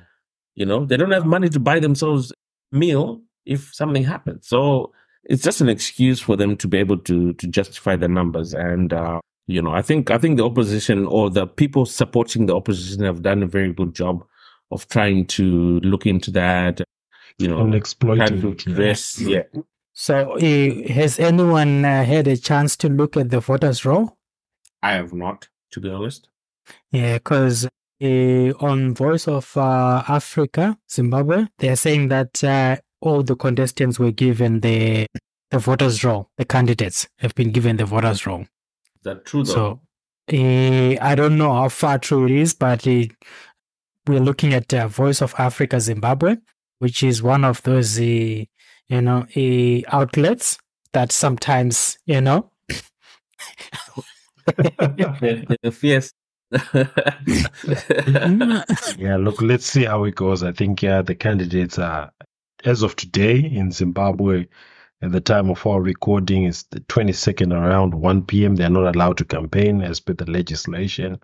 [0.54, 2.32] You know, they don't have money to buy themselves
[2.72, 4.46] meal if something happens.
[4.46, 4.92] So
[5.24, 8.54] it's just an excuse for them to be able to to justify the numbers.
[8.54, 12.54] And uh, you know, I think I think the opposition or the people supporting the
[12.54, 14.24] opposition have done a very good job
[14.70, 16.82] of trying to look into that.
[17.38, 18.66] You know, and trying exploiting to it.
[18.66, 19.42] yeah.
[19.54, 19.62] Yeah,
[20.00, 24.16] So, uh, has anyone uh, had a chance to look at the voters' roll?
[24.80, 26.28] I have not, to be honest.
[26.92, 27.66] Yeah, because
[28.00, 28.06] uh,
[28.60, 34.12] on Voice of uh, Africa, Zimbabwe, they are saying that uh, all the contestants were
[34.12, 35.08] given the
[35.50, 36.30] the voters' roll.
[36.36, 38.42] The candidates have been given the voters' roll.
[38.42, 39.52] Is that true though?
[39.52, 39.80] So,
[40.32, 43.10] uh, I don't know how far true it is, but we're
[44.06, 46.36] looking at uh, Voice of Africa Zimbabwe,
[46.78, 48.44] which is one of those, uh,
[48.88, 50.58] you know, uh, outlets
[50.92, 52.50] that sometimes, you know,
[54.46, 55.78] the, the.
[58.98, 60.42] Yeah, look, let's see how it goes.
[60.42, 62.10] I think yeah, the candidates are
[62.64, 64.46] as of today in Zimbabwe
[65.00, 68.56] at the time of our recording is the 22nd around 1 p.m.
[68.56, 71.20] They're not allowed to campaign as per the legislation.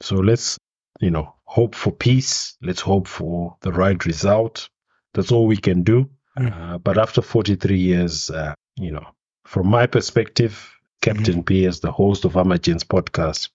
[0.00, 0.58] So let's,
[1.00, 2.56] you know, hope for peace.
[2.60, 4.68] Let's hope for the right result.
[5.12, 6.10] That's all we can do.
[6.38, 6.74] Mm.
[6.74, 9.06] Uh, but after 43 years, uh, you know,
[9.46, 10.70] from my perspective,
[11.00, 13.50] Captain P as the host of Amagentz podcast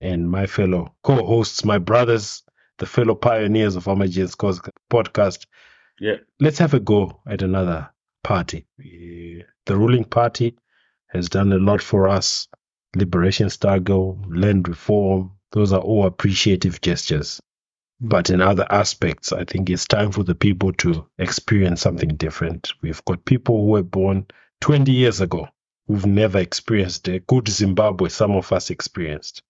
[0.00, 2.42] and my fellow co-hosts, my brothers,
[2.78, 4.34] the fellow pioneers of Amagentz
[4.90, 5.46] podcast,
[6.00, 6.16] yeah.
[6.40, 7.90] let's have a go at another
[8.24, 8.66] party.
[8.80, 10.56] Eh, The ruling party
[11.08, 12.48] has done a lot for us.
[12.96, 17.40] Liberation struggle, land reform, those are all appreciative gestures.
[18.00, 22.72] But in other aspects, I think it's time for the people to experience something different.
[22.80, 24.26] We've got people who were born
[24.60, 25.48] 20 years ago
[25.86, 29.42] who've never experienced a good Zimbabwe some of us experienced.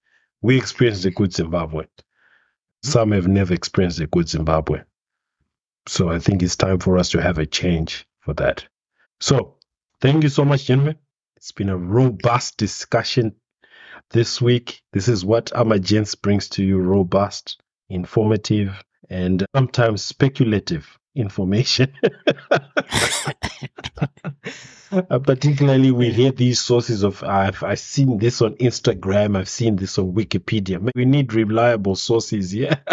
[0.43, 1.87] We experienced a good Zimbabwe.
[2.83, 4.81] Some have never experienced a good Zimbabwe.
[5.87, 8.67] So I think it's time for us to have a change for that.
[9.21, 9.57] So
[10.01, 10.97] thank you so much, gentlemen.
[11.37, 13.35] It's been a robust discussion
[14.11, 14.83] this week.
[14.93, 17.61] This is what Amagentz brings to you robust,
[17.91, 21.93] informative, and sometimes speculative information.
[24.93, 29.77] Uh, particularly, we hear these sources of I've, I've seen this on Instagram, I've seen
[29.77, 30.91] this on Wikipedia.
[30.97, 32.77] We need reliable sources, yeah.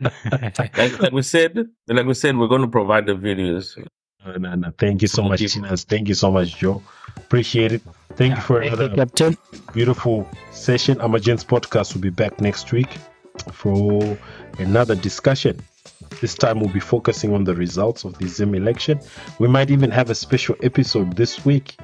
[0.00, 1.58] Like, like we said,
[1.88, 3.76] like we said, we're going to provide the videos.
[4.24, 4.72] No, no, no.
[4.78, 5.48] Thank you so much, you.
[5.48, 5.84] Tinas.
[5.84, 6.80] Thank you so much, Joe.
[7.16, 7.82] Appreciate it.
[8.10, 9.36] Thank you for Thank you, another Captain.
[9.72, 10.98] beautiful session.
[10.98, 12.88] Amagentz podcast will be back next week
[13.52, 14.18] for
[14.58, 15.60] another discussion.
[16.20, 19.00] This time we'll be focusing on the results of the Zim election.
[19.38, 21.76] We might even have a special episode this week.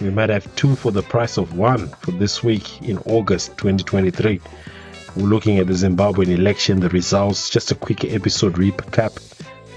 [0.00, 4.40] We might have two for the price of one for this week in August 2023.
[5.16, 9.18] We're looking at the Zimbabwean election, the results, just a quick episode recap,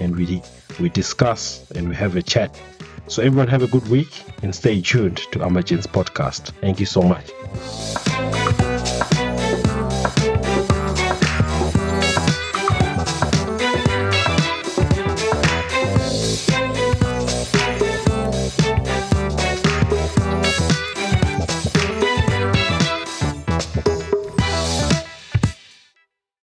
[0.00, 0.42] and we
[0.78, 2.58] we discuss and we have a chat.
[3.08, 6.52] So everyone have a good week and stay tuned to Amagentz podcast.
[6.60, 8.71] Thank you so much.